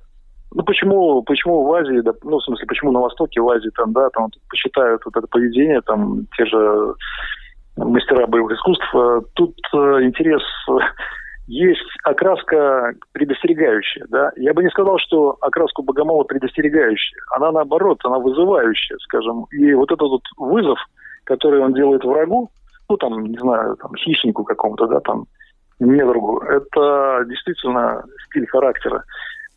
ну 0.53 0.62
почему, 0.62 1.22
почему 1.22 1.64
в 1.64 1.72
Азии, 1.72 2.01
да, 2.01 2.12
ну 2.22 2.39
в 2.39 2.45
смысле, 2.45 2.66
почему 2.66 2.91
на 2.91 3.01
Востоке, 3.01 3.41
в 3.41 3.49
Азии 3.49 3.70
там, 3.77 3.93
да, 3.93 4.09
там 4.11 4.29
почитают 4.49 5.03
вот 5.05 5.16
это 5.16 5.27
поведение, 5.27 5.81
там 5.83 6.27
те 6.37 6.47
же 6.47 6.95
мастера 7.77 8.27
боевых 8.27 8.53
искусств. 8.53 8.87
Э, 8.95 9.20
тут 9.35 9.55
э, 9.74 10.03
интерес 10.03 10.43
есть 11.47 11.87
окраска 12.03 12.93
предостерегающая, 13.12 14.07
да. 14.09 14.33
Я 14.37 14.53
бы 14.53 14.64
не 14.64 14.70
сказал, 14.70 14.99
что 14.99 15.37
окраску 15.43 15.83
Богомола 15.85 16.24
предостерегающая. 16.24 17.20
Она 17.37 17.53
наоборот, 17.53 18.01
она 18.03 18.18
вызывающая, 18.18 18.97
скажем. 19.03 19.45
И 19.53 19.72
вот 19.74 19.93
этот 19.93 20.09
вот 20.09 20.22
вызов– 20.39 20.79
который 21.27 21.61
он 21.61 21.74
делает 21.74 22.05
врагу, 22.05 22.51
ну, 22.89 22.97
там, 22.97 23.27
не 23.27 23.39
знаю, 23.39 23.77
там, 23.77 23.95
хищнику 23.97 24.45
какому-то, 24.45 24.87
да, 24.87 25.01
там, 25.01 25.27
недругу, 25.81 26.41
это 26.41 27.24
действительно 27.29 28.03
стиль 28.27 28.47
характера. 28.47 29.05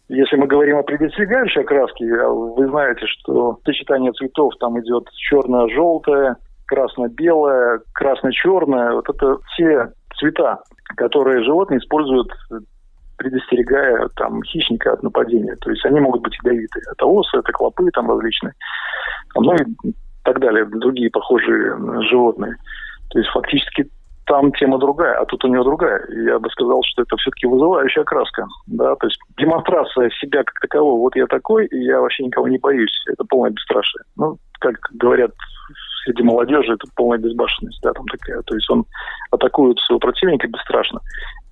Если 0.09 0.35
мы 0.35 0.47
говорим 0.47 0.77
о 0.77 0.83
предостерегающей 0.83 1.61
окраске, 1.61 2.05
вы 2.27 2.67
знаете, 2.67 3.05
что 3.05 3.59
сочетание 3.63 4.11
цветов 4.13 4.53
там 4.59 4.79
идет 4.79 5.07
черно-желтое, 5.29 6.35
красно-белое, 6.65 7.81
красно-черное. 7.93 8.93
Вот 8.93 9.07
это 9.07 9.37
все 9.53 9.91
цвета, 10.17 10.59
которые 10.97 11.43
животные 11.43 11.79
используют 11.79 12.31
предостерегая 13.17 14.07
там 14.15 14.41
хищника 14.43 14.93
от 14.93 15.03
нападения. 15.03 15.55
То 15.57 15.69
есть 15.69 15.85
они 15.85 15.99
могут 15.99 16.21
быть 16.23 16.35
ядовиты. 16.41 16.79
Это 16.91 17.05
осы, 17.05 17.37
это 17.37 17.51
клопы 17.51 17.91
там 17.91 18.09
различные. 18.09 18.53
А 19.35 19.41
ну 19.41 19.53
и 19.53 19.93
так 20.33 20.41
далее, 20.41 20.65
другие 20.65 21.09
похожие 21.09 21.75
животные. 22.09 22.55
То 23.09 23.19
есть 23.19 23.31
фактически 23.31 23.89
там 24.25 24.51
тема 24.51 24.77
другая, 24.77 25.19
а 25.19 25.25
тут 25.25 25.43
у 25.43 25.47
него 25.47 25.63
другая. 25.63 26.05
Я 26.09 26.37
бы 26.37 26.49
сказал, 26.51 26.83
что 26.83 27.01
это 27.01 27.17
все-таки 27.17 27.47
вызывающая 27.47 28.03
краска. 28.03 28.45
Да? 28.67 28.95
То 28.95 29.07
есть 29.07 29.19
демонстрация 29.39 30.11
себя 30.21 30.43
как 30.43 30.53
такового. 30.61 30.99
Вот 30.99 31.15
я 31.15 31.25
такой, 31.25 31.65
и 31.65 31.83
я 31.83 31.99
вообще 31.99 32.25
никого 32.25 32.47
не 32.47 32.59
боюсь. 32.59 33.03
Это 33.11 33.23
полное 33.27 33.49
бесстрашие. 33.49 34.03
Ну, 34.17 34.37
как 34.59 34.75
говорят 34.93 35.31
среди 36.09 36.23
молодежи, 36.23 36.73
это 36.73 36.87
полная 36.95 37.19
безбашенность. 37.19 37.79
Да, 37.83 37.93
там 37.93 38.05
такая. 38.07 38.41
То 38.43 38.55
есть 38.55 38.69
он 38.69 38.85
атакует 39.31 39.77
своего 39.79 39.99
противника 39.99 40.47
бесстрашно. 40.47 40.99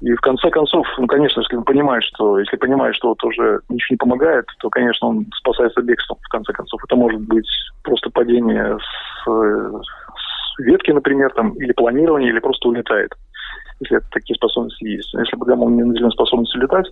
И 0.01 0.14
в 0.14 0.22
конце 0.22 0.49
концов, 0.49 0.86
ну, 0.97 1.08
конечно, 1.08 1.41
если 1.41 1.55
он 1.55 1.64
понимает, 1.64 2.03
что 2.03 2.39
если 2.39 2.58
понимает, 2.58 2.95
что 2.95 3.10
вот 3.10 3.24
уже 3.24 3.60
ничего 3.70 3.93
не 3.93 3.97
помогает, 3.97 4.45
то, 4.60 4.70
конечно, 4.70 5.08
он 5.08 5.26
спасается 5.36 5.82
бегством, 5.82 6.18
в 6.22 6.30
конце 6.30 6.53
концов. 6.53 6.82
Это 6.84 6.95
может 6.95 7.22
быть 7.22 7.47
просто 7.84 8.10
падение 8.10 8.78
с, 8.78 9.30
с 9.30 10.60
ветки, 10.60 10.91
например, 10.91 11.32
там, 11.34 11.51
или 11.53 11.72
планирование, 11.74 12.30
или 12.30 12.39
просто 12.39 12.68
улетает. 12.68 13.12
Если 13.80 13.97
это 13.97 14.08
такие 14.12 14.36
способности 14.36 14.84
есть. 14.86 15.14
Если 15.14 15.36
бы 15.36 15.45
Гамон 15.45 15.76
не 15.76 15.84
наделен 15.84 16.12
способностью 16.12 16.62
летать, 16.62 16.88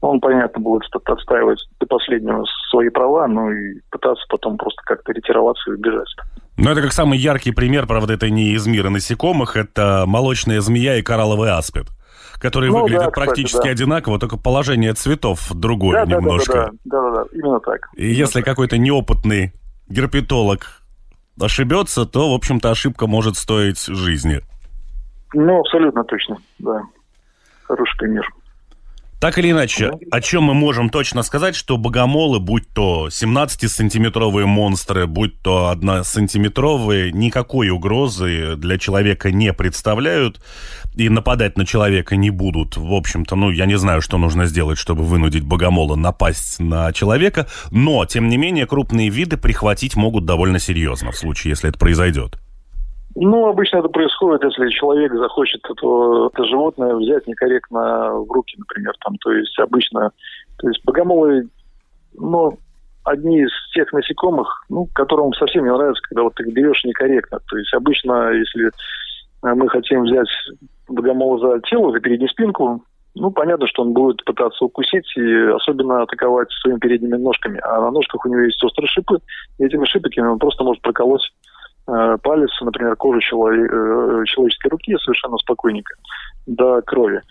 он, 0.00 0.20
понятно, 0.20 0.60
будет 0.60 0.82
отстаивать 0.92 1.60
до 1.80 1.86
последнего 1.86 2.44
свои 2.70 2.88
права, 2.88 3.26
ну 3.26 3.50
и 3.50 3.80
пытаться 3.90 4.24
потом 4.28 4.56
просто 4.56 4.80
как-то 4.84 5.12
ретироваться 5.12 5.70
и 5.70 5.74
убежать. 5.74 6.08
Ну, 6.56 6.70
это 6.70 6.82
как 6.82 6.92
самый 6.92 7.18
яркий 7.18 7.52
пример, 7.52 7.86
правда, 7.86 8.14
это 8.14 8.30
не 8.30 8.52
из 8.52 8.66
мира 8.66 8.90
насекомых, 8.90 9.56
это 9.56 10.04
молочная 10.06 10.60
змея 10.60 10.96
и 10.96 11.02
коралловый 11.02 11.50
аспид 11.50 11.86
которые 12.40 12.70
ну, 12.70 12.82
выглядят 12.82 13.06
да, 13.06 13.10
практически 13.10 13.56
кстати, 13.56 13.66
да. 13.66 13.72
одинаково, 13.72 14.18
только 14.20 14.36
положение 14.36 14.94
цветов 14.94 15.50
другое 15.52 16.06
да, 16.06 16.16
немножко. 16.16 16.70
Да, 16.84 17.00
да, 17.00 17.10
да, 17.10 17.16
да, 17.16 17.24
именно 17.32 17.58
так. 17.58 17.88
И 17.96 18.04
именно 18.04 18.16
если 18.16 18.42
какой-то 18.42 18.78
неопытный 18.78 19.52
герпетолог 19.88 20.82
ошибется, 21.40 22.06
то, 22.06 22.30
в 22.30 22.34
общем-то, 22.34 22.70
ошибка 22.70 23.06
может 23.06 23.36
стоить 23.36 23.84
жизни. 23.84 24.40
Ну, 25.34 25.60
абсолютно 25.60 26.04
точно, 26.04 26.38
да. 26.58 26.82
Хороший 27.64 27.98
пример. 27.98 28.28
Так 29.20 29.36
или 29.36 29.50
иначе, 29.50 29.90
о 30.12 30.20
чем 30.20 30.44
мы 30.44 30.54
можем 30.54 30.90
точно 30.90 31.24
сказать, 31.24 31.56
что 31.56 31.76
богомолы, 31.76 32.38
будь 32.38 32.72
то 32.72 33.08
17-сантиметровые 33.08 34.44
монстры, 34.44 35.08
будь 35.08 35.42
то 35.42 35.72
1-сантиметровые, 35.74 37.10
никакой 37.10 37.70
угрозы 37.70 38.54
для 38.54 38.78
человека 38.78 39.32
не 39.32 39.52
представляют 39.52 40.40
и 40.94 41.08
нападать 41.08 41.58
на 41.58 41.66
человека 41.66 42.14
не 42.14 42.30
будут. 42.30 42.76
В 42.76 42.92
общем-то, 42.92 43.34
ну, 43.34 43.50
я 43.50 43.66
не 43.66 43.76
знаю, 43.76 44.02
что 44.02 44.18
нужно 44.18 44.46
сделать, 44.46 44.78
чтобы 44.78 45.02
вынудить 45.02 45.42
богомола 45.42 45.96
напасть 45.96 46.60
на 46.60 46.92
человека, 46.92 47.48
но, 47.72 48.04
тем 48.04 48.28
не 48.28 48.36
менее, 48.36 48.66
крупные 48.66 49.08
виды 49.08 49.36
прихватить 49.36 49.96
могут 49.96 50.26
довольно 50.26 50.60
серьезно 50.60 51.10
в 51.10 51.16
случае, 51.16 51.50
если 51.50 51.70
это 51.70 51.78
произойдет. 51.78 52.38
Ну, 53.20 53.48
обычно 53.48 53.78
это 53.78 53.88
происходит, 53.88 54.44
если 54.44 54.68
человек 54.68 55.12
захочет 55.12 55.60
это, 55.68 56.30
это 56.32 56.44
животное 56.44 56.94
взять 56.94 57.26
некорректно 57.26 58.12
в 58.14 58.30
руки, 58.30 58.54
например, 58.56 58.94
там, 59.04 59.16
то 59.16 59.32
есть 59.32 59.58
обычно, 59.58 60.12
то 60.58 60.68
есть 60.68 60.84
богомолы, 60.84 61.48
ну, 62.14 62.56
одни 63.02 63.40
из 63.42 63.50
тех 63.74 63.92
насекомых, 63.92 64.64
ну, 64.68 64.86
которым 64.94 65.32
совсем 65.32 65.64
не 65.64 65.72
нравится, 65.72 66.00
когда 66.08 66.22
вот 66.22 66.34
ты 66.36 66.44
берешь 66.44 66.84
некорректно. 66.84 67.40
То 67.50 67.58
есть 67.58 67.74
обычно, 67.74 68.30
если 68.30 68.70
мы 69.42 69.68
хотим 69.68 70.04
взять 70.04 70.28
богомола 70.86 71.38
за 71.40 71.60
тело, 71.62 71.90
за 71.90 71.98
переднюю 71.98 72.28
спинку, 72.28 72.84
ну, 73.16 73.32
понятно, 73.32 73.66
что 73.66 73.82
он 73.82 73.94
будет 73.94 74.24
пытаться 74.24 74.64
укусить 74.64 75.10
и 75.16 75.36
особенно 75.56 76.02
атаковать 76.02 76.52
своими 76.62 76.78
передними 76.78 77.16
ножками. 77.16 77.58
А 77.64 77.80
на 77.80 77.90
ножках 77.90 78.24
у 78.24 78.28
него 78.28 78.42
есть 78.42 78.62
острые 78.62 78.86
шипы, 78.86 79.18
и 79.58 79.64
этими 79.64 79.84
шипиками 79.86 80.28
он 80.28 80.38
просто 80.38 80.62
может 80.62 80.82
проколоть 80.82 81.28
Э, 81.47 81.47
палец, 82.22 82.50
например, 82.60 82.96
кожу 82.96 83.18
э, 83.20 84.24
человеческой 84.26 84.68
руки 84.68 84.96
совершенно 84.98 85.38
спокойненько 85.38 85.94
до 86.46 86.82
крови. 86.82 87.22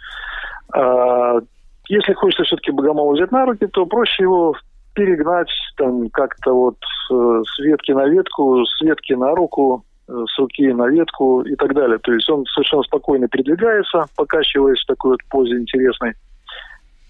А, 0.74 1.40
если 1.88 2.14
хочется 2.14 2.44
все-таки 2.44 2.72
богомола 2.72 3.14
взять 3.14 3.32
на 3.32 3.46
руки, 3.46 3.68
то 3.68 3.86
проще 3.86 4.24
его 4.24 4.56
перегнать 4.96 5.50
там 5.76 6.10
как-то 6.10 6.54
вот 6.54 6.78
э, 7.12 7.44
с 7.46 7.60
ветки 7.60 7.92
на 7.92 8.08
ветку, 8.08 8.66
с 8.66 8.82
ветки 8.82 9.14
на 9.14 9.36
руку, 9.36 9.84
с 10.08 10.40
руки 10.40 10.74
на 10.74 10.88
ветку 10.88 11.42
и 11.42 11.56
так 11.56 11.76
далее. 11.76 12.00
То 12.00 12.14
есть 12.14 12.28
он 12.30 12.46
совершенно 12.46 12.84
спокойно 12.84 13.28
передвигается, 13.28 14.06
покачиваясь 14.16 14.82
в 14.82 14.88
такой 14.88 15.12
вот 15.12 15.20
позе 15.30 15.58
интересной, 15.58 16.14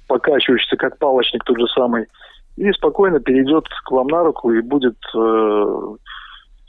покачивающийся 0.08 0.76
как 0.76 0.98
палочник 0.98 1.44
тот 1.46 1.60
же 1.60 1.68
самый, 1.68 2.08
и 2.58 2.72
спокойно 2.74 3.20
перейдет 3.20 3.66
к 3.86 3.92
вам 3.92 4.08
на 4.08 4.24
руку 4.24 4.52
и 4.52 4.62
будет 4.62 4.98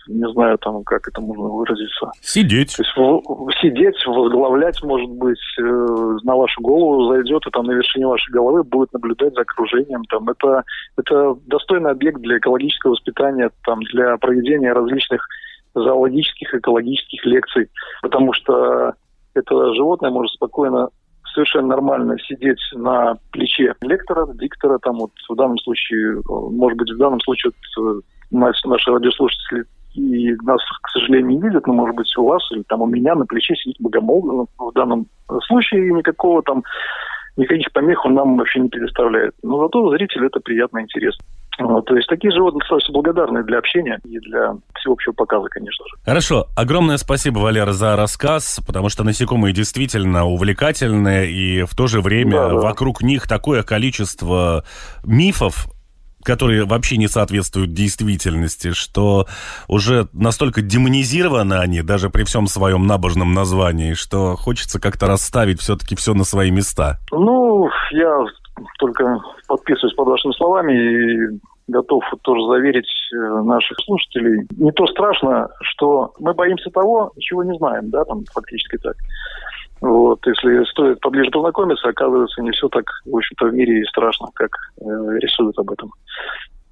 не 0.09 0.33
знаю, 0.33 0.59
там, 0.59 0.83
как 0.85 1.07
это 1.09 1.21
можно 1.21 1.45
выразиться. 1.45 2.11
Сидеть. 2.21 2.77
То 2.77 2.83
есть 2.83 2.97
в, 2.97 3.51
сидеть, 3.61 3.95
возглавлять, 4.07 4.83
может 4.83 5.11
быть, 5.11 5.39
э, 5.59 5.63
на 6.25 6.35
вашу 6.35 6.61
голову 6.61 7.13
зайдет, 7.13 7.47
и 7.47 7.51
там 7.51 7.67
на 7.67 7.73
вершине 7.73 8.07
вашей 8.07 8.31
головы 8.33 8.65
будет 8.65 8.93
наблюдать 8.93 9.35
за 9.35 9.43
окружением. 9.43 10.05
Там, 10.05 10.29
это, 10.29 10.65
это 10.97 11.37
достойный 11.47 11.91
объект 11.91 12.21
для 12.21 12.39
экологического 12.39 12.93
воспитания, 12.93 13.51
там, 13.65 13.81
для 13.93 14.17
проведения 14.17 14.73
различных 14.73 15.27
зоологических, 15.75 16.55
экологических 16.55 17.25
лекций, 17.25 17.71
потому 18.03 18.33
что 18.33 18.95
это 19.35 19.75
животное 19.75 20.11
может 20.11 20.33
спокойно 20.33 20.89
совершенно 21.35 21.69
нормально 21.69 22.17
сидеть 22.27 22.59
на 22.73 23.17
плече 23.31 23.75
лектора, 23.83 24.27
диктора, 24.35 24.79
там 24.79 24.99
вот 24.99 25.13
в 25.29 25.35
данном 25.37 25.59
случае, 25.59 26.21
может 26.27 26.79
быть, 26.79 26.91
в 26.91 26.99
данном 26.99 27.21
случае 27.21 27.53
вот, 27.77 28.03
наши, 28.31 28.67
наши 28.67 28.91
радиослушатели 28.91 29.65
и 29.99 30.37
нас, 30.43 30.61
к 30.83 30.89
сожалению, 30.91 31.37
не 31.37 31.41
видят, 31.41 31.67
но, 31.67 31.73
может 31.73 31.97
быть, 31.97 32.17
у 32.17 32.25
вас 32.25 32.43
или 32.53 32.63
там 32.69 32.83
у 32.83 32.87
меня 32.87 33.15
на 33.15 33.27
плече 33.27 33.55
сидит 33.57 33.77
богомол. 33.81 34.49
Ну, 34.59 34.71
в 34.71 34.73
данном 34.73 35.07
случае 35.47 35.93
никакого 35.93 36.43
там, 36.43 36.63
никаких 37.37 37.73
помех 37.73 38.05
он 38.05 38.15
нам 38.15 38.37
вообще 38.37 38.61
не 38.61 38.69
предоставляет. 38.69 39.35
Но 39.43 39.63
зато 39.63 39.91
зрителю 39.91 40.29
это 40.29 40.41
приятно 40.41 40.79
и 40.79 40.83
интересно. 40.83 41.25
То 41.59 41.97
есть 41.97 42.09
такие 42.09 42.33
животные 42.33 42.61
достаточно 42.61 42.93
благодарны 42.93 43.43
для 43.43 43.59
общения 43.59 43.99
и 44.05 44.21
для 44.21 44.55
всеобщего 44.77 45.13
показа, 45.13 45.49
конечно 45.49 45.85
же. 45.87 45.97
Хорошо. 46.05 46.47
Огромное 46.57 46.99
спасибо, 46.99 47.41
Валера, 47.41 47.73
за 47.73 47.97
рассказ, 47.97 48.61
потому 48.65 48.89
что 48.89 49.03
насекомые 49.03 49.53
действительно 49.53 50.25
увлекательные, 50.25 51.29
и 51.29 51.65
в 51.65 51.75
то 51.75 51.89
же 51.89 52.01
время 52.01 52.33
да, 52.37 52.49
да. 52.51 52.55
вокруг 52.55 53.03
них 53.03 53.27
такое 53.27 53.65
количество 53.65 54.63
мифов, 55.05 55.67
которые 56.29 56.67
вообще 56.67 56.99
не 56.99 57.09
соответствуют 57.09 57.73
действительности, 57.73 58.73
что 58.73 59.25
уже 59.67 60.09
настолько 60.13 60.61
демонизированы 60.61 61.55
они, 61.55 61.81
даже 61.81 62.11
при 62.11 62.25
всем 62.25 62.47
своем 62.47 62.87
набожном 62.87 63.33
названии, 63.33 63.95
что 63.95 64.37
хочется 64.37 64.79
как-то 64.79 65.07
расставить 65.07 65.59
все-таки 65.59 65.97
все 65.97 66.13
на 66.13 66.25
свои 66.25 66.51
места. 66.51 66.99
Ну, 67.11 67.71
я 67.93 68.27
только 68.79 69.21
подписываюсь 69.49 69.95
под 69.95 70.09
вашими 70.09 70.33
словами 70.33 70.73
и 70.75 71.41
готов 71.69 72.05
тоже 72.21 72.43
заверить 72.47 72.91
э, 73.15 73.17
наших 73.45 73.79
слушателей. 73.87 74.47
Не 74.59 74.73
то 74.73 74.87
страшно, 74.87 75.49
что 75.63 76.13
мы 76.19 76.35
боимся 76.35 76.69
того, 76.71 77.13
чего 77.19 77.43
не 77.43 77.57
знаем, 77.57 77.89
да, 77.89 78.05
там 78.05 78.25
фактически 78.35 78.77
так. 78.77 78.97
Вот, 79.81 80.27
если 80.27 80.65
стоит 80.71 81.01
поближе 81.01 81.31
познакомиться, 81.31 81.89
оказывается, 81.89 82.43
не 82.43 82.51
все 82.51 82.69
так, 82.69 82.85
в 83.05 83.17
общем-то, 83.17 83.47
в 83.47 83.55
мире 83.55 83.81
и 83.81 83.85
страшно, 83.85 84.27
как 84.35 84.51
э, 84.81 84.85
рисуют 85.21 85.59
об 85.59 85.71
этом 85.71 85.91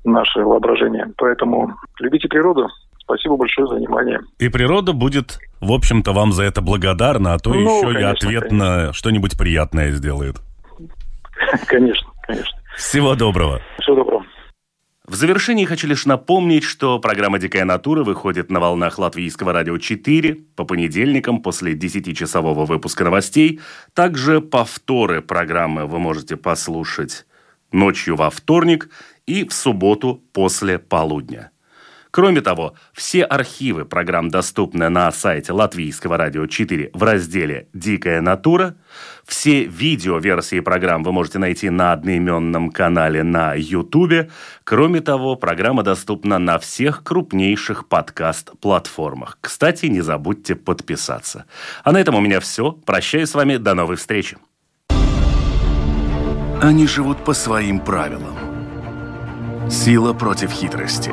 наше 0.04 0.40
воображение. 0.40 1.06
Поэтому 1.16 1.74
любите 2.00 2.28
природу. 2.28 2.68
Спасибо 2.98 3.36
большое 3.36 3.68
за 3.68 3.76
внимание. 3.76 4.20
И 4.38 4.48
природа 4.48 4.92
будет, 4.92 5.38
в 5.60 5.72
общем-то, 5.72 6.12
вам 6.12 6.32
за 6.32 6.42
это 6.42 6.60
благодарна, 6.60 7.34
а 7.34 7.38
то 7.38 7.50
ну, 7.50 7.60
еще 7.60 7.92
конечно, 7.92 8.00
и 8.00 8.34
ответно 8.34 8.66
конечно. 8.66 8.92
что-нибудь 8.92 9.38
приятное 9.38 9.92
сделает. 9.92 10.36
Конечно, 11.66 12.08
конечно. 12.22 12.58
Всего 12.76 13.14
доброго. 13.14 13.60
Всего 13.80 13.96
доброго. 13.96 14.15
В 15.06 15.14
завершении 15.14 15.64
хочу 15.64 15.86
лишь 15.86 16.04
напомнить, 16.04 16.64
что 16.64 16.98
программа 16.98 17.38
«Дикая 17.38 17.64
натура» 17.64 18.02
выходит 18.02 18.50
на 18.50 18.58
волнах 18.58 18.98
Латвийского 18.98 19.52
радио 19.52 19.78
4 19.78 20.34
по 20.56 20.64
понедельникам 20.64 21.42
после 21.42 21.74
10-часового 21.74 22.66
выпуска 22.66 23.04
новостей. 23.04 23.60
Также 23.94 24.40
повторы 24.40 25.22
программы 25.22 25.86
вы 25.86 26.00
можете 26.00 26.36
послушать 26.36 27.24
ночью 27.70 28.16
во 28.16 28.30
вторник 28.30 28.90
и 29.26 29.46
в 29.46 29.52
субботу 29.52 30.24
после 30.32 30.80
полудня. 30.80 31.52
Кроме 32.16 32.40
того, 32.40 32.72
все 32.94 33.24
архивы 33.24 33.84
программ 33.84 34.30
доступны 34.30 34.88
на 34.88 35.12
сайте 35.12 35.52
Латвийского 35.52 36.16
радио 36.16 36.46
4 36.46 36.92
в 36.94 37.02
разделе 37.02 37.68
«Дикая 37.74 38.22
натура». 38.22 38.76
Все 39.26 39.64
видео-версии 39.64 40.60
программ 40.60 41.02
вы 41.02 41.12
можете 41.12 41.38
найти 41.38 41.68
на 41.68 41.92
одноименном 41.92 42.70
канале 42.70 43.22
на 43.22 43.52
YouTube. 43.54 44.30
Кроме 44.64 45.02
того, 45.02 45.36
программа 45.36 45.82
доступна 45.82 46.38
на 46.38 46.58
всех 46.58 47.04
крупнейших 47.04 47.86
подкаст-платформах. 47.86 49.36
Кстати, 49.42 49.84
не 49.84 50.00
забудьте 50.00 50.54
подписаться. 50.54 51.44
А 51.84 51.92
на 51.92 52.00
этом 52.00 52.14
у 52.14 52.22
меня 52.22 52.40
все. 52.40 52.72
Прощаюсь 52.72 53.28
с 53.28 53.34
вами. 53.34 53.58
До 53.58 53.74
новой 53.74 53.96
встречи. 53.96 54.38
Они 56.62 56.86
живут 56.86 57.22
по 57.26 57.34
своим 57.34 57.78
правилам. 57.78 58.38
Сила 59.68 60.14
против 60.14 60.50
хитрости. 60.50 61.12